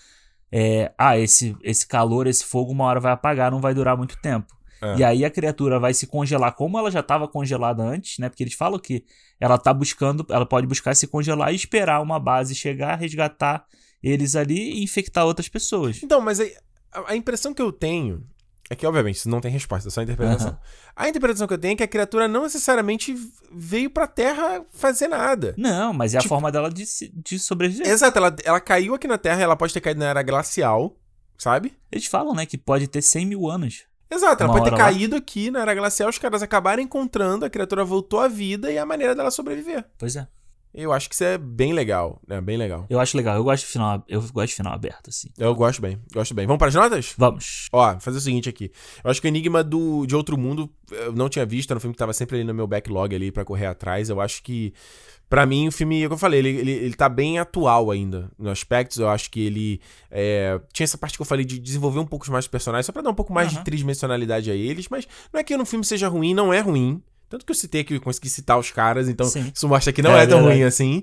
[0.53, 4.17] é, Ah, esse, esse calor, esse fogo, uma hora vai apagar, não vai durar muito
[4.23, 4.47] tempo.
[4.83, 4.97] É.
[4.97, 8.29] E aí a criatura vai se congelar como ela já estava congelada antes, né?
[8.29, 9.05] Porque eles falam que
[9.41, 13.65] ela tá buscando, ela pode buscar se congelar e esperar uma base chegar, resgatar
[14.03, 16.03] eles ali e infectar outras pessoas.
[16.03, 16.53] Então, mas aí,
[16.93, 18.27] a, a impressão que eu tenho
[18.71, 20.49] é que, obviamente, isso não tem resposta, é só interpretação.
[20.49, 20.59] Aham.
[20.97, 23.15] A interpretação que eu tenho é que a criatura não necessariamente
[23.53, 25.55] veio pra Terra fazer nada.
[25.59, 27.87] Não, mas é a Tipo- forma dela de, de sobreviver.
[27.87, 30.97] Exato, ela, ela caiu aqui na Terra, ela pode ter caído na era glacial,
[31.37, 31.75] sabe?
[31.91, 33.85] Eles falam, né, que pode ter 100 mil anos.
[34.13, 34.91] Exato, ela Uma pode ter hora lá.
[34.93, 38.77] caído aqui na era glacial, os caras acabaram encontrando, a criatura voltou à vida e
[38.77, 39.85] é a maneira dela sobreviver.
[39.99, 40.27] Pois é.
[40.75, 42.41] Eu acho que isso é bem legal, né?
[42.41, 42.87] Bem legal.
[42.89, 43.37] Eu acho legal.
[43.37, 45.29] Eu gosto de final, eu gosto de final aberto, assim.
[45.37, 46.47] Eu gosto bem, gosto bem.
[46.47, 47.15] Vamos para as notas?
[47.19, 47.69] Vamos.
[47.71, 48.71] Ó, fazer o seguinte aqui.
[49.05, 51.81] Eu acho que o Enigma do, de Outro Mundo eu não tinha visto, era um
[51.81, 54.09] filme que tava sempre ali no meu backlog ali pra correr atrás.
[54.09, 54.73] Eu acho que,
[55.29, 58.51] pra mim, o filme, como eu falei, ele, ele, ele tá bem atual ainda no
[58.51, 58.99] aspectos.
[58.99, 62.31] Eu acho que ele é, tinha essa parte que eu falei de desenvolver um pouco
[62.31, 63.65] mais os personagens, só pra dar um pouco mais de Aham.
[63.65, 64.89] tridimensionalidade a eles.
[64.89, 67.03] Mas não é que no filme seja ruim, não é ruim.
[67.33, 69.51] Tanto que eu citei que eu consegui citar os caras, então Sim.
[69.55, 70.55] isso mostra que não É é, tão verdade.
[70.59, 71.03] ruim assim.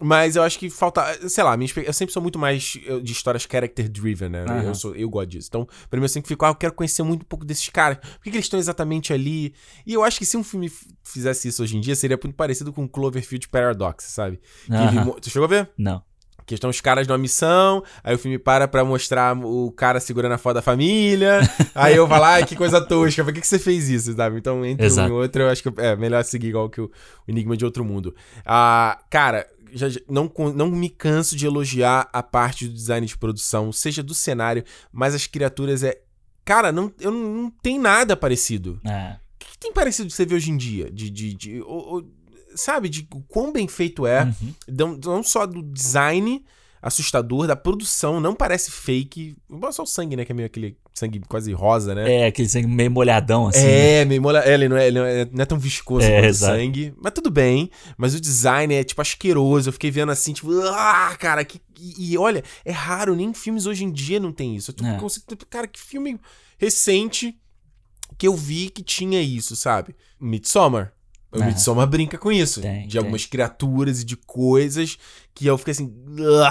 [0.00, 1.28] Mas eu acho que falta.
[1.28, 4.44] Sei lá, minha eu sempre sou muito mais de histórias character-driven, né?
[4.48, 4.62] Aham.
[4.64, 5.46] Eu, sou, eu gosto disso.
[5.48, 7.98] Então, pra mim, eu sempre fico, ah, eu quero conhecer muito um pouco desses caras.
[7.98, 9.54] Por que, que eles estão exatamente ali?
[9.86, 10.68] E eu acho que se um filme
[11.04, 14.40] fizesse isso hoje em dia, seria muito parecido com Cloverfield Paradox, sabe?
[14.66, 15.70] Que ele tu chegou a ver?
[15.78, 16.02] Não.
[16.46, 20.32] Que estão os caras numa missão, aí o filme para pra mostrar o cara segurando
[20.32, 21.40] a foto da família,
[21.74, 24.38] aí eu falo, ai, que coisa tosca, por que, que você fez isso, sabe?
[24.38, 25.08] Então, entre um Exato.
[25.08, 26.90] e outro, eu acho que é melhor seguir igual que o,
[27.28, 28.14] Enigma de Outro Mundo.
[28.44, 33.72] Ah, cara, já, não, não me canso de elogiar a parte do design de produção,
[33.72, 35.98] seja do cenário, mas as criaturas é...
[36.44, 38.80] Cara, não, eu não, não tem nada parecido.
[38.84, 39.12] É.
[39.16, 40.90] O que, que tem parecido de você ver hoje em dia?
[40.90, 42.04] De, de, de- ou- ou-
[42.56, 44.54] sabe, de quão bem feito é, Uhum.
[44.68, 46.44] não, não só do design
[46.80, 49.36] assustador, da produção, não parece fake.
[49.70, 50.24] Só o sangue, né?
[50.24, 52.12] Que é meio aquele sangue quase rosa, né?
[52.22, 53.60] É, aquele sangue meio molhadão, assim.
[53.64, 54.00] né?
[54.00, 54.40] É, meio mola...
[54.44, 56.92] é, ele, não é, ele não é, não é tão viscoso É, quanto o sangue.
[57.00, 57.70] Mas tudo bem.
[57.96, 59.68] Mas o design é, tipo, asqueroso.
[59.68, 61.60] Eu fiquei vendo assim, tipo, ah, cara, que.
[61.78, 64.72] E, e olha, é raro, nem filmes hoje em dia não tem isso.
[64.72, 64.98] Eu tô- É.
[64.98, 66.18] consigo- cara, que filme
[66.58, 67.36] recente
[68.18, 69.94] que eu vi que tinha isso, sabe?
[70.20, 70.92] Midsommar.
[71.32, 71.46] O É.
[71.46, 72.60] Midsommar brinca com isso.
[72.60, 72.98] Tem, de tem.
[72.98, 74.98] algumas criaturas e de coisas
[75.34, 75.90] que eu fiquei assim.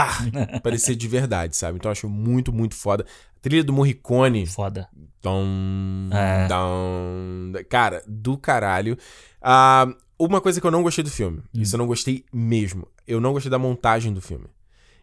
[0.63, 1.77] Parecia de verdade, sabe?
[1.77, 3.05] Então eu acho muito, muito foda.
[3.37, 4.45] A trilha do Morricone.
[4.47, 4.87] Foda.
[5.21, 6.47] Dom, É.
[6.47, 8.97] dom, cara, do caralho.
[9.41, 11.39] Ah, uma coisa que eu não gostei do filme.
[11.39, 11.61] Hum.
[11.61, 12.87] Isso eu não gostei mesmo.
[13.07, 14.45] Eu não gostei da montagem do filme.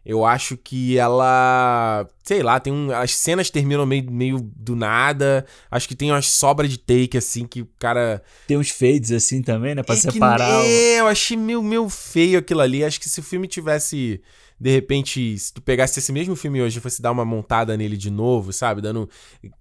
[0.09, 2.09] Eu acho que ela.
[2.25, 2.91] Sei lá, tem um.
[2.91, 5.45] As cenas terminam meio, meio do nada.
[5.71, 8.23] Acho que tem umas sobras de take, assim, que o cara.
[8.47, 9.83] Tem uns fades assim também, né?
[9.83, 10.61] Pra É que- separar.
[10.61, 12.83] o- É, eu achei meio, meio feio aquilo ali.
[12.83, 14.23] Acho que se o filme tivesse.
[14.61, 17.97] De repente, se tu pegasse esse mesmo filme hoje e fosse dar uma montada nele
[17.97, 18.81] de novo, sabe?
[18.81, 19.09] Dando.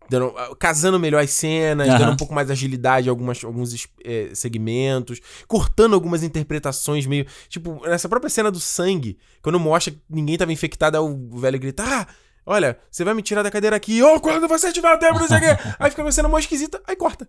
[0.10, 2.00] dando casando melhor as cenas, Aham.
[2.00, 7.26] dando um pouco mais de agilidade em algumas, alguns eh, segmentos, cortando algumas interpretações meio.
[7.48, 11.84] Tipo, nessa própria cena do sangue, quando mostra que ninguém tava infectado, o velho grita:
[11.86, 12.08] Ah!
[12.50, 15.38] Olha, você vai me tirar da cadeira aqui, ou quando você tiver tempo, não sei
[15.38, 15.58] o quê.
[15.78, 17.28] Aí fica uma cena mó esquisita, aí corta.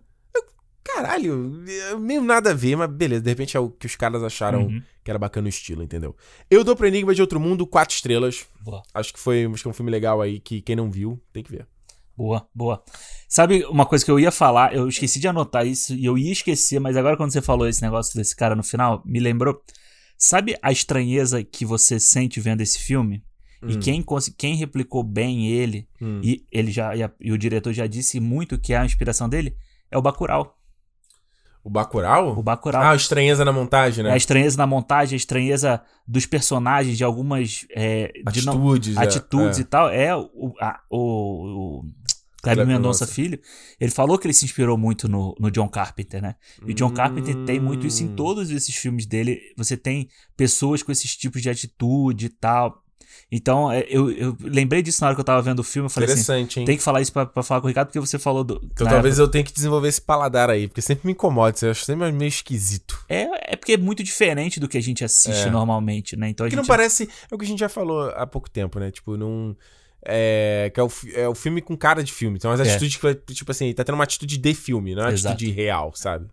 [0.83, 1.37] Caralho,
[1.99, 4.81] meio nada a ver, mas beleza, de repente é o que os caras acharam Uhum.
[5.03, 6.15] que era bacana o estilo, entendeu?
[6.49, 8.45] Eu dou pro Enigma de Outro Mundo quatro estrelas.
[8.61, 8.81] Boa.
[8.93, 11.43] Acho que foi acho que é um filme legal aí que quem não viu tem
[11.43, 11.67] que ver.
[12.17, 12.83] Boa, boa.
[13.29, 14.73] Sabe uma coisa que eu ia falar?
[14.75, 17.81] Eu esqueci de anotar isso e eu ia esquecer, mas agora quando você falou esse
[17.81, 19.61] negócio desse cara no final, me lembrou.
[20.17, 23.23] Sabe a estranheza que você sente vendo esse filme?
[23.65, 23.79] E Hum.
[23.79, 24.05] quem,
[24.37, 26.19] quem replicou bem ele, Hum.
[26.23, 29.29] e ele já e, a- e o diretor já disse muito que é a inspiração
[29.29, 29.55] dele,
[29.91, 30.57] é o Bacurau.
[31.63, 32.37] O Bacurau?
[32.39, 32.81] O Bacurau.
[32.81, 34.11] Ah, a estranheza na montagem, né?
[34.11, 37.65] a estranheza na montagem, a estranheza dos personagens, de algumas.
[37.71, 38.95] é, de Atitudes.
[38.97, 39.61] é, atitudes é.
[39.61, 39.89] e tal.
[39.89, 41.85] É o, a- o, o
[42.41, 43.05] Kleber Mendonça.
[43.05, 43.37] Filho.
[43.79, 46.35] Ele falou que ele se inspirou muito no, no John Carpenter, né?
[46.65, 48.15] E o John Carpenter tem muito isso em Hum.
[48.15, 49.39] todos esses filmes dele.
[49.57, 50.07] Você tem
[50.37, 52.81] pessoas com esses tipos de atitude e tal.
[53.31, 55.85] Então, é, eu, eu lembrei disso na hora que eu tava vendo o filme.
[55.85, 56.65] Eu falei assim: Interessante, hein?
[56.65, 58.59] tem que falar isso pra, pra falar com o Ricardo, porque você falou do.
[58.71, 61.85] Então talvez eu tenha que desenvolver esse paladar aí, porque sempre me incomoda, eu acho
[61.85, 62.97] sempre meio esquisito.
[63.07, 65.51] É, é porque é muito diferente do que a gente assiste É.
[65.51, 66.29] normalmente, né?
[66.29, 67.07] Então Que não parece.
[67.29, 68.89] É o que a gente já falou há pouco tempo, né?
[68.89, 69.55] Tipo, não.
[70.03, 72.37] É, que é o, é o filme com cara de filme.
[72.37, 72.63] Então, as É.
[72.63, 73.13] atitudes que vai.
[73.13, 75.35] Tipo assim, tá tendo uma atitude de filme, não é uma Exato.
[75.35, 76.25] atitude real, sabe?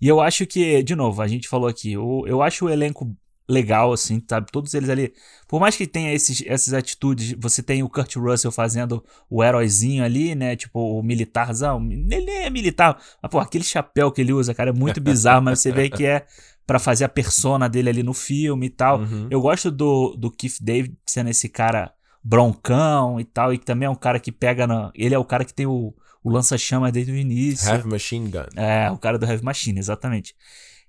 [0.00, 3.14] E eu acho que, de novo, a gente falou aqui, o- eu acho o elenco
[3.50, 4.50] legal, assim, sabe?
[4.50, 5.12] Todos eles ali.
[5.48, 10.04] Por mais que tenha esses, essas atitudes, você tem o Kurt Russell fazendo o heróizinho
[10.04, 10.54] ali, né?
[10.54, 11.82] Tipo, o militarzão.
[11.90, 12.96] Ele nem é militar.
[13.20, 16.06] Mas, pô, aquele chapéu que ele usa, cara, é muito bizarro, mas você vê que
[16.06, 16.24] é
[16.66, 19.00] pra fazer a persona dele ali no filme e tal.
[19.00, 19.26] Uhum.
[19.28, 21.92] Eu gosto do, do Keith David sendo esse cara
[22.22, 24.92] broncão e tal, e que também é um cara que pega na.
[24.94, 25.92] Ele é o cara que tem o,
[26.22, 27.68] o lança-chama desde o início.
[27.68, 28.46] Heavy Machine Gun.
[28.54, 30.34] É, o cara do Heavy Machine, exatamente.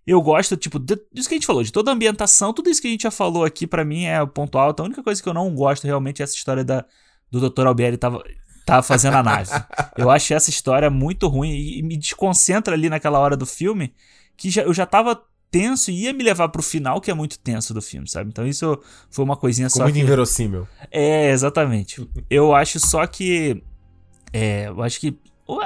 [0.06, 2.82] Eu gosto, tipo, de- disso que a gente falou, de toda a ambientação, tudo isso
[2.82, 4.82] que a gente já falou aqui, pra mim é o ponto alto.
[4.82, 6.86] A única coisa que eu não gosto realmente é essa história da,
[7.30, 7.68] do Dr.
[7.68, 8.24] Albieri tava,
[8.66, 9.52] tava fazendo a nave.
[9.96, 13.94] Eu acho essa história muito ruim e, e me desconcentra ali naquela hora do filme,
[14.36, 15.22] que já, eu já tava
[15.52, 18.30] tenso e ia me levar pro final, que é muito tenso do filme, sabe?
[18.30, 18.82] Então isso
[19.12, 20.02] foi uma coisinha Ficou só muito que...
[20.02, 20.68] inverossímil.
[20.90, 22.10] É, exatamente.
[22.30, 23.62] Eu acho só que.
[24.34, 25.16] É, eu acho que.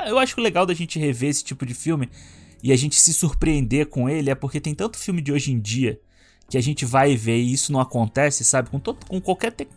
[0.08, 2.10] Eu acho que o legal da gente rever esse tipo de filme
[2.64, 5.60] e a gente se surpreender com ele é porque tem tanto filme de hoje em
[5.60, 6.00] dia
[6.50, 8.70] que a gente vai ver e isso não acontece, sabe?
[8.70, 9.68] Com, todo, com qualquer te-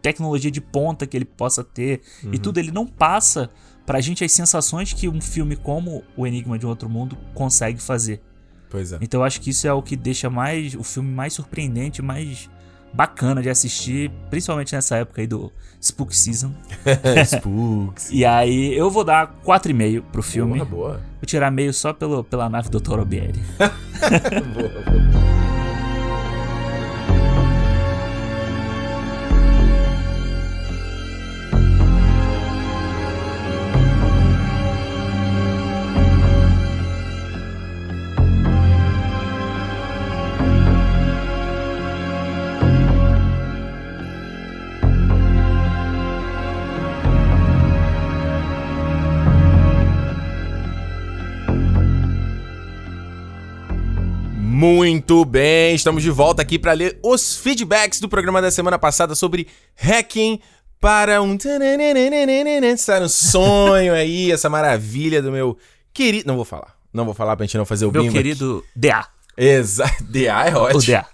[0.00, 2.00] tecnologia de ponta que ele possa ter
[2.32, 3.50] e tudo, ele não passa
[3.86, 7.80] pra gente as sensações que um filme como O Enigma de um Outro Mundo consegue
[7.80, 8.20] fazer.
[8.68, 8.98] Pois é.
[9.00, 12.48] Então eu acho que isso é o que deixa mais o filme mais surpreendente, mais
[12.92, 16.52] bacana de assistir, principalmente nessa época aí do Spook Season.
[17.26, 18.10] Spooks.
[18.12, 20.58] E aí eu vou dar 4,5 pro filme.
[20.58, 21.00] Boa, boa.
[21.20, 22.98] Vou tirar meio só pelo, pela nave do Dr.
[22.98, 23.40] Albieri.
[24.54, 25.41] boa, boa.
[55.32, 59.48] Bem, estamos de volta aqui para ler os feedbacks do programa da semana passada sobre
[59.74, 60.38] hacking
[60.78, 61.38] para um
[62.74, 65.56] estar um sonho aí, essa maravilha do meu
[65.90, 66.76] querido, não vou falar.
[66.92, 68.14] Não vou falar pra gente não fazer o Meu bingo.
[68.14, 69.08] querido DA.
[69.34, 70.04] Exato.
[70.12, 70.82] DA é O ótimo.
[70.82, 71.06] DA.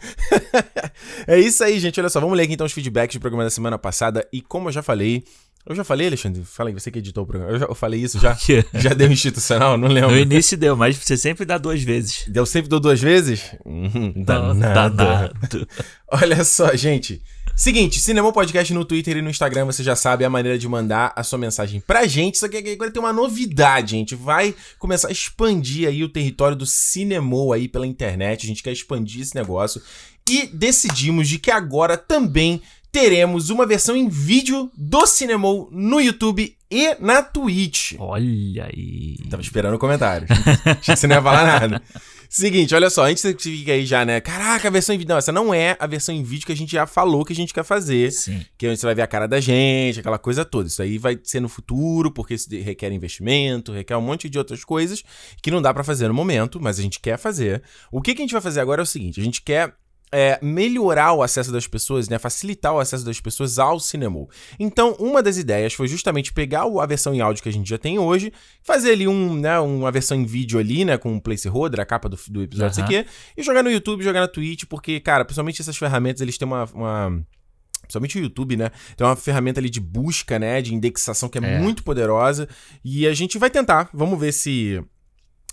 [1.29, 2.01] É isso aí, gente.
[2.01, 4.27] Olha só, vamos ler aqui então os feedbacks do programa da semana passada.
[4.33, 5.23] E como eu já falei.
[5.69, 6.43] Eu já falei, Alexandre?
[6.47, 7.53] Fala aí, você que editou o programa.
[7.53, 8.35] Eu, já, eu falei isso já?
[8.73, 9.77] já deu institucional?
[9.77, 10.13] Não lembro.
[10.13, 12.25] No início deu, mas você sempre dá duas vezes.
[12.27, 13.55] Deu sempre dou duas vezes?
[13.67, 14.97] Hum, danado.
[14.97, 15.69] Danado.
[16.11, 17.21] Olha só, gente.
[17.55, 21.13] Seguinte, Cinema Podcast no Twitter e no Instagram, você já sabe a maneira de mandar
[21.15, 22.39] a sua mensagem pra gente.
[22.39, 24.15] Só que agora tem uma novidade, gente.
[24.15, 28.45] Vai começar a expandir aí o território do Cinemou aí pela internet.
[28.45, 29.83] A gente quer expandir esse negócio.
[30.31, 36.57] E decidimos de que agora também teremos uma versão em vídeo do Cinemou no YouTube
[36.71, 37.95] e na Twitch.
[37.99, 39.17] Olha aí.
[39.31, 40.27] Tava esperando o comentário.
[40.65, 41.83] Achei que você não ia falar nada.
[42.31, 44.21] Seguinte, olha só, antes que você fique aí já, né?
[44.21, 45.09] Caraca, a versão em vídeo.
[45.09, 47.37] Não, essa não é a versão em vídeo que a gente já falou que a
[47.37, 48.13] gente quer fazer.
[48.13, 48.45] Sim.
[48.59, 50.69] Que é onde você vai ver a cara da gente, aquela coisa toda.
[50.69, 54.63] Isso aí vai ser no futuro, porque isso requer investimento, requer um monte de outras
[54.63, 55.03] coisas
[55.43, 57.63] que não dá pra fazer no momento, mas a gente quer fazer.
[57.91, 59.75] O que, que a gente vai fazer agora é o seguinte: a gente quer
[60.11, 64.27] é, melhorar o acesso das pessoas, né, facilitar o acesso das pessoas ao cinema.
[64.59, 67.79] Então, uma das ideias foi justamente pegar a versão em áudio que a gente já
[67.79, 68.33] tem hoje,
[68.63, 72.09] fazer ali um, né, uma versão em vídeo ali, né, com um placeholder, a capa
[72.09, 72.89] do, do episódio, uhum.
[72.89, 76.39] isso aqui, e jogar no YouTube, jogar na Twitch, porque, cara, principalmente essas ferramentas, eles
[76.39, 77.27] têm uma, uma
[77.83, 78.71] principalmente o YouTube, né?
[78.97, 80.61] Tem uma ferramenta ali de busca, né?
[80.61, 82.47] De indexação que é, é, muito poderosa.
[82.85, 83.89] E a gente vai tentar.
[83.95, 84.83] Vamos ver se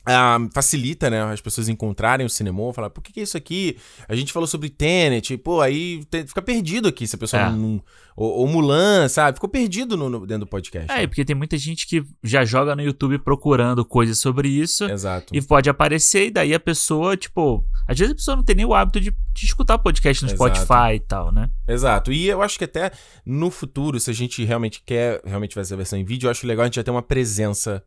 [0.08, 3.78] Uh, facilita, né, as pessoas encontrarem o cinema, falar, por que, que é isso aqui?
[4.08, 7.50] A gente falou sobre Tenet, pô, aí te, fica perdido aqui se a pessoa é.
[7.50, 7.82] não,
[8.16, 9.36] ou, ou, Mulan, sabe?
[9.36, 10.90] Ficou perdido no, no, dentro do podcast.
[10.92, 11.08] É, né?
[11.08, 14.86] porque tem muita gente que já joga no YouTube procurando coisas sobre isso.
[14.86, 15.36] Exato.
[15.36, 18.66] E pode aparecer, e daí a pessoa, tipo, às vezes a pessoa não tem nem
[18.66, 20.56] o hábito de, de escutar podcast no Exato.
[20.56, 21.50] Spotify e tal, né?
[21.68, 22.14] Exato.
[22.14, 22.92] E eu acho que até
[23.26, 26.48] no futuro, se a gente realmente quer realmente fazer a versão em vídeo, eu acho
[26.48, 27.84] legal a gente já ter uma presença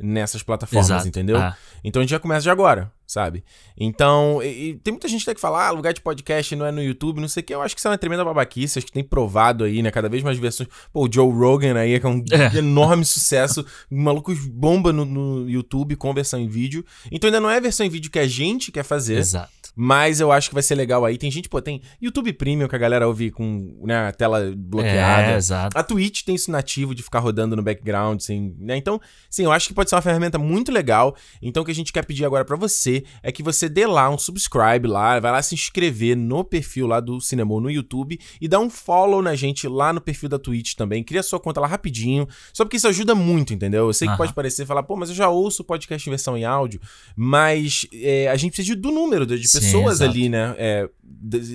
[0.00, 1.08] nessas plataformas, Exato.
[1.08, 1.36] entendeu?
[1.36, 1.56] Ah.
[1.84, 3.44] Então a gente já começa de agora, sabe?
[3.76, 6.82] Então, e, e tem muita gente que fala, ah, lugar de podcast não é no
[6.82, 7.54] YouTube, não sei o que.
[7.54, 9.90] Eu acho que isso é uma tremenda babaquice, acho que tem provado aí, né?
[9.90, 10.68] Cada vez mais versões.
[10.92, 12.58] Pô, o Joe Rogan aí, que é um é.
[12.58, 16.84] enorme sucesso, maluco bomba no, no YouTube com versão em vídeo.
[17.10, 19.18] Então ainda não é a versão em vídeo que a gente quer fazer.
[19.18, 19.59] Exato.
[19.82, 21.16] Mas eu acho que vai ser legal aí.
[21.16, 25.32] Tem gente, pô, tem YouTube Premium que a galera ouve com né, a tela bloqueada.
[25.32, 25.78] É, exato.
[25.78, 28.76] A Twitch tem isso nativo de ficar rodando no background, assim, né?
[28.76, 29.00] Então,
[29.30, 31.16] sim, eu acho que pode ser uma ferramenta muito legal.
[31.40, 34.10] Então, o que a gente quer pedir agora para você é que você dê lá
[34.10, 38.46] um subscribe lá, vai lá se inscrever no perfil lá do Cinema no YouTube e
[38.46, 41.02] dá um follow na gente lá no perfil da Twitch também.
[41.02, 43.86] Cria sua conta lá rapidinho, só porque isso ajuda muito, entendeu?
[43.86, 46.36] Eu sei que pode parecer falar, pô, mas eu já ouço o podcast em versão
[46.36, 46.82] em áudio,
[47.16, 50.54] mas é, a gente precisa do número de pessoas pessoas ali, né?
[50.58, 50.88] É,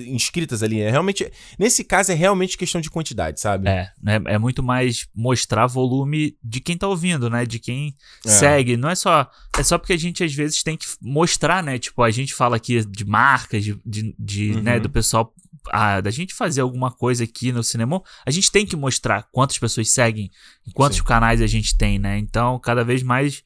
[0.06, 0.80] inscritas ali.
[0.80, 1.30] É realmente.
[1.58, 3.68] Nesse caso, é realmente questão de quantidade, sabe?
[3.68, 4.20] É, né?
[4.26, 7.44] é muito mais mostrar volume de quem tá ouvindo, né?
[7.44, 7.94] De quem
[8.24, 8.28] é.
[8.28, 8.76] segue.
[8.76, 9.28] Não é só.
[9.58, 11.78] É só porque a gente às vezes tem que mostrar, né?
[11.78, 14.62] Tipo, a gente fala aqui de marcas, de, de, de uhum.
[14.62, 14.80] né?
[14.80, 15.32] Do pessoal.
[15.72, 19.58] A, da gente fazer alguma coisa aqui no cinema, a gente tem que mostrar quantas
[19.58, 20.30] pessoas seguem,
[20.74, 21.04] quantos Sim.
[21.04, 22.16] canais a gente tem, né?
[22.18, 23.42] Então, cada vez mais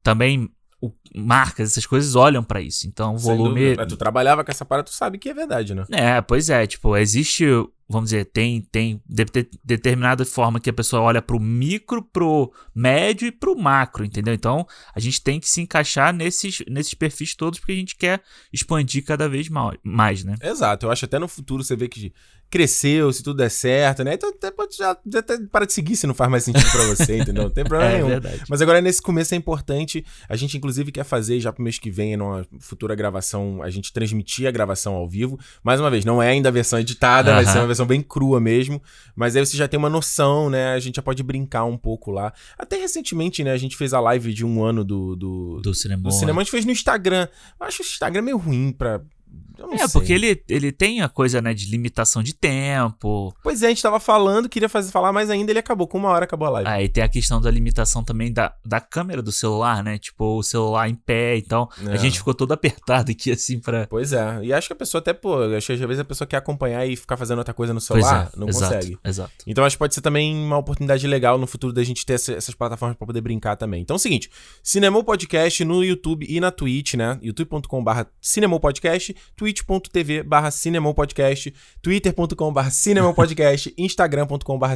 [0.00, 0.48] também
[0.80, 2.86] o, marcas, essas coisas olham para isso.
[2.86, 3.76] Então, o volume.
[3.86, 5.84] Tu trabalhava com essa parada, tu sabe que é verdade, né?
[5.90, 6.66] É, pois é.
[6.66, 7.44] Tipo, existe,
[7.88, 9.24] vamos dizer, tem, tem de,
[9.64, 14.32] determinada forma que a pessoa olha pro micro, pro médio e pro macro, entendeu?
[14.32, 14.64] Então,
[14.94, 18.22] a gente tem que se encaixar nesses, nesses perfis todos porque a gente quer
[18.52, 19.48] expandir cada vez
[19.82, 20.36] mais, né?
[20.40, 20.86] Exato.
[20.86, 22.12] Eu acho até no futuro você vê que
[22.50, 24.14] cresceu, se tudo der certo, né?
[24.14, 26.86] Então até pode já, já até para de seguir se não faz mais sentido para
[26.86, 27.44] você, entendeu?
[27.44, 28.08] Não tem problema é, nenhum.
[28.08, 28.42] Verdade.
[28.48, 31.90] Mas agora nesse começo é importante, a gente inclusive quer fazer já pro mês que
[31.90, 35.38] vem, numa futura gravação, a gente transmitir a gravação ao vivo.
[35.62, 37.44] Mais uma vez, não é ainda a versão editada, uh -huh.
[37.44, 38.82] vai ser uma versão bem crua mesmo,
[39.14, 40.72] mas aí você já tem uma noção, né?
[40.72, 42.32] A gente já pode brincar um pouco lá.
[42.58, 46.02] Até recentemente, né, a gente fez a live de um ano do do, do cinema.
[46.02, 47.28] Do cinema, a gente fez no Instagram.
[47.60, 49.00] Eu acho o Instagram meio ruim para
[49.72, 49.88] é, sei.
[49.88, 53.34] porque ele, ele tem a coisa, né, de limitação de tempo.
[53.42, 55.86] Pois é, a gente tava falando, queria fazer, falar mais ainda, ele acabou.
[55.88, 56.70] Com uma hora acabou a live.
[56.70, 59.98] Ah, e tem a questão da limitação também da, da câmera do celular, né?
[59.98, 61.92] Tipo, o celular em pé, então é.
[61.92, 63.86] a gente ficou todo apertado aqui, assim, pra...
[63.86, 66.26] Pois é, e acho que a pessoa até, pô, acho que às vezes a pessoa
[66.26, 68.98] quer acompanhar e ficar fazendo outra coisa no celular, é, não exato, consegue.
[69.04, 69.32] Exato.
[69.46, 72.32] Então acho que pode ser também uma oportunidade legal no futuro da gente ter essa,
[72.32, 73.82] essas plataformas pra poder brincar também.
[73.82, 74.30] Então é o seguinte,
[74.62, 77.18] Cinemou Podcast no YouTube e na Twitch, né?
[77.22, 79.14] youtube.com barra Cinemou Podcast,
[79.48, 80.50] twitch.tv barra
[80.94, 82.70] Podcast, twitter.com barra
[83.14, 84.74] Podcast, instagram.com barra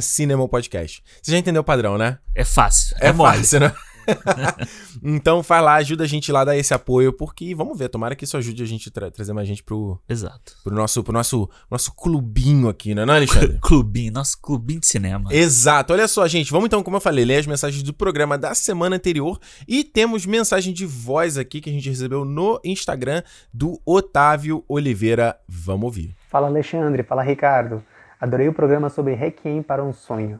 [0.49, 1.03] Podcast.
[1.21, 2.17] Você já entendeu o padrão, né?
[2.35, 2.95] É fácil.
[2.99, 3.73] É, é fácil, né?
[5.01, 8.23] então vai lá, ajuda a gente lá, dá esse apoio, porque vamos ver, tomara que
[8.23, 9.99] isso ajude a gente a tra trazer mais gente pro.
[10.07, 10.55] Exato.
[10.63, 13.57] Pro nosso, pro nosso, nosso clubinho aqui, não é, não, Alexandre?
[13.61, 15.29] clubinho, nosso clubinho de cinema.
[15.33, 15.93] Exato.
[15.93, 18.95] Olha só, gente, vamos então, como eu falei, ler as mensagens do programa da semana
[18.95, 23.23] anterior e temos mensagem de voz aqui que a gente recebeu no Instagram
[23.53, 25.37] do Otávio Oliveira.
[25.47, 26.15] Vamos ouvir.
[26.29, 27.03] Fala, Alexandre.
[27.03, 27.83] Fala, Ricardo.
[28.19, 30.39] Adorei o programa sobre Requiem para um Sonho.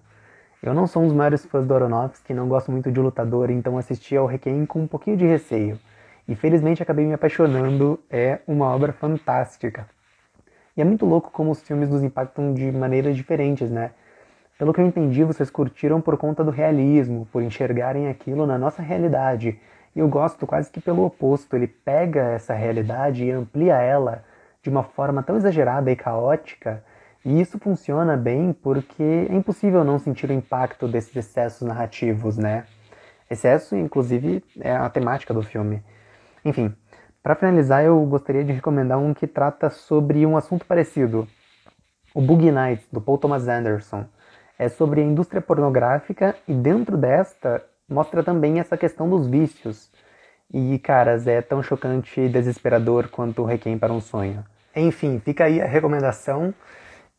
[0.65, 3.77] Eu não sou um dos maiores fãs do Aronofsky, não gosto muito de lutador, então
[3.77, 5.77] assisti ao Requiem com um pouquinho de receio.
[6.25, 9.85] E felizmente acabei me apaixonando, é uma obra fantástica.
[10.77, 13.91] E é muito louco como os filmes nos impactam de maneiras diferentes, né?
[14.57, 18.81] Pelo que eu entendi, vocês curtiram por conta do realismo, por enxergarem aquilo na nossa
[18.81, 19.59] realidade.
[19.93, 24.23] E eu gosto quase que pelo oposto, ele pega essa realidade e amplia ela
[24.61, 26.81] de uma forma tão exagerada e caótica.
[27.25, 32.65] E isso funciona bem porque é impossível não sentir o impacto desses excessos narrativos, né?
[33.29, 35.81] Excesso, inclusive, é a temática do filme.
[36.43, 36.75] Enfim,
[37.23, 41.25] para finalizar, eu gostaria de recomendar um que trata sobre um assunto parecido.
[42.13, 44.05] O Boogie Nights, do Paul Thomas Anderson.
[44.59, 49.89] É sobre a indústria pornográfica e dentro desta mostra também essa questão dos vícios.
[50.53, 54.45] E, caras, é tão chocante e desesperador quanto Requiem para um Sonho.
[54.75, 56.53] Enfim, fica aí a recomendação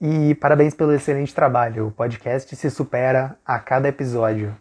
[0.01, 1.89] e parabéns pelo excelente trabalho.
[1.89, 4.57] O podcast se supera a cada episódio.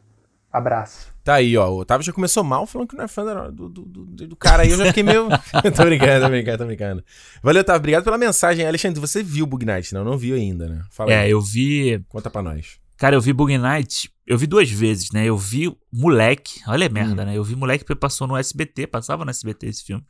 [0.51, 1.11] Abraço.
[1.23, 1.68] Tá aí, ó.
[1.69, 4.64] O Otávio já começou mal falando que não é fã do, do, do, do cara
[4.64, 4.69] aí.
[4.69, 5.27] Eu já fiquei meio.
[5.76, 7.03] tô brincando, tô brincando, tô brincando.
[7.41, 7.80] Valeu, Otávio.
[7.80, 8.68] Obrigado pela mensagem.
[8.68, 10.03] Alexandre, você viu o Bug Night, não?
[10.03, 10.81] Não viu ainda, né?
[10.91, 11.31] Fala é, aí.
[11.31, 12.03] eu vi.
[12.07, 12.82] Conta pra nós.
[12.98, 15.26] Cara, eu vi Bug Night, eu vi duas vezes, né?
[15.26, 17.26] Eu vi Moleque, olha a merda, hum.
[17.26, 17.38] né?
[17.38, 20.03] Eu vi Moleque porque passou no SBT, passava no SBT esse filme.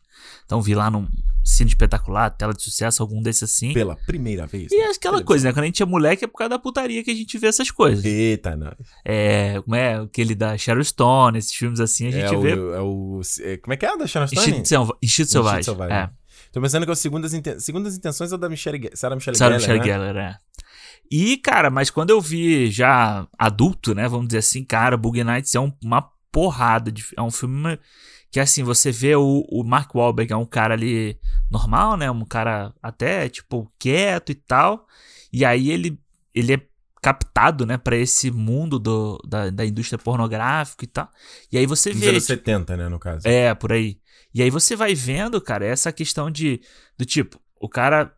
[0.45, 1.07] Então vi lá num
[1.43, 3.73] cine espetacular, tela de sucesso, algum desses assim.
[3.73, 4.71] Pela primeira vez.
[4.71, 4.91] E né?
[4.95, 5.53] aquela coisa, né?
[5.53, 7.71] Quando a gente é moleque é por causa da putaria que a gente vê essas
[7.71, 8.05] coisas.
[8.05, 8.75] Eita, nós.
[9.03, 9.95] É, como é?
[9.95, 12.53] Aquele da Sharon Stone, esses filmes assim, a é gente é vê.
[12.53, 13.21] O, é o.
[13.41, 14.59] É, como é que é da Sharon Stone?
[15.01, 15.63] Instinto Selvagem.
[15.63, 15.97] Selvagem.
[15.97, 16.09] É.
[16.51, 19.57] Tô pensando que o Segundas, Inten Segundas Intenções é o da Michelle, Sarah Michelle Sarah
[19.57, 20.13] Gellar, Michelle né?
[20.13, 20.37] Gellar, é.
[21.11, 25.53] E, cara, mas quando eu vi já adulto, né, vamos dizer assim, cara, Boogie Nights
[25.53, 27.79] é um, uma porrada, de, é um filme
[28.31, 31.19] que, assim, você vê o, o Mark Wahlberg, é um cara ali
[31.51, 34.87] normal, né, um cara até, tipo, quieto e tal,
[35.31, 35.99] e aí ele,
[36.33, 36.61] ele é
[37.03, 41.11] captado, né, para esse mundo do, da, da indústria pornográfica e tal.
[41.51, 42.05] E aí você vê.
[42.05, 43.27] Nos anos 70, né, no caso.
[43.27, 43.99] É, por aí.
[44.33, 46.61] E aí você vai vendo, cara, essa questão de.
[46.97, 48.11] Do tipo, o cara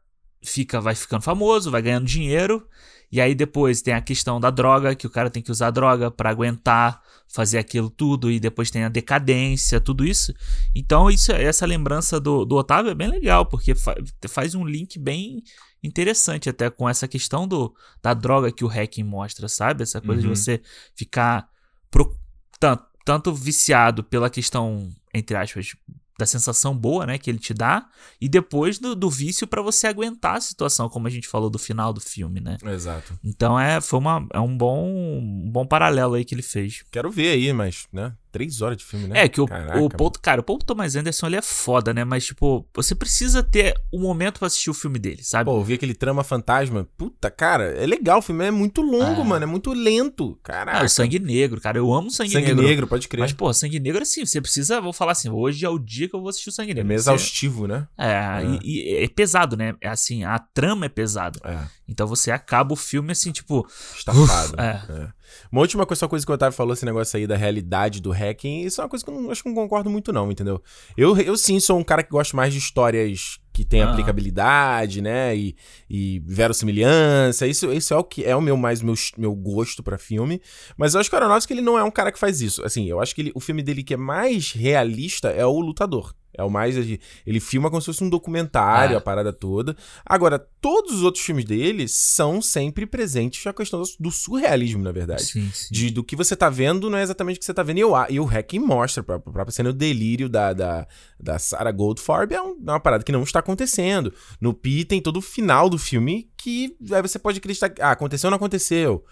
[0.46, 2.68] fica, vai ficando famoso, vai ganhando dinheiro.
[3.12, 6.10] E aí depois tem a questão da droga, que o cara tem que usar droga
[6.10, 8.32] para aguentar fazer aquilo tudo.
[8.32, 10.34] E depois tem a decadência, tudo isso.
[10.74, 13.96] Então isso, essa lembrança do, do Otávio é bem legal, porque fa
[14.28, 15.44] faz um link bem
[15.84, 19.84] interessante até com essa questão do, da droga que o hacking mostra, sabe?
[19.84, 20.34] Essa coisa uhum.
[20.34, 20.62] de você
[20.96, 21.48] ficar
[21.92, 22.18] pro,
[22.60, 25.76] tanto, tanto viciado pela questão, entre aspas,
[26.18, 27.88] da sensação boa, né, que ele te dá,
[28.20, 31.60] e depois do, do vício para você aguentar a situação, como a gente falou do
[31.60, 32.58] final do filme, né?
[32.64, 33.18] Exato.
[33.24, 36.84] Então é, foi uma, é um bom, um bom paralelo aí que ele fez.
[36.92, 38.14] Quero ver aí, mas, né?
[38.36, 39.24] Três horas de filme, né?
[39.24, 42.03] É, que o, Caraca, o Paul, cara, o Paul Thomas Anderson ele é foda, né?
[42.03, 45.45] Mas, tipo, você precisa ter o um momento para assistir o filme dele, sabe?
[45.45, 46.86] Pô, eu vi aquele trama fantasma.
[46.98, 49.24] Puta, cara, é legal, o filme é muito longo, é.
[49.24, 50.38] mano, é muito lento.
[50.44, 50.82] Caraca.
[50.82, 52.57] Ah, o Sangue Negro, cara, eu amo Sangue, Sangue Negro.
[52.57, 53.22] Sangue Negro, pode crer.
[53.22, 56.16] Mas, pô, Sangue Negro, assim, você precisa, vou falar assim, hoje é o dia que
[56.16, 56.82] eu vou assistir o Sangue Negro.
[56.82, 57.88] É meio exaustivo, né?
[57.98, 58.60] É, é.
[58.62, 59.76] E, e, é pesado, né?
[59.80, 61.40] É assim, a trama é pesada.
[61.45, 61.57] É.
[61.88, 63.68] Então você acaba o filme assim, tipo.
[63.95, 64.60] Estafado.
[64.60, 64.82] é.
[64.90, 65.26] é.
[65.52, 68.12] Uma última coisa, só coisa que o Otávio falou, esse negócio aí da realidade do
[68.12, 70.62] hacking, isso é uma coisa que eu não, acho que não concordo muito, não, entendeu?
[70.95, 73.90] Eu, eu sim sou um cara que gosta mais de histórias que tem ah.
[73.90, 75.36] aplicabilidade, né?
[75.36, 75.56] E,
[75.90, 77.48] e verossimilhança.
[77.48, 80.41] Isso, isso é o que é o meu mais meu, meu gosto para filme.
[80.78, 82.64] Mas eu acho que o Aronofsky ele não é um cara que faz isso.
[82.64, 86.14] Assim, eu acho que ele, o filme dele que é mais realista é o Lutador.
[86.38, 86.76] É o mais.
[86.78, 88.98] Ele filma como se fosse um documentário, é.
[88.98, 89.76] a parada toda.
[90.06, 95.24] Agora, todos os outros filmes dele são sempre presentes a questão do surrealismo, na verdade.
[95.24, 95.68] Sim, sim.
[95.72, 97.78] De, do que você tá vendo não é exatamente o que você tá vendo.
[97.78, 100.88] E, eu, e o Hacking mostra, a própria cena, o delírio da, da,
[101.20, 104.14] da Sarah Goldfarb é, um, é, uma parada que não está acontecendo.
[104.40, 107.74] No Pi tem todo o final do filme que aí você pode acreditar.
[107.80, 109.03] Ah, aconteceu ou não aconteceu?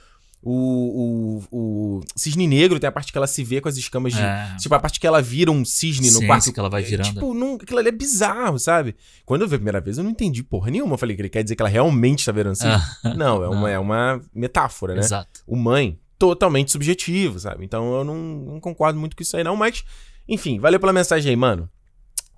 [0.45, 4.11] O, o, o, cisne negro tem a parte que ela se vê com as escamas
[4.11, 4.19] de.
[4.19, 4.57] É.
[4.59, 6.51] Tipo, a parte que ela vira um cisne Sim, no quarto.
[6.51, 7.07] que ela vai virando.
[7.07, 8.93] É, tipo, não, aquilo ali é bizarro, sabe?
[9.25, 10.95] Quando eu vi a primeira vez, eu não entendi porra nenhuma.
[10.95, 12.73] Eu falei que ele quer dizer que ela realmente tá virando cisne.
[13.03, 13.13] Ah.
[13.13, 14.99] Não, é uma, é uma metáfora, né?
[14.99, 15.41] Exato.
[15.47, 17.63] O mãe, totalmente subjetivo, sabe?
[17.63, 19.55] Então eu não, não concordo muito com isso aí, não.
[19.55, 19.83] Mas,
[20.27, 21.69] enfim, valeu pela mensagem aí, mano.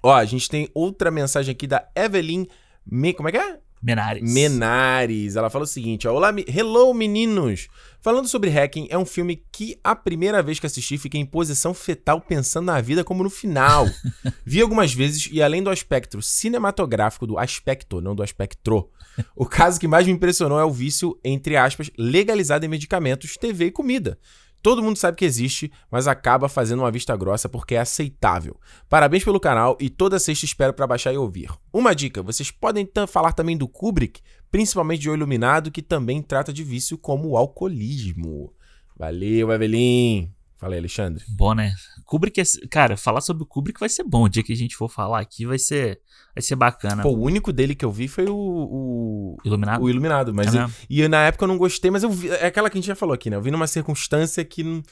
[0.04, 2.46] Ó, a gente tem outra mensagem aqui da Evelyn.
[2.86, 3.14] Me...
[3.14, 3.60] Como é que é?
[3.86, 4.34] Menares.
[4.34, 5.36] Menares.
[5.36, 7.68] Ela fala o seguinte: ó, Olá, hello meninos!
[8.02, 11.72] Falando sobre Hacking, é um filme que a primeira vez que assisti fiquei em posição
[11.72, 13.86] fetal pensando na vida como no final.
[14.44, 18.90] Vi algumas vezes e além do aspecto cinematográfico do aspecto, não do aspectro,
[19.36, 23.66] o caso que mais me impressionou é o vício, entre aspas, legalizado em medicamentos, TV
[23.66, 24.18] e comida.
[24.66, 28.60] Todo mundo sabe que existe, mas acaba fazendo uma vista grossa porque é aceitável.
[28.90, 31.52] Parabéns pelo canal e toda sexta espero para baixar e ouvir.
[31.72, 36.52] Uma dica: vocês podem falar também do Kubrick, principalmente de O Iluminado, que também trata
[36.52, 38.52] de vício como o alcoolismo.
[38.98, 40.35] Valeu, Evelyn.
[40.58, 41.24] Fala aí, Alexandre.
[41.28, 41.74] Bom, né?
[42.06, 44.24] Kubrick, é, cara, falar sobre o Kubrick vai ser bom.
[44.24, 46.00] O dia que a gente for falar aqui vai ser,
[46.34, 47.04] vai ser bacana.
[47.04, 48.36] Pô, o único dele que eu vi foi o.
[48.36, 49.38] o...
[49.44, 49.84] Iluminado?
[49.84, 50.56] O Iluminado, mas.
[50.56, 52.30] É eu- e na época eu não gostei, mas eu vi.
[52.30, 53.36] É aquela que a gente já falou aqui, né?
[53.36, 54.64] Eu vi numa circunstância que.
[54.64, 54.84] Não,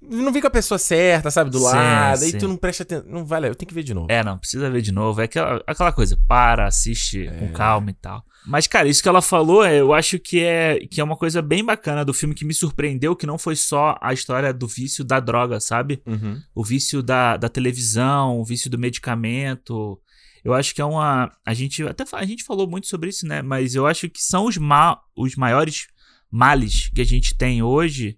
[0.00, 1.50] não vi com a pessoa certa, sabe?
[1.50, 2.18] Do Sim, lado.
[2.18, 2.24] sim.
[2.26, 3.06] Aí tu não presta atenção.
[3.08, 4.06] Não vale, eu tenho que ver de novo.
[4.10, 5.20] É, não, precisa ver de novo.
[5.20, 8.24] É aquela, aquela coisa, para, assiste com calma e tal.
[8.46, 11.42] Mas, cara, isso que ela falou, é, eu acho que é, que é uma coisa
[11.42, 15.04] bem bacana do filme que me surpreendeu, que não foi só a história do vício
[15.04, 16.00] da droga, sabe?
[16.06, 16.40] Uhum.
[16.54, 20.00] O vício da, da televisão, o vício do medicamento.
[20.44, 21.30] Eu acho que é uma.
[21.44, 23.42] A gente até a gente falou muito sobre isso, né?
[23.42, 25.88] Mas eu acho que são os, ma os maiores
[26.30, 28.16] males que a gente tem hoje.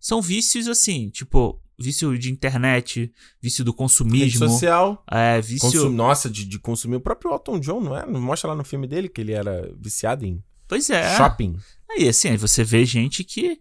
[0.00, 4.48] São vícios assim, tipo, vício de internet, vício do Rede consumismo.
[4.48, 5.04] social.
[5.10, 5.70] É, vício.
[5.70, 5.88] Consum...
[5.90, 6.96] Nossa, de, de consumir.
[6.96, 8.04] O próprio Elton John, não é?
[8.06, 11.16] Mostra lá no filme dele que ele era viciado em Pois é.
[11.16, 11.56] shopping.
[11.90, 13.60] Aí, assim, aí você vê gente que.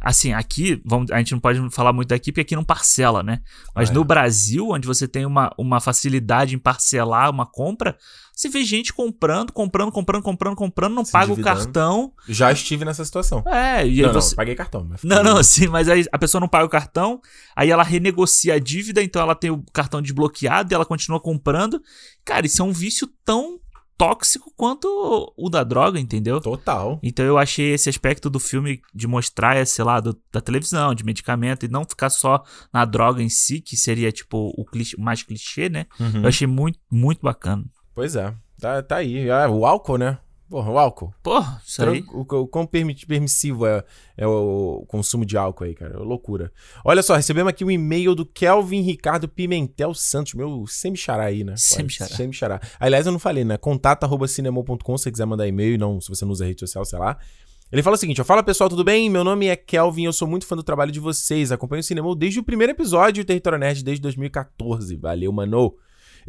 [0.00, 3.40] Assim, aqui, vamos, a gente não pode falar muito daqui porque aqui não parcela, né?
[3.74, 3.94] Mas Ah, é.
[3.94, 7.96] no Brasil, onde você tem uma, uma facilidade em parcelar uma compra,
[8.34, 12.12] você vê gente comprando, comprando, comprando, comprando, comprando, não Se paga o cartão.
[12.28, 13.42] Já estive nessa situação.
[13.48, 14.30] É, e aí não, você.
[14.30, 14.86] não, paguei cartão.
[14.88, 17.20] Mas Não, não, sim, mas aí a pessoa não paga o cartão,
[17.56, 21.82] aí ela renegocia a dívida, então ela tem o cartão desbloqueado e ela continua comprando.
[22.24, 23.58] Cara, isso é um vício tão
[23.98, 24.88] tóxico quanto
[25.36, 26.40] o da droga, entendeu?
[26.40, 26.98] Total.
[27.02, 31.66] Então eu achei esse aspecto do filme de mostrar esse lado da televisão, de medicamento,
[31.66, 32.42] e não ficar só
[32.72, 35.86] na droga em si, que seria tipo o clichê- mais clichê, né?
[35.98, 36.22] Uhum.
[36.22, 37.64] Eu achei muito, muito bacana.
[37.94, 38.32] Pois é.
[38.60, 39.28] Tá, tá aí.
[39.30, 40.18] Ah, o álcool, né?
[40.48, 41.12] Porra, o álcool.
[41.22, 42.02] Porra, isso aí.
[42.08, 43.84] O, o, o quão permi- permissivo é,
[44.16, 45.94] é o, consumo de álcool aí, cara.
[45.94, 46.50] É loucura.
[46.82, 51.54] Olha só, recebemos aqui um e-mail do Kelvin Ricardo Pimentel Santos, meu semi-xará aí, né?
[51.56, 52.16] Semi-xará.
[52.16, 52.60] Semi-xará.
[52.80, 53.58] Aliás, eu não falei, né?
[53.58, 56.84] Contato arroba cinemon.com se você quiser mandar e-mail, não se você não usa rede social,
[56.84, 57.18] sei lá.
[57.70, 59.10] Ele fala o seguinte, ó, fala pessoal, tudo bem?
[59.10, 62.16] Meu nome é Kelvin, eu sou muito fã do trabalho de vocês, acompanho o Cinema
[62.16, 64.96] desde o primeiro episódio e o Território Nerd desde 2014.
[64.96, 65.74] Valeu, mano.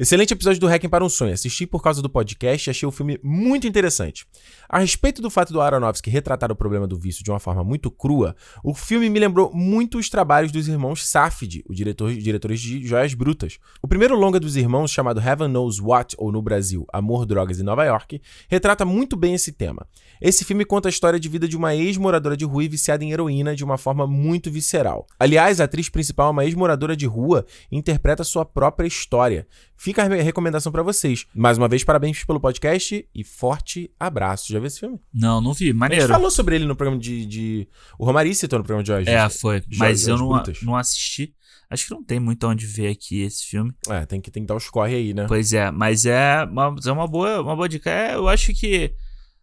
[0.02, 1.34] Excelente episódio do Hacking para um Sonho.
[1.34, 4.26] Assisti por causa do podcast e achei o filme muito interessante.
[4.70, 7.92] A respeito do fato do Aronofsky retratar o problema do vício de uma forma muito
[7.92, 12.88] crua, o filme me lembrou muito os trabalhos dos irmãos Safdie, os diretor, diretores de
[12.88, 13.58] Joias Brutas.
[13.82, 17.64] O primeiro longa dos irmãos, chamado Heaven Knows What, ou no Brasil, Amor, Drogas e
[17.64, 19.86] Nova York, retrata muito bem esse tema.
[20.22, 23.12] Esse filme conta a história de vida de uma ex-moradora de rua e viciada em
[23.12, 25.06] heroína de uma forma muito visceral.
[25.20, 29.46] Aliás, a atriz principal é uma ex-moradora de rua interpreta sua própria história.
[29.82, 31.26] Fica a re- recomendação pra vocês.
[31.34, 34.52] Mais uma vez, parabéns pelo podcast e forte abraço.
[34.52, 35.00] Já viu esse filme?
[35.14, 35.66] Não, não vi.
[35.66, 36.08] A gente Maneiro.
[36.10, 37.26] falou sobre ele no programa de.
[37.26, 37.68] de...
[37.98, 39.10] O Romari citou no programa de hoje.
[39.10, 39.62] É, foi.
[39.62, 40.62] Jo- Mas eu não, Brutas.
[40.62, 41.34] não assisti.
[41.70, 43.72] Acho que não tem muito onde ver aqui esse filme.
[43.88, 45.26] É, tem que, tem que dar os corre aí, né?
[45.28, 47.90] Pois é, mas é uma, é uma, boa, uma boa dica.
[47.90, 48.92] É, eu acho que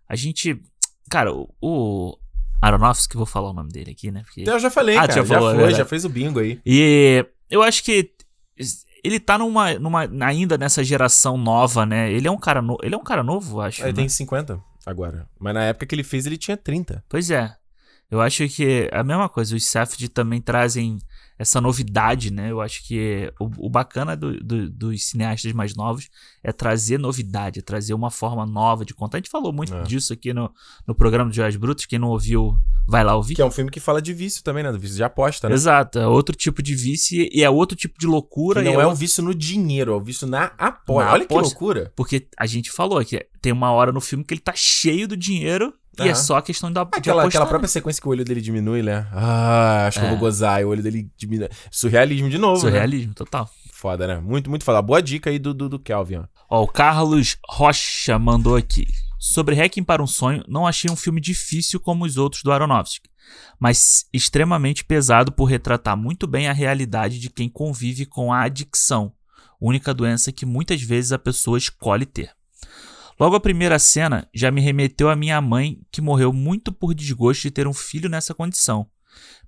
[0.08, 0.60] a gente.
[1.08, 2.18] Cara, o, o
[2.60, 4.22] Aronofsky, vou falar o nome dele aqui, né?
[4.24, 4.42] Porque...
[4.46, 5.12] Eu já falei, Ah, cara.
[5.14, 6.60] já Já, falou, é foi, já fez o bingo aí.
[6.66, 8.10] E eu acho que
[9.06, 12.12] ele tá numa, numa ainda nessa geração nova, né?
[12.12, 13.82] Ele é um cara, no, ele é um cara novo, acho.
[13.82, 13.96] Ele né?
[13.96, 15.28] tem 50 agora.
[15.38, 17.04] Mas na época que ele fez, ele tinha 30.
[17.08, 17.54] Pois é.
[18.10, 20.98] Eu acho que é a mesma coisa, os Safdie também trazem
[21.38, 22.50] essa novidade, né?
[22.50, 26.08] Eu acho que o, o bacana do- do- dos cineastas mais novos
[26.42, 29.18] é trazer novidade, é trazer uma forma nova de contar.
[29.18, 29.82] A gente falou muito É.
[29.82, 30.50] disso aqui no,
[30.86, 31.84] no programa de Joias Brutas.
[31.86, 32.56] Quem não ouviu,
[32.88, 33.34] vai lá ouvir.
[33.34, 34.72] Que é um filme que fala de vício também, né?
[34.72, 35.54] Do vício de aposta, né?
[35.54, 38.62] Exato, é outro tipo de vício e é outro tipo de loucura.
[38.62, 41.04] Que e não é um outro- vício no dinheiro, é um vício na aposta.
[41.04, 41.50] Na Olha que aposta.
[41.52, 41.92] loucura.
[41.94, 45.16] Porque a gente falou que tem uma hora no filme que ele tá cheio do
[45.16, 47.26] dinheiro e é só questão da, Aquela, apostar.
[47.28, 49.06] aquela própria sequência que o olho dele diminui, né?
[49.12, 50.10] Ah, acho que eu É.
[50.12, 50.60] vou gozar.
[50.60, 51.48] E o olho dele diminui.
[51.70, 52.70] Surrealismo de novo, né?
[52.70, 53.48] Surrealismo total.
[53.72, 54.18] Foda, né?
[54.18, 54.80] Muito, muito foda.
[54.82, 56.24] Boa dica aí do, do, do Kelvin, ó.
[56.48, 58.86] Ó, o Carlos Rocha mandou aqui.
[59.18, 63.08] Sobre Hacking para um Sonho, não achei um filme difícil como os outros do Aronofsky,
[63.58, 69.12] mas extremamente pesado por retratar muito bem a realidade de quem convive com a adicção,
[69.60, 72.30] única doença que muitas vezes a pessoa escolhe ter.
[73.18, 77.42] Logo a primeira cena já me remeteu à minha mãe, que morreu muito por desgosto
[77.42, 78.86] de ter um filho nessa condição.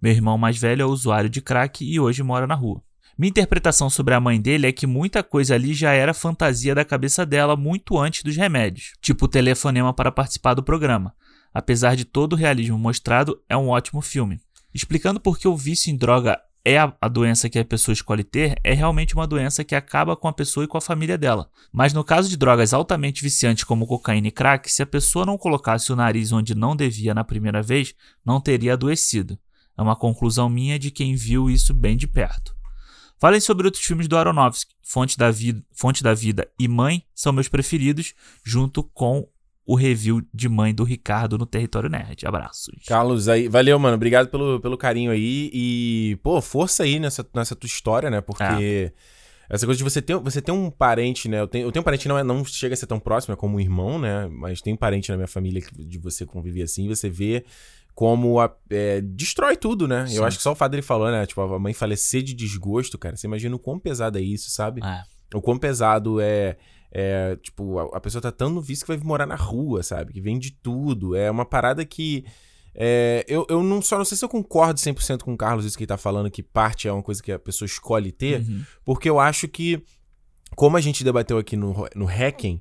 [0.00, 2.82] Meu irmão mais velho é usuário de crack e hoje mora na rua.
[3.18, 6.84] Minha interpretação sobre a mãe dele é que muita coisa ali já era fantasia da
[6.84, 11.12] cabeça dela muito antes dos remédios, tipo o telefonema para participar do programa.
[11.52, 14.40] Apesar de todo o realismo mostrado, é um ótimo filme.
[14.72, 18.22] Explicando por que o vício em droga é a, a doença que a pessoa escolhe
[18.22, 21.50] ter, é realmente uma doença que acaba com a pessoa e com a família dela.
[21.72, 25.38] Mas no caso de drogas altamente viciantes como cocaína e crack, se a pessoa não
[25.38, 29.38] colocasse o nariz onde não devia na primeira vez, não teria adoecido.
[29.78, 32.54] É uma conclusão minha de quem viu isso bem de perto.
[33.18, 34.74] Falem sobre outros filmes do Aronofsky.
[34.82, 38.12] Fonte da, Vida, Fonte da Vida e Mãe são meus preferidos,
[38.44, 39.26] junto com
[39.70, 42.26] o review de mãe do Ricardo no Território Nerd.
[42.26, 42.74] Abraços.
[42.86, 43.96] Carlos, aí, valeu, mano.
[43.96, 45.50] Obrigado pelo, pelo carinho aí.
[45.52, 48.22] E, pô, força aí nessa, nessa tua história, né?
[48.22, 48.42] Porque.
[48.42, 48.92] É.
[49.50, 51.40] Essa coisa de você ter, você ter um parente, né?
[51.40, 53.32] Eu tenho, eu tenho um parente que não, é, não chega a ser tão próximo,
[53.32, 54.26] é como um irmão, né?
[54.30, 57.44] Mas tem um parente na minha família que de você conviver assim, você vê
[57.94, 60.06] como a- é, destrói tudo, né?
[60.06, 60.16] Sim.
[60.16, 61.24] Eu acho que só o fato dele falou, né?
[61.26, 63.16] Tipo, a mãe falecer de desgosto, cara.
[63.16, 64.82] Você imagina o quão pesado é isso, sabe?
[64.84, 65.02] É.
[65.34, 66.56] O quão pesado é.
[66.92, 70.12] É, tipo, a, a pessoa tá tão no vício que vai morar na rua, sabe?
[70.12, 71.14] Que vende tudo.
[71.14, 72.24] É uma parada que.
[72.74, 75.76] é, eu, eu não só não sei se eu concordo 100% com o Carlos, isso
[75.76, 78.62] que ele tá falando, que parte é uma coisa que a pessoa escolhe ter, Uhum.
[78.84, 79.82] porque eu acho que,
[80.56, 82.60] como a gente debateu aqui no, no Hacking,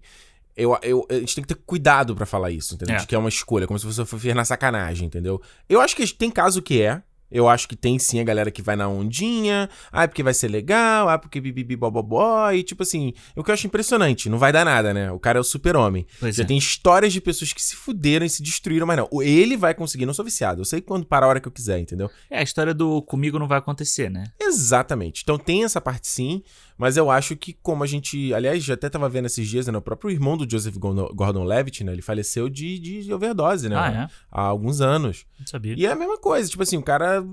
[0.55, 2.95] eu, eu, a gente tem que ter cuidado pra falar isso, entendeu?
[2.95, 2.99] É.
[2.99, 5.39] De que é uma escolha, como se você fosse na sacanagem, entendeu?
[5.69, 7.03] Eu acho que tem caso que é.
[7.31, 10.47] Eu acho que tem sim a galera que vai na ondinha, ah, porque vai ser
[10.47, 14.51] legal, ah, porque bibibi bobobó, e tipo assim, o que eu acho impressionante, não vai
[14.51, 15.11] dar nada, né?
[15.11, 16.05] O cara é o super-homem.
[16.21, 16.45] Já é.
[16.45, 19.09] tem histórias de pessoas que se fuderam e se destruíram, mas não.
[19.21, 20.61] Ele vai conseguir, não sou viciado.
[20.61, 22.09] Eu sei quando para a hora que eu quiser, entendeu?
[22.29, 24.25] É a história do comigo não vai acontecer, né?
[24.39, 25.21] Exatamente.
[25.23, 26.41] Então tem essa parte sim,
[26.77, 28.33] mas eu acho que como a gente.
[28.33, 29.77] Aliás, já até tava vendo esses dias, né?
[29.77, 31.91] O próprio irmão do Joseph Gordon-Levitt, né?
[31.91, 33.75] Ele faleceu de, de overdose, né?
[33.75, 34.09] Ah, é?
[34.31, 35.25] Há alguns anos.
[35.39, 35.73] Não sabia.
[35.77, 37.23] E é a mesma coisa, tipo assim, o cara.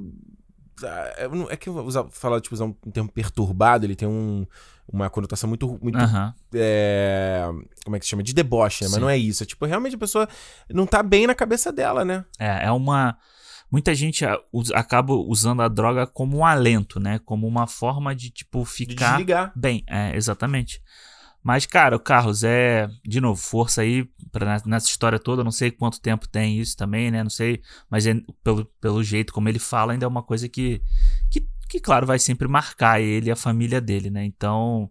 [0.82, 1.12] ah,
[1.50, 4.46] É que eu vou usar, falar, tipo, usar um termo perturbado, ele tem um,
[4.90, 5.78] uma conotação muito.
[5.82, 5.98] muito
[6.54, 7.44] é,
[7.84, 8.22] como é que se chama?
[8.22, 8.90] De deboche, né?
[8.90, 9.42] Mas não é isso.
[9.42, 10.28] É tipo, realmente a pessoa
[10.70, 12.24] não tá bem na cabeça dela, né?
[12.38, 13.16] É, é uma.
[13.74, 14.38] Muita gente ah,
[14.72, 17.18] acaba usando a droga como um alento, né?
[17.24, 19.52] Como uma forma de, tipo, De ficar desligar.
[19.56, 19.82] bem.
[19.88, 20.80] É, exatamente.
[21.42, 22.88] Mas, cara, o Carlos, é.
[23.04, 25.42] De novo, força aí pra, ne- nessa história toda.
[25.42, 27.20] Não sei quanto tempo tem isso também, né?
[27.24, 27.62] Não sei.
[27.90, 28.14] Mas é-
[28.44, 30.80] pelo, pelo jeito como ele fala, ainda é uma coisa que,
[31.28, 31.44] que.
[31.68, 34.24] Que, claro, vai sempre marcar ele e a família dele, né?
[34.24, 34.88] Então.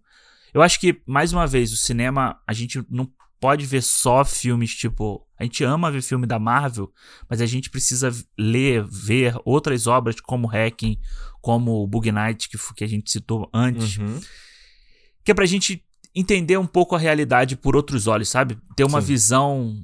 [0.54, 4.76] Eu acho que, mais uma vez, o cinema, a gente não pode ver só filmes
[4.76, 5.26] tipo.
[5.44, 6.90] A gente ama ver filme da Marvel,
[7.30, 10.98] mas a gente precisa ler, ver outras obras como Hacking,
[11.42, 14.22] como o Bug Night, que, que a gente citou antes Uhum.
[15.24, 15.84] que é pra gente
[16.16, 18.58] entender um pouco a realidade por outros olhos, sabe?
[18.76, 19.08] Ter uma Sim.
[19.08, 19.84] visão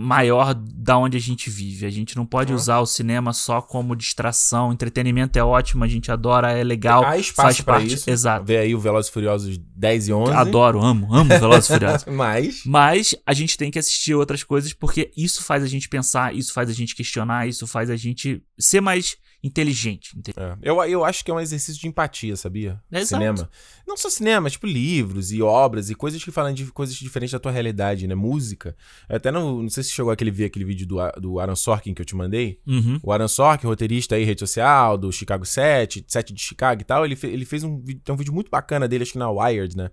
[0.00, 1.84] maior da onde a gente vive.
[1.84, 4.72] A gente não pode usar o cinema só como distração.
[4.72, 7.02] Entretenimento é ótimo, a gente adora, é legal.
[7.02, 7.94] Há faz espaço pra parte.
[7.94, 8.08] isso.
[8.08, 8.44] Exato.
[8.44, 10.32] Vê aí o Velozes e Furiosos 10 e 11.
[10.32, 12.04] Adoro, amo, amo Velozes e Furiosos.
[12.14, 12.62] Mas.
[12.64, 16.52] Mas a gente tem que assistir outras coisas porque isso faz a gente pensar, isso
[16.52, 20.16] faz a gente questionar, isso faz a gente ser mais inteligente.
[20.36, 22.80] é, eu, eu acho que é um exercício de empatia, sabia?
[22.90, 23.06] Exato.
[23.06, 23.50] Cinema.
[23.86, 27.38] Não só cinema, tipo livros e obras e coisas que falam de coisas diferentes da
[27.38, 28.14] tua realidade, né?
[28.14, 28.76] Música.
[29.08, 31.94] Eu até não, não sei se chegou aquele ver aquele vídeo do, do Aaron Sorkin
[31.94, 32.58] que eu te mandei.
[32.66, 32.98] Uhum.
[33.02, 37.04] O Aaron Sorkin, roteirista aí, rede social, do Chicago 7, 7 de Chicago e tal,
[37.04, 37.74] ele, fe- ele fez um,
[38.08, 39.90] um vídeo muito bacana dele, acho que na Wired, né?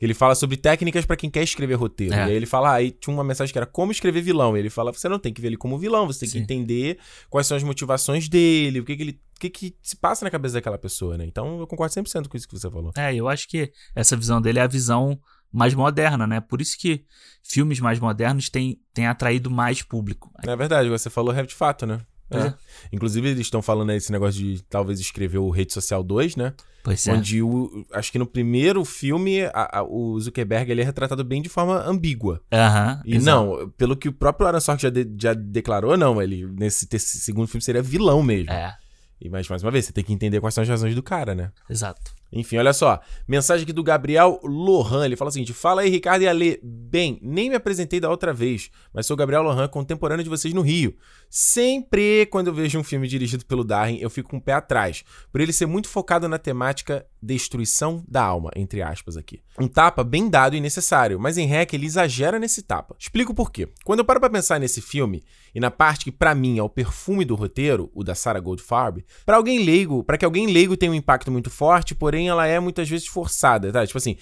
[0.00, 2.14] Ele fala sobre técnicas pra quem quer escrever roteiro.
[2.14, 2.18] É.
[2.18, 4.56] E aí ele fala, ah, aí tinha uma mensagem que era como escrever vilão.
[4.56, 6.38] E ele fala, você não tem que ver ele como vilão, você tem Sim.
[6.38, 6.98] que entender
[7.30, 9.20] quais são as motivações dele, o que, que ele.
[9.36, 11.26] O que, que se passa na cabeça daquela pessoa, né?
[11.26, 12.92] Então eu concordo 100% com isso que você falou.
[12.96, 15.18] É, eu acho que essa visão dele é a visão
[15.52, 16.40] mais moderna, né?
[16.40, 17.04] Por isso que
[17.42, 20.30] filmes mais modernos têm, têm atraído mais público.
[20.42, 22.00] É verdade, você falou é de fato, né?
[22.30, 22.38] É.
[22.38, 22.54] é.
[22.92, 26.52] Inclusive, eles estão falando aí esse negócio de talvez escrever o Rede Social 2, né?
[26.82, 27.12] Pois é.
[27.12, 31.42] Onde o, acho que no primeiro filme a- a- o Zuckerberg ele é retratado bem
[31.42, 32.40] de forma ambígua.
[32.52, 33.02] Aham.
[33.04, 33.24] E exato.
[33.60, 37.48] não, pelo que o próprio Aaron Sorkin já, de- já declarou, não, ele nesse segundo
[37.48, 38.52] filme seria vilão mesmo.
[38.52, 38.76] É,
[39.20, 41.34] E mais, mais uma vez, você tem que entender quais são as razões do cara,
[41.34, 41.50] né?
[41.70, 42.14] exato.
[42.32, 43.00] Enfim, olha só.
[43.26, 45.04] Mensagem aqui do Gabriel Lohan.
[45.06, 46.60] Ele fala o seguinte: Fala aí, Ricardo e Ale.
[46.62, 50.60] Bem, nem me apresentei da outra vez, mas sou Gabriel Lohan, contemporâneo de vocês no
[50.60, 50.94] Rio.
[51.28, 55.04] Sempre quando eu vejo um filme dirigido pelo Darren, eu fico com um pé atrás,
[55.30, 59.40] por ele ser muito focado na temática destruição da alma, entre aspas aqui.
[59.58, 62.94] Um tapa bem dado e necessário, mas em Hack ele exagera nesse tapa.
[62.98, 63.68] Explico por quê.
[63.84, 65.24] Quando eu paro pra pensar nesse filme,
[65.54, 69.04] e na parte que pra mim é o perfume do roteiro, o da Sarah Goldfarb,
[69.24, 72.60] pra alguém leigo, para que alguém leigo tenha um impacto muito forte, porém ela é
[72.60, 73.86] muitas vezes forçada, tá?
[73.86, 74.16] Tipo assim,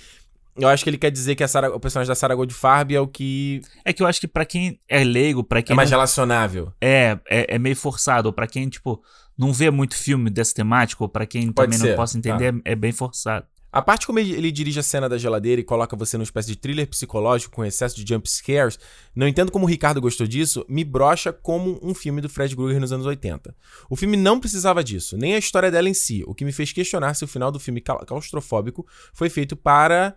[0.56, 3.01] eu acho que ele quer dizer que a Sarah- o personagem da Sarah Goldfarb é
[3.01, 5.90] o que É que eu acho que pra quem é leigo, pra quem é mais
[5.90, 6.72] não- relacionável.
[6.81, 9.02] é, é, é meio forçado, ou pra quem, tipo,
[9.36, 12.55] não vê muito filme dessa temática, ou pra quem Pode também ser, não possa entender,
[12.64, 13.47] é, é bem forçado.
[13.72, 16.55] A parte como ele, dirige a cena da geladeira e coloca você numa espécie de
[16.55, 18.78] thriller psicológico com excesso de jump scares,
[19.16, 22.81] não entendo como o Ricardo gostou disso, me brocha como um filme do Fred Krueger
[22.81, 23.52] nos anos 80.
[23.90, 26.70] O filme não precisava disso, nem a história dela em si, o que me fez
[26.72, 30.14] questionar se o final do filme cla- claustrofóbico foi feito para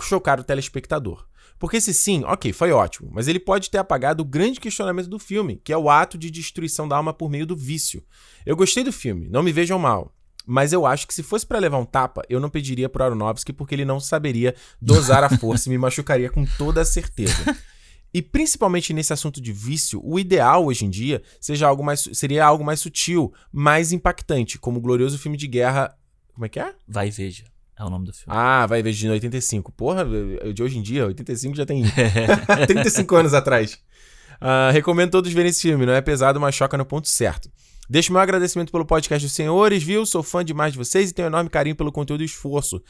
[0.00, 1.26] chocar o telespectador.
[1.58, 5.18] Porque se sim, ok, foi ótimo, mas ele pode ter apagado o grande questionamento do
[5.18, 8.04] filme, que é o ato de destruição da alma por meio do vício.
[8.44, 10.12] Eu gostei do filme, não me vejam mal.
[10.46, 13.52] Mas eu acho que se fosse pra levar um tapa, eu não pediria pro Aronofsky
[13.52, 17.56] porque ele não saberia dosar a força e me machucaria com toda a certeza.
[18.14, 22.46] E principalmente nesse assunto de vício, o ideal hoje em dia seja algo mais, seria
[22.46, 25.94] algo mais sutil, mais impactante, como o glorioso filme de guerra.
[26.32, 26.74] Como é que é?
[26.86, 27.44] Vai e veja.
[27.78, 28.26] É o nome do filme.
[28.26, 29.70] Ah, vai ver de 85.
[29.72, 30.04] Porra,
[30.54, 31.84] de hoje em dia, 85 já tem
[32.66, 33.74] 35 anos atrás.
[34.40, 37.50] Uh, recomendo todos verem esse filme, não é pesado, mas choca no ponto certo.
[37.88, 40.04] Deixo meu agradecimento pelo podcast dos senhores, viu?
[40.04, 42.82] Sou fã demais de vocês e tenho um enorme carinho pelo conteúdo e esforço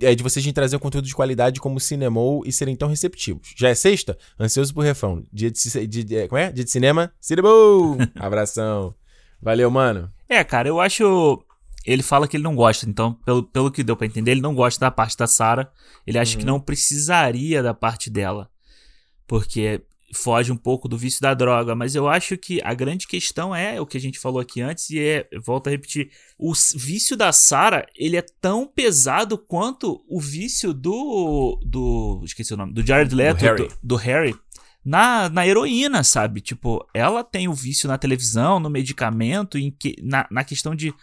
[0.00, 3.52] é, de vocês de trazer um conteúdo de qualidade como Cinemou e serem tão receptivos.
[3.56, 4.16] Já é sexta?
[4.38, 5.24] Ansioso por refrão.
[5.32, 6.52] Dia de, de, de como é?
[6.52, 7.12] Dia de cinema?
[7.20, 7.96] Cinemou!
[8.14, 8.94] Abração.
[9.42, 10.08] Valeu, mano.
[10.28, 11.42] É, cara, eu acho
[11.88, 14.54] ele fala que ele não gosta, então, pelo, pelo que deu para entender, ele não
[14.54, 15.72] gosta da parte da Sarah.
[16.06, 16.40] Ele acha uhum.
[16.40, 18.50] que não precisaria da parte dela.
[19.26, 19.82] Porque
[20.14, 23.80] foge um pouco do vício da droga, mas eu acho que a grande questão é
[23.80, 27.32] o que a gente falou aqui antes e é, volto a repetir, o vício da
[27.32, 33.14] Sarah, ele é tão pesado quanto o vício do do esqueci o nome, do Jared
[33.14, 34.36] Leto, do Harry, do, do Harry
[34.84, 36.40] na, na heroína, sabe?
[36.40, 40.94] Tipo, ela tem o vício na televisão, no medicamento, em que, na, na questão de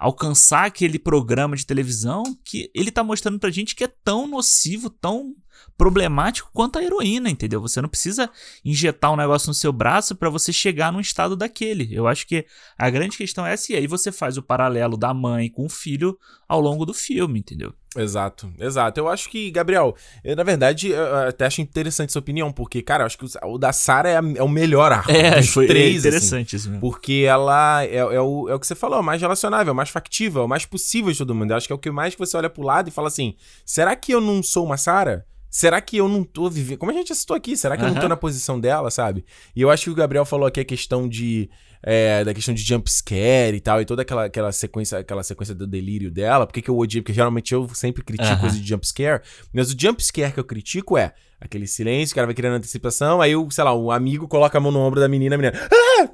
[0.00, 4.88] alcançar aquele programa de televisão que ele tá mostrando pra gente que é tão nocivo,
[4.88, 5.36] tão
[5.76, 7.60] problemático quanto a heroína, entendeu?
[7.60, 8.30] Você não precisa
[8.64, 11.88] injetar um negócio no seu braço para você chegar num estado daquele.
[11.92, 12.44] Eu acho que
[12.76, 15.70] a grande questão é essa, e aí você faz o paralelo da mãe com o
[15.70, 16.18] filho
[16.48, 17.72] ao longo do filme, entendeu?
[17.96, 19.00] Exato, exato.
[19.00, 23.02] Eu acho que, Gabriel, eu, na verdade, eu até acho interessante essa opinião, porque, cara,
[23.02, 26.04] eu acho que o, da Sarah é, é, o melhor arco é, dos foi, três.
[26.04, 26.80] É interessante assim, isso mesmo.
[26.80, 29.72] Porque ela é, é, o, é o que você falou, é o mais relacionável, é
[29.72, 31.50] o mais factível, é o mais possível de todo mundo.
[31.50, 33.34] Eu acho que é o que mais que você olha pro lado e fala assim:
[33.64, 35.24] será que eu não sou uma Sarah?
[35.50, 36.78] Será que eu não tô vivendo.
[36.78, 37.88] Como a gente citou aqui, será que uhum.
[37.88, 39.24] eu não tô na posição dela, sabe?
[39.54, 41.50] E eu acho que o Gabriel falou aqui a questão de.
[41.82, 45.54] É, da questão de jump scare e tal, e toda aquela, aquela sequência aquela sequência
[45.54, 46.46] do delírio dela.
[46.46, 47.02] Por que, que eu odiei?
[47.02, 48.38] Porque geralmente eu sempre critico uhum.
[48.38, 49.22] coisa de jump scare.
[49.52, 53.22] Mas o jump scare que eu critico é aquele silêncio, o cara vai criando antecipação,
[53.22, 55.58] aí o, sei lá, o amigo coloca a mão no ombro da menina, a menina.
[55.72, 56.08] Ah,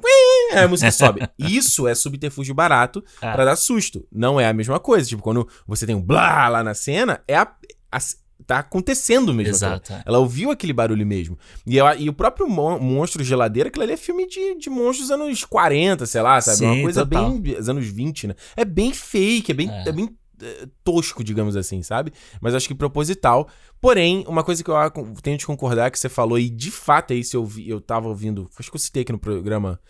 [0.55, 1.29] aí a música sobe.
[1.37, 3.33] Isso é subterfúgio barato ah.
[3.33, 4.07] para dar susto.
[4.11, 5.09] Não é a mesma coisa.
[5.09, 7.53] Tipo, quando você tem um blá lá na cena, é a,
[7.91, 7.99] a
[8.47, 9.55] tá acontecendo mesmo.
[9.55, 9.93] Exato.
[9.93, 11.39] Ela, ela ouviu aquele barulho mesmo.
[11.67, 15.09] E, ela, e o próprio mon monstro geladeira, aquilo ali é filme de, de monstros
[15.09, 16.59] dos anos 40, sei lá, sabe?
[16.59, 17.39] Sim, Uma coisa total.
[17.39, 17.59] bem.
[17.59, 18.35] Os anos 20, né?
[18.57, 19.89] É bem fake, é bem, é.
[19.89, 20.09] é bem
[20.41, 22.13] é, tosco, digamos assim, sabe?
[22.41, 23.49] Mas acho que proposital.
[23.81, 24.77] Porém, uma coisa que eu
[25.23, 28.09] tenho de concordar que você falou, e de fato é isso eu, vi, eu tava
[28.09, 29.81] ouvindo, acho que eu citei aqui no programa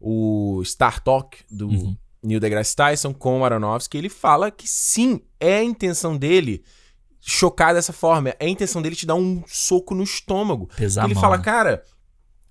[0.00, 1.96] o Star Talk do uhum.
[2.22, 6.62] Neil deGrasse Tyson com o Aronofsky, ele fala que sim, é a intenção dele
[7.24, 8.30] chocar dessa forma.
[8.38, 10.68] É a intenção dele te dar um soco no estômago.
[10.76, 11.42] Pesar ele fala, né?
[11.42, 11.84] cara.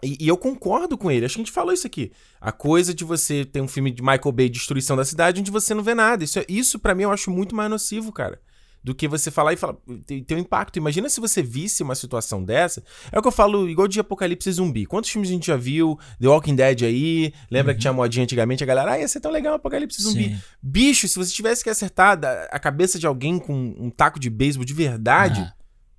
[0.01, 1.25] E, e, eu concordo com ele.
[1.25, 2.11] Acho que a gente falou isso aqui.
[2.41, 5.73] A coisa de você ter um filme de Michael Bay, Destruição da Cidade, onde você
[5.73, 6.23] não vê nada.
[6.23, 8.39] Isso, é, isso para mim, eu acho muito mais nocivo, cara
[8.83, 9.75] do que você falar e falar.
[10.05, 10.77] Tem, tem um impacto.
[10.77, 12.83] Imagina se você visse uma situação dessa.
[13.11, 14.85] É o que eu falo, igual de Apocalipse Zumbi.
[14.85, 15.97] Quantos filmes a gente já viu?
[16.19, 17.33] The Walking Dead aí.
[17.49, 17.75] Lembra uhum.
[17.75, 18.63] que tinha modinha antigamente?
[18.63, 20.35] A galera, ah, ia ser tão legal Apocalipse Zumbi.
[20.35, 20.41] Sim.
[20.61, 22.19] Bicho, se você tivesse que acertar
[22.51, 25.39] a cabeça de alguém com um taco de beisebol de verdade.
[25.41, 25.53] Ah.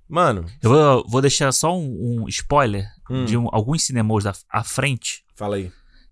[0.07, 0.45] Mano.
[0.61, 3.25] Eu vou, vou deixar só um, um spoiler hum.
[3.25, 5.23] de um, alguns cinemas da, à frente.
[5.33, 5.71] Fala aí.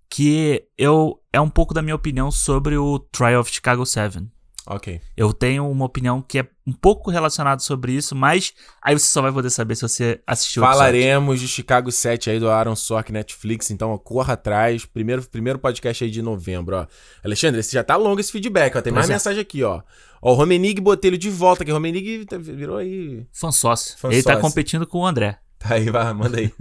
[0.10, 4.28] Que eu, é um pouco da minha opinião sobre o Trial of Chicago 7.
[4.66, 5.02] Ok.
[5.18, 9.22] Eu tenho uma opinião que é um pouco relacionada sobre isso, mas aí você só
[9.22, 13.72] vai poder saber se você assistiu Falaremos de Chicago 7 aí do Aaron Sork Netflix,
[13.72, 14.86] então ó, corra atrás.
[14.86, 16.88] Primeiro, primeiro podcast aí de novembro, ó.
[17.24, 18.82] Alexandre, esse já tá longo esse feedback, ó.
[18.82, 19.14] Tem mais é.
[19.14, 19.82] mensagem aqui, ó.
[20.22, 23.26] Ó, o Romenig Botelho de volta, que o Romenig tá, virou aí.
[23.34, 23.98] Fã sócio.
[24.10, 25.40] Ele tá competindo com o André.
[25.60, 26.52] Tá aí, vai, manda aí.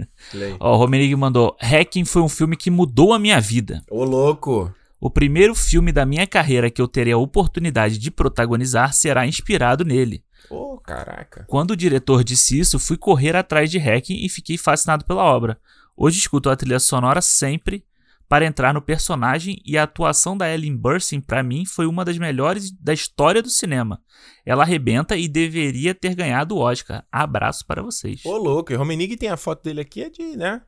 [0.59, 3.81] ó, o Romenig mandou: Hacking foi um filme que mudou a minha vida.
[3.89, 4.73] Ô, louco.
[5.05, 9.83] O primeiro filme da minha carreira que eu terei a oportunidade de protagonizar será inspirado
[9.83, 10.23] nele.
[10.49, 11.43] Oh, caraca.
[11.45, 15.59] Quando o diretor disse isso, fui correr atrás de Hacking e fiquei fascinado pela obra.
[15.97, 17.83] Hoje escuto a trilha sonora sempre
[18.29, 22.17] para entrar no personagem e a atuação da Ellen Burstyn para mim foi uma das
[22.17, 24.01] melhores da história do cinema.
[24.45, 27.05] Ela arrebenta e deveria ter ganhado o Oscar.
[27.11, 28.23] Abraço para vocês.
[28.23, 30.61] Ô, louco, e Romenig tem a foto dele aqui, é de, né?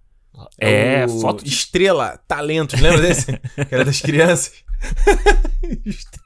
[0.59, 1.49] É, é foto de...
[1.49, 3.37] Estrela, talentos, lembra desse?
[3.67, 4.53] que era das crianças.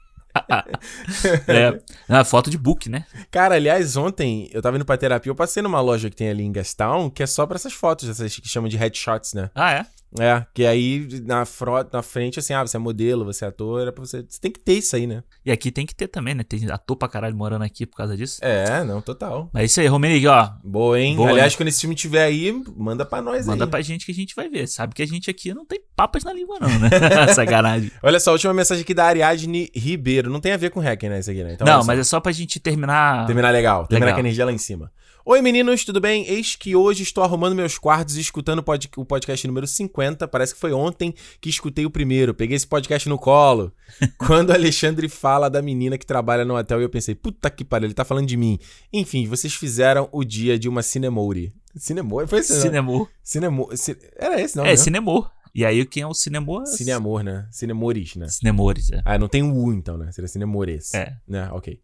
[1.48, 3.04] é, a foto de book, né?
[3.30, 6.44] Cara, aliás, ontem eu tava indo pra terapia, eu passei numa loja que tem ali
[6.44, 9.50] em Gastown, que é só pra essas fotos, essas que chamam de headshots, né?
[9.54, 9.86] Ah, é?
[10.18, 11.44] É, que aí na,
[11.92, 14.24] na frente, assim, ah, você é modelo, você é ator, é pra você.
[14.28, 15.22] Você tem que ter isso aí, né?
[15.44, 16.42] E aqui tem que ter também, né?
[16.42, 18.38] Tem ator pra caralho morando aqui por causa disso.
[18.42, 19.48] É, não, total.
[19.52, 20.50] Mas é isso aí, Romenig, ó.
[20.64, 21.14] Boa, hein?
[21.14, 23.58] Boa, Aliás, quando esse filme tiver aí, manda pra nós manda aí.
[23.60, 24.66] Manda pra gente que a gente vai ver.
[24.66, 26.88] Sabe que a gente aqui não tem papas na língua, não, né?
[27.34, 27.92] Sacanagem.
[28.02, 30.30] Olha só, a última mensagem aqui da Ariadne Ribeiro.
[30.30, 31.20] Não tem a ver com hacker, né?
[31.20, 31.52] Isso aqui, né?
[31.54, 33.26] Então, não, mas é só pra gente terminar.
[33.26, 33.86] Terminar legal.
[33.86, 34.16] Terminar Legal.
[34.16, 34.90] com a energia lá em cima.
[35.24, 36.26] Oi, meninos, tudo bem?
[36.26, 40.26] Eis que hoje estou arrumando meus quartos e escutando o pod- o podcast número 50.
[40.26, 42.32] Parece que foi ontem que escutei o primeiro.
[42.34, 43.72] Peguei esse podcast no colo.
[44.18, 47.86] Quando o Alexandre fala da menina que trabalha no hotel, eu pensei, puta que pariu,
[47.86, 48.58] ele tá falando de mim.
[48.92, 51.52] Enfim, vocês fizeram o dia de uma Cinemouri.
[51.76, 52.26] Cinemouri?
[52.26, 52.60] Foi esse, né?
[52.60, 53.08] Cinemor.
[53.22, 53.68] Cinemo...
[53.76, 54.64] ci- Era esse, não?
[54.64, 54.76] É, né?
[54.76, 55.30] Cinemor.
[55.54, 56.64] E aí, quem é o Cinemor?
[56.66, 57.46] Cineamor, né?
[57.50, 58.28] Cinemores, né?
[58.28, 59.02] Cinemores, é.
[59.04, 60.10] Ah, não tem o U então, né?
[60.12, 60.94] Seria Cinemores.
[60.94, 61.12] É.
[61.28, 61.48] Né?
[61.52, 61.78] Ok.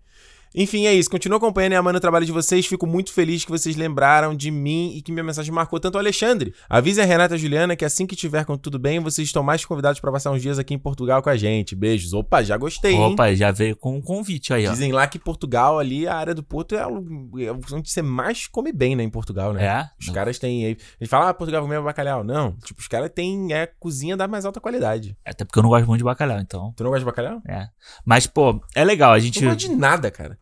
[0.56, 1.10] Enfim, é isso.
[1.10, 2.64] Continuo acompanhando e amando o trabalho de vocês.
[2.64, 5.98] Fico muito feliz que vocês lembraram de mim e que minha mensagem marcou tanto o
[5.98, 6.54] Alexandre.
[6.66, 9.42] Avise a Renata e a Juliana que assim que tiver com tudo bem, vocês estão
[9.42, 11.76] mais convidados para passar uns dias aqui em Portugal com a gente.
[11.76, 12.14] Beijos.
[12.14, 13.12] Opa, já gostei, hein?
[13.12, 14.70] Opa, já veio com um convite aí, ó.
[14.70, 18.72] Dizem lá que Portugal, ali, a área do Porto é é onde você mais come
[18.72, 19.02] bem, né?
[19.02, 19.64] Em Portugal, né?
[19.64, 19.90] É?
[20.00, 20.64] Os caras têm.
[20.64, 22.24] Eles falam, ah, Portugal comeu bacalhau.
[22.24, 22.52] Não.
[22.64, 25.16] Tipo, os caras têm é, cozinha da mais alta qualidade.
[25.24, 26.72] Até porque eu não gosto muito de bacalhau, então.
[26.76, 27.42] Tu não gosta de bacalhau?
[27.46, 27.68] É.
[28.04, 29.12] Mas, pô, é legal.
[29.12, 29.40] A gente.
[29.42, 30.38] Não gosto de nada, cara.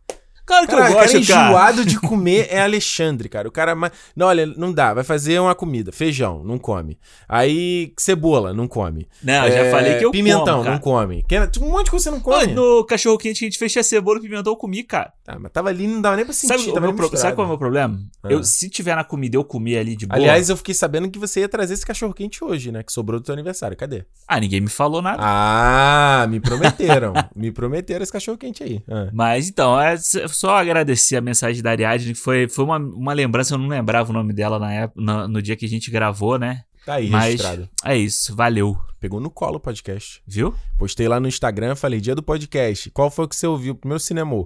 [0.47, 1.19] Claro que Cara, eu gosto, cara.
[1.49, 3.49] enjoado de comer é Alexandre, cara.
[3.49, 3.93] O cara mais.
[4.15, 4.93] Não, olha, não dá.
[4.93, 5.91] Vai fazer uma comida.
[5.91, 6.99] Feijão, não come.
[7.29, 9.09] Aí, cebola, não come.
[9.23, 11.25] Não, eu já É, falei que eu Pimentão, como, não come.
[11.27, 12.49] Que- Um monte de coisa você não come.
[12.53, 15.13] no cachorro quente que a gente fez tinha cebola e pimentão, eu comi, cara.
[15.25, 16.49] Tá, mas tava ali, não dava nem pra sentir.
[16.59, 17.99] Sabe, o tava pro- sabe qual é o meu problema?
[18.23, 18.29] Ah.
[18.31, 20.19] Eu, se tiver na comida eu comer ali de boa.
[20.19, 22.83] Aliás, eu fiquei sabendo que você ia trazer esse cachorro quente hoje, né?
[22.83, 23.75] Que sobrou do teu aniversário.
[23.77, 24.05] Cadê?
[24.29, 25.19] Ah, ninguém me falou nada.
[25.23, 27.15] Ah, me prometeram.
[27.35, 28.83] me prometeram esse cachorro quente aí.
[28.91, 29.09] Ah.
[29.13, 29.97] Mas então, é
[30.35, 34.11] só agradecer a mensagem da Ariadne, que foi, foi uma, uma lembrança, eu não lembrava
[34.11, 36.65] o nome dela na época, no, no dia que a gente gravou, né?
[36.85, 37.69] Tá aí, Mas registrado.
[37.85, 38.77] é isso, valeu.
[39.01, 40.23] Pegou no colo o podcast.
[40.27, 40.55] Viu?
[40.79, 42.91] Postei lá no Instagram, falei, dia do podcast.
[42.91, 43.75] Qual foi o que você ouviu?
[43.75, 44.45] Primeiro cinema.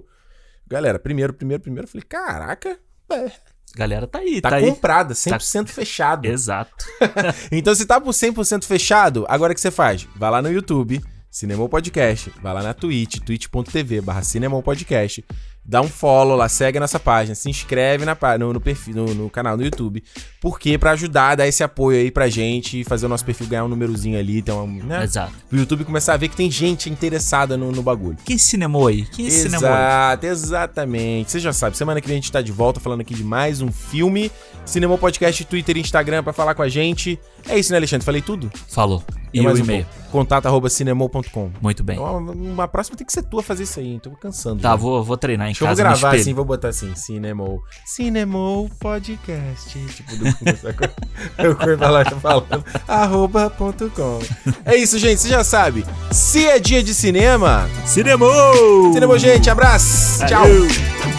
[0.67, 1.87] Galera, primeiro, primeiro, primeiro.
[1.87, 2.79] Falei, caraca,
[3.11, 3.31] é,
[3.75, 6.25] Galera, tá aí, tá, tá, comprada, 100% fechado.
[6.25, 6.85] Exato.
[7.51, 10.07] Então, se tá por 100% fechado, agora o que você faz?
[10.15, 12.31] Vai lá no YouTube, Cinemou Podcast.
[12.41, 14.21] Vai lá na Twitch, twitch.tv barra
[14.63, 15.23] Podcast.
[15.69, 19.13] Dá um follow lá, segue a nossa página, se inscreve na, no, no perfil, no,
[19.13, 20.03] no canal no YouTube.
[20.41, 23.67] Porque pra ajudar, dar esse apoio aí pra gente, fazer o nosso perfil ganhar um
[23.67, 25.03] númerozinho ali, então, né?
[25.03, 25.31] Exato.
[25.51, 28.17] O YouTube começar a ver que tem gente interessada no, no bagulho.
[28.25, 29.05] Quem cinemou aí?
[29.05, 29.75] Quem cinemou aí?
[29.75, 31.31] Exato, exatamente.
[31.33, 33.61] Você já sabe, semana que vem a gente tá de volta falando aqui de mais
[33.61, 34.31] um filme.
[34.65, 37.19] Cinema Podcast, Twitter e Instagram pra falar com a gente.
[37.47, 38.03] É isso, né, Alexandre?
[38.03, 38.51] Falei tudo?
[38.67, 39.03] Falou.
[39.31, 39.85] E o mais um e-mail.
[39.85, 40.08] pouco.
[40.11, 41.51] Contato arroba cinemou.com.
[41.61, 41.99] Muito bem.
[41.99, 43.99] Uma, uma próxima tem que ser tua fazer isso aí, hein?
[44.01, 44.61] Tô cansando.
[44.61, 44.75] Tá, já.
[44.75, 46.21] vou, vou treinar em eu vou casa no gravar espelho.
[46.21, 47.61] assim, vou botar assim, Cinemou.
[47.85, 49.79] Cinemou Podcast.
[49.87, 50.25] Tipo, do
[51.37, 54.19] Eu corro lá falando, arroba ponto com.
[54.65, 55.85] É isso, gente, você já sabe.
[56.11, 58.93] Se é dia de cinema, Cinemou!
[58.93, 60.25] cinema, gente, abraço.
[60.25, 60.41] Tchau.
[60.41, 61.18] Valeu.